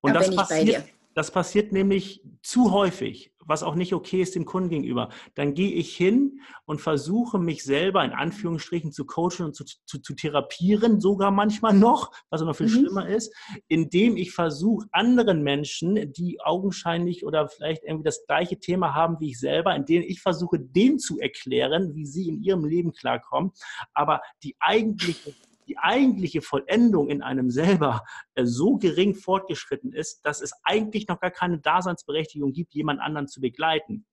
Und 0.00 0.14
da 0.14 0.20
das 0.20 0.34
passiert, 0.34 0.88
das 1.20 1.30
passiert 1.30 1.70
nämlich 1.70 2.22
zu 2.40 2.72
häufig, 2.72 3.30
was 3.40 3.62
auch 3.62 3.74
nicht 3.74 3.92
okay 3.92 4.22
ist 4.22 4.36
dem 4.36 4.46
Kunden 4.46 4.70
gegenüber. 4.70 5.10
Dann 5.34 5.52
gehe 5.52 5.70
ich 5.70 5.94
hin 5.94 6.40
und 6.64 6.80
versuche 6.80 7.38
mich 7.38 7.62
selber 7.62 8.02
in 8.02 8.12
Anführungsstrichen 8.12 8.90
zu 8.90 9.04
coachen 9.04 9.44
und 9.44 9.54
zu, 9.54 9.66
zu, 9.84 9.98
zu 9.98 10.14
therapieren, 10.14 10.98
sogar 10.98 11.30
manchmal 11.30 11.74
noch, 11.74 12.10
was 12.30 12.40
noch 12.40 12.56
viel 12.56 12.68
mhm. 12.68 12.70
schlimmer 12.70 13.06
ist, 13.06 13.36
indem 13.68 14.16
ich 14.16 14.32
versuche, 14.32 14.86
anderen 14.92 15.42
Menschen, 15.42 16.10
die 16.10 16.40
augenscheinlich 16.40 17.26
oder 17.26 17.50
vielleicht 17.50 17.84
irgendwie 17.84 18.04
das 18.04 18.24
gleiche 18.24 18.58
Thema 18.58 18.94
haben 18.94 19.20
wie 19.20 19.32
ich 19.32 19.40
selber, 19.40 19.76
in 19.76 19.84
denen 19.84 20.04
ich 20.04 20.22
versuche, 20.22 20.58
denen 20.58 20.98
zu 20.98 21.18
erklären, 21.18 21.94
wie 21.94 22.06
sie 22.06 22.28
in 22.28 22.42
ihrem 22.42 22.64
Leben 22.64 22.94
klarkommen. 22.94 23.52
Aber 23.92 24.22
die 24.42 24.56
eigentliche 24.58 25.34
die 25.70 25.78
eigentliche 25.78 26.42
Vollendung 26.42 27.08
in 27.08 27.22
einem 27.22 27.48
selber 27.48 28.02
äh, 28.34 28.44
so 28.44 28.76
gering 28.76 29.14
fortgeschritten 29.14 29.92
ist, 29.92 30.26
dass 30.26 30.40
es 30.40 30.52
eigentlich 30.64 31.06
noch 31.06 31.20
gar 31.20 31.30
keine 31.30 31.60
Daseinsberechtigung 31.60 32.52
gibt, 32.52 32.74
jemand 32.74 33.00
anderen 33.00 33.28
zu 33.28 33.40
begleiten. 33.40 34.04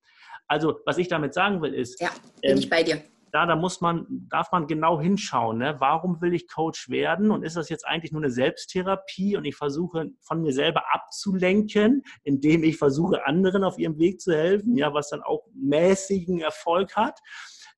Also, 0.48 0.80
was 0.86 1.00
ich 1.00 1.08
damit 1.08 1.34
sagen 1.34 1.62
will, 1.63 1.74
ist. 1.74 2.00
Ja, 2.00 2.10
bin 2.41 2.52
ähm, 2.52 2.58
ich 2.60 2.70
bei 2.70 2.84
dir. 2.84 3.02
Da, 3.32 3.46
da 3.46 3.56
muss 3.56 3.82
man, 3.82 4.06
darf 4.30 4.52
man 4.52 4.67
genau 4.67 5.02
hinschauen, 5.02 5.58
ne? 5.58 5.76
warum 5.80 6.22
will 6.22 6.34
ich 6.34 6.48
Coach 6.48 6.89
werden 6.89 7.30
und 7.32 7.43
ist 7.43 7.58
das 7.58 7.70
jetzt 7.70 7.86
eigentlich 7.86 8.13
nur 8.13 8.22
eine 8.22 8.32
Selbsttherapie 8.32 9.36
und 9.36 9.43
ich 9.43 9.56
versuche 9.56 10.12
von 10.22 10.41
mir 10.41 10.54
selber 10.54 10.84
abzulenken, 10.93 12.04
indem 12.24 12.63
ich 12.63 12.78
versuche, 12.78 13.26
anderen 13.28 13.65
auf 13.65 13.78
ihrem 13.78 14.00
Weg 14.00 14.22
zu 14.22 14.34
helfen, 14.34 14.78
ja, 14.78 14.93
was 14.93 15.10
dann 15.10 15.24
auch 15.24 15.46
mäßigen 15.54 16.39
Erfolg 16.39 16.96
hat. 16.96 17.20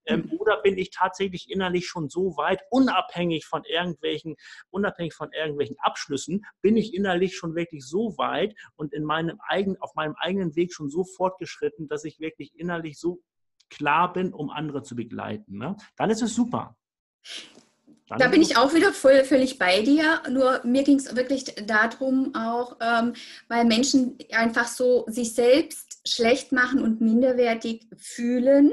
Ähm, 0.10 0.32
oder 0.38 0.62
bin 0.62 0.78
ich 0.78 0.89
tatsächlich 0.91 1.50
innerlich 1.50 1.88
schon 1.88 2.10
so 2.10 2.36
weit, 2.38 2.62
unabhängig 2.69 3.45
von 3.45 3.63
irgendwelchen, 3.63 4.36
unabhängig 4.69 5.13
von 5.13 5.32
irgendwelchen 5.32 5.78
Abschlüssen, 5.80 6.45
bin 6.62 6.76
ich 6.76 6.93
innerlich 6.93 7.36
schon 7.36 7.56
wirklich 7.56 7.86
so 7.86 8.17
weit 8.17 8.56
und 8.76 8.93
in 8.93 9.04
meinem 9.04 9.39
eigenen, 9.48 9.80
auf 9.82 9.95
meinem 9.95 10.15
eigenen 10.17 10.56
Weg 10.56 10.74
schon 10.74 10.89
so 10.89 11.04
fortgeschritten, 11.04 11.88
dass 11.88 12.04
ich 12.04 12.19
wirklich 12.19 12.60
innerlich 12.60 13.00
so 13.00 13.22
klar 13.69 14.12
bin, 14.12 14.34
um 14.34 14.50
andere 14.50 14.84
zu 14.84 14.95
begleiten. 14.95 15.58
Ne? 15.58 15.76
Dann 15.95 16.10
ist 16.10 16.22
es 16.22 16.34
super. 16.34 16.76
Dann 18.10 18.17
da 18.17 18.28
bin 18.28 18.41
ich 18.41 18.58
auch 18.58 18.74
wieder 18.74 18.91
voll, 18.91 19.24
völlig 19.24 19.60
bei 19.60 19.84
dir. 19.84 20.22
Nur 20.30 20.62
mir 20.65 20.84
ging 20.84 20.98
es 20.98 21.15
wirklich 21.15 21.45
darum, 21.67 22.34
auch 22.34 22.78
ähm, 22.82 23.13
weil 23.48 23.65
Menschen 23.65 24.17
einfach 24.32 24.67
so 24.67 25.06
sich 25.08 25.36
selbst 25.36 26.02
schlecht 26.08 26.52
machen 26.52 26.82
und 26.82 27.02
minderwertig 27.02 27.88
fühlen, 27.98 28.72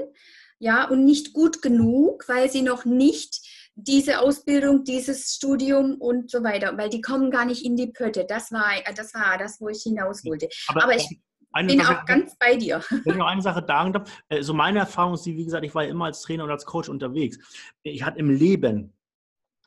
ja, 0.59 0.89
und 0.89 1.05
nicht 1.05 1.33
gut 1.33 1.63
genug, 1.63 2.29
weil 2.29 2.51
sie 2.51 2.63
noch 2.63 2.85
nicht 2.85 3.41
diese 3.75 4.21
Ausbildung, 4.21 4.85
dieses 4.85 5.35
Studium 5.35 5.97
und 5.97 6.31
so 6.31 6.43
weiter, 6.43 6.77
weil 6.79 6.89
die 6.89 7.03
kommen 7.03 7.31
gar 7.31 7.45
nicht 7.45 7.65
in 7.65 7.77
die 7.77 7.89
Pötte. 7.89 8.25
Das 8.27 8.51
war 8.51 8.65
das, 8.95 9.13
war 9.15 9.37
das 9.39 9.61
wo 9.61 9.69
ich 9.69 9.83
hinaus 9.83 10.25
wollte. 10.25 10.49
Aber, 10.69 10.85
Aber 10.85 10.97
ich 10.97 11.07
bin 11.53 11.79
Sache, 11.79 12.01
auch 12.01 12.05
ganz 12.07 12.37
bei 12.39 12.57
dir. 12.57 12.83
Wenn 12.91 13.13
ich 13.13 13.19
noch 13.19 13.27
eine 13.27 13.43
Sache 13.43 13.65
sagen 13.67 13.93
darf, 13.93 14.23
äh, 14.29 14.43
so 14.43 14.55
meine 14.55 14.79
Erfahrung 14.79 15.15
ist, 15.15 15.27
wie 15.27 15.45
gesagt, 15.45 15.65
ich 15.65 15.75
war 15.75 15.85
immer 15.85 16.07
als 16.07 16.23
Trainer 16.23 16.45
und 16.45 16.51
als 16.51 16.65
Coach 16.65 16.89
unterwegs. 16.89 17.39
Ich 17.83 18.03
hatte 18.03 18.19
im 18.19 18.31
Leben, 18.31 18.95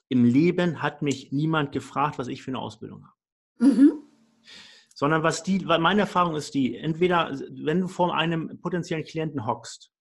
im 0.10 0.26
Leben 0.26 0.82
hat 0.82 1.04
mich 1.04 1.32
niemand 1.32 1.72
gefragt, 1.72 2.18
was 2.18 2.28
ich 2.28 2.42
für 2.42 2.50
eine 2.50 2.60
Ausbildung 2.60 3.06
habe. 3.06 3.72
Mhm. 3.72 3.92
Sondern 4.96 5.22
was 5.22 5.44
die, 5.44 5.68
weil 5.68 5.80
meine 5.80 6.02
Erfahrung 6.02 6.36
ist 6.36 6.56
die, 6.56 6.76
entweder, 6.76 7.32
wenn 7.52 7.82
du 7.82 7.88
vor 7.88 8.16
einem 8.16 8.60
potenziellen 8.60 9.06
Klienten 9.06 9.46
hockst 9.46 9.92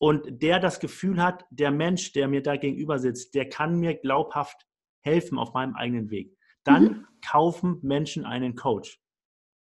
und 0.00 0.42
der 0.42 0.58
das 0.60 0.80
Gefühl 0.80 1.22
hat, 1.22 1.44
der 1.50 1.70
Mensch, 1.70 2.12
der 2.12 2.26
mir 2.26 2.42
da 2.42 2.56
gegenüber 2.56 2.98
sitzt, 2.98 3.34
der 3.34 3.50
kann 3.50 3.78
mir 3.78 3.94
glaubhaft 3.94 4.66
helfen 5.02 5.38
auf 5.38 5.52
meinem 5.52 5.74
eigenen 5.74 6.10
Weg. 6.10 6.34
Dann 6.64 6.82
mhm. 6.82 7.06
kaufen 7.24 7.78
Menschen 7.82 8.24
einen 8.24 8.54
Coach. 8.54 8.98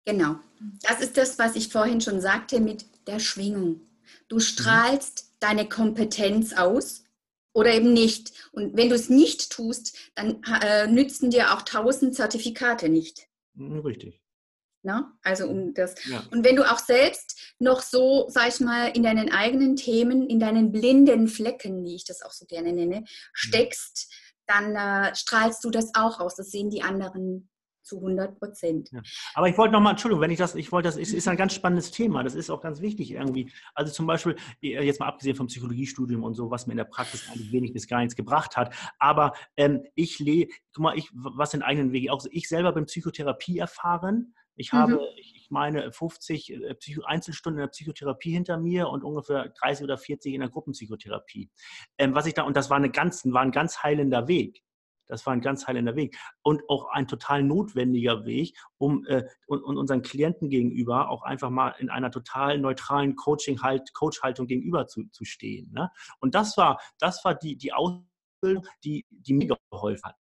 Genau. 0.06 0.38
Das 0.84 1.02
ist 1.02 1.18
das, 1.18 1.38
was 1.38 1.58
ich 1.58 1.68
vorhin 1.68 2.00
schon 2.00 2.22
sagte 2.22 2.62
mit 2.62 2.86
der 3.08 3.20
Schwingung. 3.20 3.82
Du 4.30 4.38
mhm. 4.38 4.42
strahlst 4.42 5.26
mhm. 5.26 5.36
deine 5.42 5.70
Kompetenz 5.70 6.54
aus 6.54 7.04
oder 7.54 7.74
eben 7.74 7.92
nicht. 7.92 8.32
Und 8.54 8.78
wenn 8.78 8.88
du 8.88 8.96
es 8.96 9.10
nicht 9.10 9.52
tust, 9.52 9.98
dann 10.16 10.42
äh, 10.64 10.88
nützen 10.88 11.30
dir 11.30 11.54
auch 11.54 11.64
tausend 11.64 12.16
Zertifikate 12.16 12.88
nicht. 12.88 13.28
Richtig. 13.60 14.21
Ne? 14.84 15.06
Also 15.24 15.48
um 15.48 15.74
das. 15.74 15.96
Ja. 16.06 16.24
Und 16.32 16.44
wenn 16.44 16.56
du 16.56 16.64
auch 16.64 16.80
selbst 16.80 17.40
noch 17.60 17.82
so, 17.82 18.26
sag 18.30 18.50
ich 18.50 18.60
mal, 18.60 18.88
in 18.88 19.04
deinen 19.04 19.32
eigenen 19.32 19.76
Themen, 19.76 20.28
in 20.28 20.40
deinen 20.40 20.72
blinden 20.72 21.28
Flecken, 21.28 21.84
wie 21.84 21.96
ich 21.96 22.06
das 22.06 22.24
auch 22.24 22.32
so 22.32 22.46
gerne 22.46 22.74
nenne, 22.74 23.04
steckst, 23.34 24.12
dann 24.48 24.76
äh, 24.76 25.16
strahlst 25.16 25.64
du 25.64 25.70
das 25.70 25.92
auch 25.94 26.20
aus. 26.20 26.36
Das 26.36 26.50
sehen 26.50 26.70
die 26.70 26.82
anderen 26.82 27.50
zu 27.84 27.98
100 27.98 28.40
Prozent. 28.40 28.90
Ja. 28.92 29.02
Aber 29.34 29.50
ich 29.50 29.58
wollte 29.58 29.74
nochmal, 29.74 29.92
Entschuldigung, 29.92 30.22
wenn 30.22 30.32
ich 30.32 30.38
das, 30.38 30.56
ich 30.56 30.72
wollte 30.72 30.88
das, 30.88 30.98
ist, 30.98 31.14
ist 31.14 31.28
ein 31.28 31.38
ganz 31.38 31.54
spannendes 31.54 31.92
Thema. 31.92 32.24
Das 32.24 32.36
ist 32.36 32.50
auch 32.50 32.62
ganz 32.62 32.82
wichtig 32.82 33.12
irgendwie. 33.12 33.52
Also 33.76 33.92
zum 33.92 34.08
Beispiel, 34.08 34.36
äh, 34.62 34.84
jetzt 34.84 35.00
mal 35.00 35.08
abgesehen 35.08 35.36
vom 35.36 35.48
Psychologiestudium 35.48 36.24
und 36.24 36.34
so, 36.34 36.50
was 36.50 36.68
mir 36.68 36.74
in 36.74 36.78
der 36.78 36.86
Praxis 36.86 37.28
eigentlich 37.30 37.52
wenig 37.52 37.74
bis 37.74 37.88
gar 37.88 38.00
nichts 38.00 38.16
gebracht 38.16 38.56
hat. 38.58 38.74
Aber 39.00 39.34
ähm, 39.58 39.84
ich 39.96 40.20
lebe, 40.20 40.52
guck 40.74 40.84
mal, 40.84 40.98
ich, 40.98 41.10
was 41.14 41.52
den 41.52 41.64
eigenen 41.64 41.92
Weg 41.92 42.10
auch, 42.10 42.26
ich 42.32 42.48
selber 42.48 42.72
bin 42.72 42.86
Psychotherapie 42.86 43.60
erfahren. 43.60 44.34
Ich 44.62 44.72
habe, 44.74 44.94
mhm. 44.94 45.00
ich 45.18 45.48
meine, 45.50 45.92
50 45.92 46.54
äh, 46.54 46.76
Einzelstunden 47.04 47.60
in 47.60 47.66
der 47.66 47.72
Psychotherapie 47.72 48.32
hinter 48.32 48.58
mir 48.58 48.88
und 48.90 49.04
ungefähr 49.04 49.50
30 49.60 49.84
oder 49.84 49.98
40 49.98 50.34
in 50.34 50.42
der 50.42 50.50
Gruppenpsychotherapie. 50.50 51.50
Ähm, 51.98 52.16
was 52.16 52.26
ich 52.28 52.34
da, 52.34 52.44
und 52.44 52.56
das 52.56 52.70
war, 52.70 52.78
eine 52.78 52.92
ganz, 52.92 53.26
war 53.26 53.42
ein 53.42 53.52
ganz 53.52 53.84
heilender 53.84 54.28
Weg. 54.28 54.64
Das 55.08 55.26
war 55.26 55.34
ein 55.34 55.42
ganz 55.42 55.68
heilender 55.68 55.98
Weg 55.98 56.18
und 56.42 56.62
auch 56.70 56.88
ein 56.92 57.06
total 57.06 57.44
notwendiger 57.44 58.24
Weg, 58.24 58.58
um 58.78 59.06
äh, 59.08 59.26
und, 59.46 59.62
und 59.62 59.78
unseren 59.78 60.04
Klienten 60.04 60.50
gegenüber 60.50 61.10
auch 61.10 61.24
einfach 61.24 61.50
mal 61.50 61.76
in 61.80 61.90
einer 61.90 62.12
total 62.12 62.58
neutralen 62.60 63.18
Coaching 63.18 63.62
halt, 63.62 63.94
Coach-Haltung 63.94 64.48
gegenüber 64.48 64.88
zu, 64.88 65.10
zu 65.12 65.26
stehen. 65.26 65.70
Ne? 65.74 65.92
Und 66.22 66.34
das 66.34 66.56
war, 66.56 66.80
das 66.98 67.26
war 67.26 67.36
die, 67.36 67.58
die 67.58 67.74
Ausbildung, 67.74 68.66
die, 68.86 69.06
die 69.10 69.34
mir 69.34 69.58
geholfen 69.70 70.06
hat. 70.06 70.16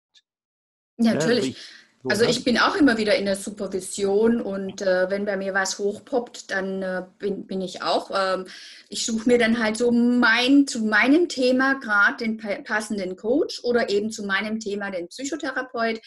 Ja, 0.96 1.12
ne? 1.12 1.18
natürlich. 1.18 1.48
Ich, 1.50 1.87
so, 2.02 2.10
also 2.10 2.24
ich 2.24 2.44
bin 2.44 2.58
auch 2.58 2.76
immer 2.76 2.96
wieder 2.96 3.16
in 3.16 3.24
der 3.24 3.34
Supervision 3.34 4.40
und 4.40 4.82
äh, 4.82 5.10
wenn 5.10 5.24
bei 5.24 5.36
mir 5.36 5.52
was 5.52 5.78
hochpoppt, 5.78 6.50
dann 6.50 6.82
äh, 6.82 7.02
bin, 7.18 7.46
bin 7.46 7.60
ich 7.60 7.82
auch. 7.82 8.10
Ähm, 8.14 8.46
ich 8.88 9.04
suche 9.04 9.28
mir 9.28 9.38
dann 9.38 9.58
halt 9.58 9.76
so 9.76 9.90
mein, 9.90 10.68
zu 10.68 10.84
meinem 10.84 11.28
Thema 11.28 11.74
gerade 11.74 12.24
den 12.24 12.38
passenden 12.64 13.16
Coach 13.16 13.64
oder 13.64 13.90
eben 13.90 14.12
zu 14.12 14.24
meinem 14.24 14.60
Thema 14.60 14.90
den 14.90 15.08
Psychotherapeut, 15.08 16.00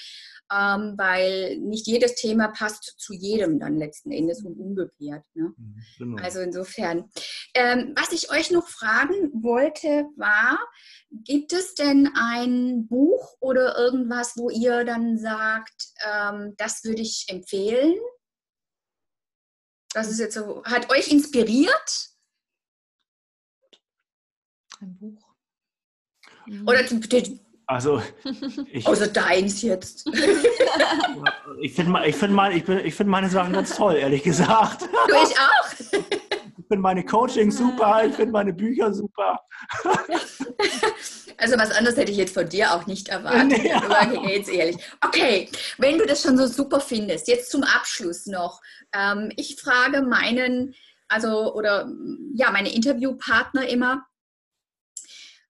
ähm, 0.52 0.96
weil 0.98 1.58
nicht 1.58 1.88
jedes 1.88 2.16
Thema 2.16 2.50
passt 2.50 2.96
zu 2.98 3.14
jedem 3.14 3.60
dann 3.60 3.78
letzten 3.78 4.12
Endes 4.12 4.44
und 4.44 4.60
umgekehrt. 4.60 5.24
Ne? 5.34 5.54
Mhm, 5.56 5.84
genau. 5.98 6.22
Also 6.22 6.40
insofern. 6.42 7.10
Ähm, 7.54 7.94
was 7.96 8.12
ich 8.12 8.32
euch 8.32 8.52
noch 8.52 8.68
fragen 8.68 9.32
wollte, 9.34 10.06
war, 10.16 10.60
Gibt 11.14 11.52
es 11.52 11.76
denn 11.76 12.10
ein 12.16 12.88
Buch 12.88 13.36
oder 13.42 13.78
irgendwas, 13.78 14.38
wo 14.38 14.50
ihr 14.50 14.86
dann 14.86 15.18
sagt, 15.18 15.90
ähm, 16.10 16.56
das 16.56 16.86
würde 16.86 17.02
ich 17.02 17.26
empfehlen? 17.28 18.00
Das 19.94 20.10
ist 20.10 20.20
jetzt 20.20 20.36
so, 20.36 20.64
hat 20.64 20.90
euch 20.90 21.10
inspiriert? 21.10 22.12
Ein 24.80 24.98
Buch. 24.98 25.36
Oder 26.66 26.86
also, 27.72 28.02
ich, 28.70 28.86
außer 28.86 29.08
deins 29.08 29.62
jetzt. 29.62 30.06
ich 31.62 31.74
finde 31.74 32.06
ich 32.06 32.18
find 32.18 32.34
mein, 32.34 32.52
ich 32.52 32.68
ich 32.68 32.94
find 32.94 33.10
meine 33.10 33.30
Sachen 33.30 33.54
ganz 33.54 33.78
toll, 33.78 33.96
ehrlich 33.96 34.24
gesagt. 34.24 34.90
Du, 35.08 35.16
ich 35.16 35.40
auch. 35.40 36.00
Ich 36.58 36.68
finde 36.68 36.82
meine 36.82 37.06
Coaching 37.06 37.50
super, 37.50 38.04
ich 38.06 38.14
finde 38.14 38.34
meine 38.34 38.54
Bücher 38.54 38.94
super. 38.94 39.40
Also 41.38 41.58
was 41.58 41.72
anderes 41.72 41.98
hätte 41.98 42.12
ich 42.12 42.18
jetzt 42.20 42.36
von 42.36 42.48
dir 42.48 42.72
auch 42.72 42.86
nicht 42.86 43.10
erwartet. 43.10 43.64
Ja. 43.64 43.82
Aber 43.82 44.30
jetzt 44.30 44.48
ehrlich. 44.48 44.78
Okay, 45.04 45.50
wenn 45.80 45.98
du 45.98 46.06
das 46.06 46.22
schon 46.22 46.38
so 46.38 46.46
super 46.46 46.80
findest, 46.80 47.28
jetzt 47.28 47.50
zum 47.50 47.64
Abschluss 47.64 48.28
noch. 48.28 48.62
Ähm, 48.94 49.32
ich 49.38 49.60
frage 49.60 50.04
meinen, 50.04 50.76
also 51.08 51.56
oder 51.56 51.92
ja, 52.36 52.52
meine 52.52 52.72
Interviewpartner 52.72 53.68
immer, 53.68 54.06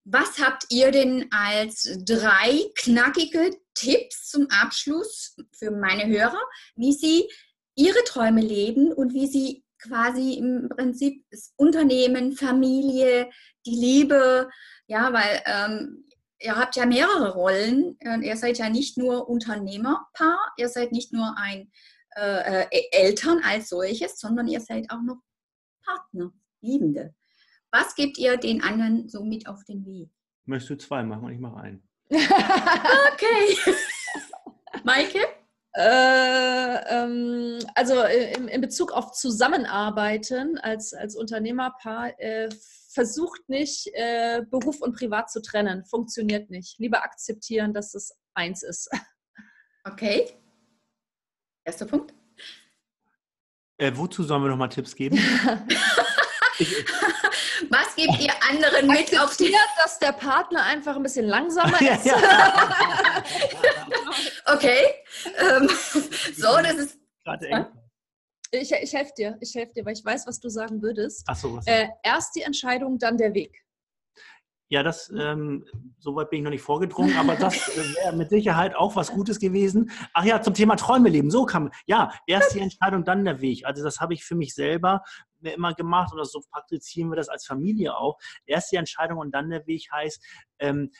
was 0.03 0.39
habt 0.39 0.65
ihr 0.69 0.91
denn 0.91 1.27
als 1.31 1.89
drei 2.05 2.61
knackige 2.75 3.51
Tipps 3.75 4.29
zum 4.29 4.47
Abschluss 4.49 5.35
für 5.53 5.71
meine 5.71 6.07
Hörer, 6.07 6.41
wie 6.75 6.93
sie 6.93 7.29
ihre 7.75 8.03
Träume 8.05 8.41
leben 8.41 8.91
und 8.91 9.13
wie 9.13 9.27
sie 9.27 9.63
quasi 9.79 10.33
im 10.33 10.69
Prinzip 10.69 11.23
das 11.31 11.53
Unternehmen, 11.55 12.33
Familie, 12.33 13.29
die 13.65 13.75
Liebe, 13.75 14.49
ja, 14.87 15.13
weil 15.13 15.41
ähm, 15.45 16.05
ihr 16.39 16.55
habt 16.55 16.75
ja 16.75 16.85
mehrere 16.85 17.33
Rollen. 17.33 17.97
Ihr 18.21 18.37
seid 18.37 18.57
ja 18.57 18.69
nicht 18.69 18.97
nur 18.97 19.29
Unternehmerpaar, 19.29 20.53
ihr 20.57 20.69
seid 20.69 20.91
nicht 20.91 21.13
nur 21.13 21.35
ein 21.37 21.71
äh, 22.15 22.63
äh, 22.63 22.89
Eltern 22.91 23.41
als 23.43 23.69
solches, 23.69 24.19
sondern 24.19 24.47
ihr 24.47 24.59
seid 24.59 24.91
auch 24.91 25.01
noch 25.01 25.21
Partner, 25.83 26.31
Liebende. 26.61 27.13
Was 27.71 27.95
gebt 27.95 28.17
ihr 28.17 28.37
den 28.37 28.61
anderen 28.61 29.07
so 29.07 29.23
mit 29.23 29.47
auf 29.47 29.63
den 29.63 29.85
Weg? 29.85 30.09
Möchtest 30.45 30.69
du 30.69 30.77
zwei 30.77 31.03
machen 31.03 31.25
und 31.25 31.33
ich 31.33 31.39
mache 31.39 31.57
einen? 31.57 31.83
okay. 32.09 33.57
Maike? 34.83 35.19
Äh, 35.73 36.75
ähm, 36.89 37.59
also 37.75 38.01
äh, 38.01 38.33
in, 38.33 38.49
in, 38.49 38.59
Bezug 38.59 38.91
auf 38.91 39.13
Zusammenarbeiten 39.13 40.57
als, 40.57 40.93
als 40.93 41.15
Unternehmerpaar, 41.15 42.19
äh, 42.19 42.49
versucht 42.89 43.47
nicht, 43.47 43.89
äh, 43.93 44.41
Beruf 44.49 44.81
und 44.81 44.97
Privat 44.97 45.31
zu 45.31 45.41
trennen. 45.41 45.85
Funktioniert 45.85 46.49
nicht. 46.49 46.77
Lieber 46.79 47.03
akzeptieren, 47.03 47.73
dass 47.73 47.93
es 47.93 48.13
eins 48.33 48.63
ist. 48.63 48.89
Okay. 49.83 50.29
Erster 51.63 51.85
Punkt. 51.85 52.13
Äh, 53.77 53.91
wozu 53.95 54.23
sollen 54.23 54.43
wir 54.43 54.49
nochmal 54.49 54.69
Tipps 54.69 54.95
geben? 54.95 55.17
Was 57.69 57.95
gebt 57.95 58.19
ihr 58.19 58.33
anderen 58.49 58.87
mit 58.87 59.17
auf 59.19 59.37
die... 59.37 59.55
dass 59.81 59.99
der 59.99 60.13
Partner 60.13 60.63
einfach 60.63 60.95
ein 60.95 61.03
bisschen 61.03 61.27
langsamer 61.27 61.79
ist. 61.81 62.05
Ja, 62.05 62.19
ja. 62.19 63.23
okay. 64.53 64.81
Ähm, 65.39 65.69
so, 66.35 66.57
das 66.57 66.73
ist... 66.73 66.99
Gerade 67.23 67.47
eng. 67.47 67.65
Ich, 68.51 68.71
ich 68.71 68.93
helfe 68.93 69.13
dir, 69.17 69.37
ich 69.39 69.55
helfe 69.55 69.73
dir, 69.73 69.85
weil 69.85 69.93
ich 69.93 70.03
weiß, 70.03 70.27
was 70.27 70.39
du 70.39 70.49
sagen 70.49 70.81
würdest. 70.81 71.23
Ach 71.27 71.35
so, 71.35 71.55
was 71.55 71.65
äh, 71.67 71.87
erst 72.03 72.35
die 72.35 72.41
Entscheidung, 72.41 72.99
dann 72.99 73.17
der 73.17 73.33
Weg. 73.33 73.63
Ja, 74.71 74.83
das, 74.83 75.13
ähm, 75.19 75.65
soweit 75.99 76.29
bin 76.29 76.39
ich 76.39 76.43
noch 76.45 76.51
nicht 76.51 76.61
vorgedrungen, 76.61 77.17
aber 77.17 77.35
das 77.35 77.67
äh, 77.67 77.95
wäre 77.95 78.15
mit 78.15 78.29
Sicherheit 78.29 78.73
auch 78.73 78.95
was 78.95 79.11
Gutes 79.11 79.37
gewesen. 79.37 79.91
Ach 80.13 80.23
ja, 80.23 80.41
zum 80.41 80.53
Thema 80.53 80.77
Träume 80.77 81.09
leben, 81.09 81.29
so 81.29 81.45
kam, 81.45 81.71
ja, 81.87 82.13
erst 82.25 82.55
die 82.55 82.61
Entscheidung, 82.61 83.03
dann 83.03 83.25
der 83.25 83.41
Weg. 83.41 83.65
Also 83.65 83.83
das 83.83 83.99
habe 83.99 84.13
ich 84.13 84.23
für 84.23 84.35
mich 84.35 84.55
selber 84.55 85.03
mir 85.41 85.55
immer 85.55 85.73
gemacht 85.73 86.13
oder 86.13 86.23
so 86.23 86.39
praktizieren 86.49 87.09
wir 87.09 87.17
das 87.17 87.27
als 87.27 87.45
Familie 87.45 87.97
auch. 87.97 88.17
Erst 88.45 88.71
die 88.71 88.77
Entscheidung 88.77 89.17
und 89.17 89.35
dann 89.35 89.49
der 89.49 89.67
Weg 89.67 89.91
heißt, 89.91 90.23
ähm, 90.59 90.91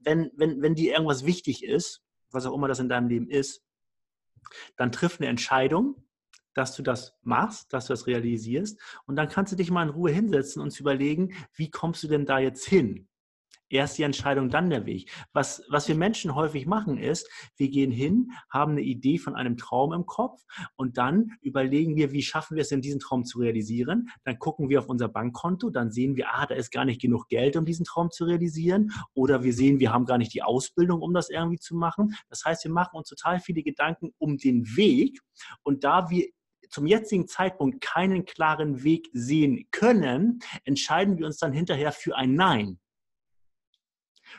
wenn, 0.00 0.30
wenn, 0.34 0.62
wenn 0.62 0.74
dir 0.74 0.94
irgendwas 0.94 1.26
wichtig 1.26 1.62
ist, 1.62 2.02
was 2.30 2.46
auch 2.46 2.54
immer 2.54 2.68
das 2.68 2.78
in 2.78 2.88
deinem 2.88 3.08
Leben 3.08 3.28
ist, 3.28 3.62
dann 4.78 4.92
triff 4.92 5.20
eine 5.20 5.28
Entscheidung 5.28 6.05
dass 6.56 6.74
du 6.74 6.82
das 6.82 7.14
machst, 7.22 7.72
dass 7.72 7.86
du 7.86 7.92
das 7.92 8.06
realisierst. 8.06 8.80
Und 9.06 9.16
dann 9.16 9.28
kannst 9.28 9.52
du 9.52 9.56
dich 9.56 9.70
mal 9.70 9.82
in 9.82 9.90
Ruhe 9.90 10.10
hinsetzen 10.10 10.62
und 10.62 10.78
überlegen, 10.80 11.34
wie 11.54 11.70
kommst 11.70 12.02
du 12.02 12.08
denn 12.08 12.24
da 12.24 12.38
jetzt 12.38 12.66
hin? 12.66 13.08
Erst 13.68 13.98
die 13.98 14.04
Entscheidung, 14.04 14.48
dann 14.48 14.70
der 14.70 14.86
Weg. 14.86 15.10
Was, 15.32 15.64
was 15.68 15.88
wir 15.88 15.96
Menschen 15.96 16.36
häufig 16.36 16.66
machen, 16.66 16.98
ist, 16.98 17.28
wir 17.56 17.68
gehen 17.68 17.90
hin, 17.90 18.30
haben 18.48 18.72
eine 18.72 18.82
Idee 18.82 19.18
von 19.18 19.34
einem 19.34 19.56
Traum 19.56 19.92
im 19.92 20.06
Kopf 20.06 20.40
und 20.76 20.98
dann 20.98 21.32
überlegen 21.40 21.96
wir, 21.96 22.12
wie 22.12 22.22
schaffen 22.22 22.54
wir 22.54 22.62
es 22.62 22.68
denn, 22.68 22.80
diesen 22.80 23.00
Traum 23.00 23.24
zu 23.24 23.40
realisieren. 23.40 24.08
Dann 24.22 24.38
gucken 24.38 24.68
wir 24.68 24.78
auf 24.78 24.88
unser 24.88 25.08
Bankkonto, 25.08 25.70
dann 25.70 25.90
sehen 25.90 26.14
wir, 26.14 26.32
ah, 26.32 26.46
da 26.46 26.54
ist 26.54 26.70
gar 26.70 26.84
nicht 26.84 27.00
genug 27.00 27.26
Geld, 27.26 27.56
um 27.56 27.64
diesen 27.64 27.84
Traum 27.84 28.12
zu 28.12 28.24
realisieren. 28.24 28.92
Oder 29.14 29.42
wir 29.42 29.52
sehen, 29.52 29.80
wir 29.80 29.92
haben 29.92 30.04
gar 30.04 30.18
nicht 30.18 30.32
die 30.32 30.44
Ausbildung, 30.44 31.02
um 31.02 31.12
das 31.12 31.28
irgendwie 31.28 31.58
zu 31.58 31.74
machen. 31.74 32.14
Das 32.28 32.44
heißt, 32.44 32.62
wir 32.62 32.70
machen 32.70 32.96
uns 32.96 33.08
total 33.08 33.40
viele 33.40 33.64
Gedanken 33.64 34.12
um 34.18 34.38
den 34.38 34.76
Weg. 34.76 35.18
Und 35.64 35.82
da 35.82 36.08
wir 36.08 36.28
zum 36.68 36.86
jetzigen 36.86 37.26
Zeitpunkt 37.28 37.80
keinen 37.80 38.24
klaren 38.24 38.82
Weg 38.82 39.08
sehen 39.12 39.68
können, 39.70 40.40
entscheiden 40.64 41.18
wir 41.18 41.26
uns 41.26 41.38
dann 41.38 41.52
hinterher 41.52 41.92
für 41.92 42.16
ein 42.16 42.34
Nein. 42.34 42.78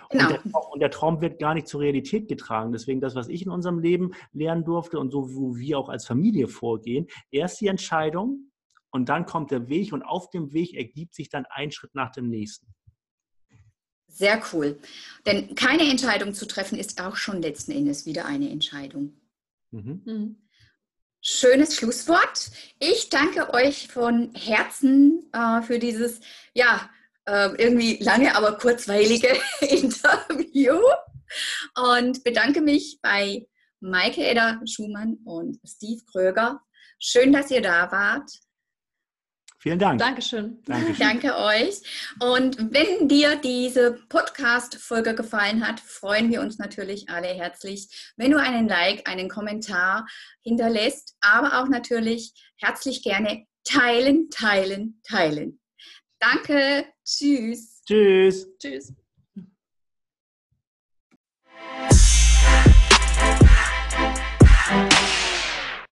Genau. 0.09 0.25
Und, 0.25 0.31
der 0.31 0.41
Traum, 0.41 0.71
und, 0.71 0.79
der 0.79 0.91
Traum, 0.91 1.21
wird 1.21 1.39
gar 1.39 1.53
nicht 1.53 1.67
zur 1.67 1.81
Realität 1.81 2.27
getragen. 2.27 2.71
Deswegen 2.71 3.01
das, 3.01 3.15
was 3.15 3.27
ich 3.27 3.43
in 3.45 3.51
unserem 3.51 3.79
Leben 3.79 4.11
lernen 4.33 4.63
durfte 4.63 4.99
und 4.99 5.11
so, 5.11 5.35
wo 5.35 5.55
wir 5.55 5.79
auch 5.79 5.89
als 5.89 6.05
Familie 6.05 6.47
vorgehen, 6.47 7.07
erst 7.31 7.61
die 7.61 7.67
Entscheidung 7.67 8.51
und 8.91 9.09
dann 9.09 9.25
kommt 9.25 9.51
der 9.51 9.69
Weg 9.69 9.93
und 9.93 10.03
auf 10.03 10.29
dem 10.29 10.53
Weg 10.53 10.73
ergibt 10.73 11.13
sich 11.13 11.29
dann 11.29 11.45
ein 11.49 11.71
Schritt 11.71 11.93
nach 11.93 12.11
dem 12.11 12.29
nächsten. 12.29 12.73
Sehr 14.07 14.41
cool. 14.51 14.79
Denn 15.25 15.53
keine 15.55 15.83
Entscheidung 15.89 16.33
zu 16.33 16.47
treffen 16.47 16.79
ist 16.79 17.01
auch 17.01 17.15
schon 17.15 17.41
letzten 17.41 17.71
Endes 17.71 18.05
wieder 18.05 18.25
eine 18.25 18.49
Entscheidung. 18.49 19.13
Mhm. 19.71 20.01
Mhm. 20.05 20.46
Schönes 21.29 21.75
Schlusswort. 21.75 22.51
Ich 22.79 23.09
danke 23.09 23.53
euch 23.53 23.89
von 23.89 24.33
Herzen 24.33 25.29
äh, 25.33 25.61
für 25.61 25.77
dieses, 25.77 26.21
ja, 26.53 26.89
äh, 27.25 27.49
irgendwie 27.57 27.97
lange, 28.01 28.33
aber 28.33 28.57
kurzweilige 28.57 29.37
Interview 29.59 30.79
und 31.75 32.23
bedanke 32.23 32.61
mich 32.61 32.99
bei 33.01 33.45
Maike 33.81 34.25
Edder 34.25 34.61
Schumann 34.65 35.17
und 35.25 35.59
Steve 35.67 36.01
Kröger. 36.09 36.61
Schön, 36.97 37.33
dass 37.33 37.51
ihr 37.51 37.61
da 37.61 37.91
wart. 37.91 38.31
Vielen 39.67 39.79
Dank. 39.79 39.99
Dankeschön. 39.99 40.63
Dankeschön. 40.63 40.95
Danke 40.97 41.35
euch. 41.35 41.81
Und 42.21 42.57
wenn 42.71 43.09
dir 43.09 43.35
diese 43.35 43.99
Podcast-Folge 44.07 45.13
gefallen 45.13 45.67
hat, 45.67 45.81
freuen 45.81 46.31
wir 46.31 46.39
uns 46.39 46.57
natürlich 46.57 47.09
alle 47.09 47.27
herzlich, 47.27 48.13
wenn 48.15 48.31
du 48.31 48.39
einen 48.39 48.69
Like, 48.69 49.09
einen 49.09 49.27
Kommentar 49.27 50.07
hinterlässt, 50.41 51.17
aber 51.19 51.59
auch 51.61 51.67
natürlich 51.67 52.31
herzlich 52.55 53.03
gerne 53.03 53.45
teilen, 53.65 54.29
teilen, 54.29 55.01
teilen. 55.05 55.59
Danke. 56.17 56.85
Tschüss. 57.03 57.83
Tschüss. 57.85 58.47
Tschüss. 58.59 58.93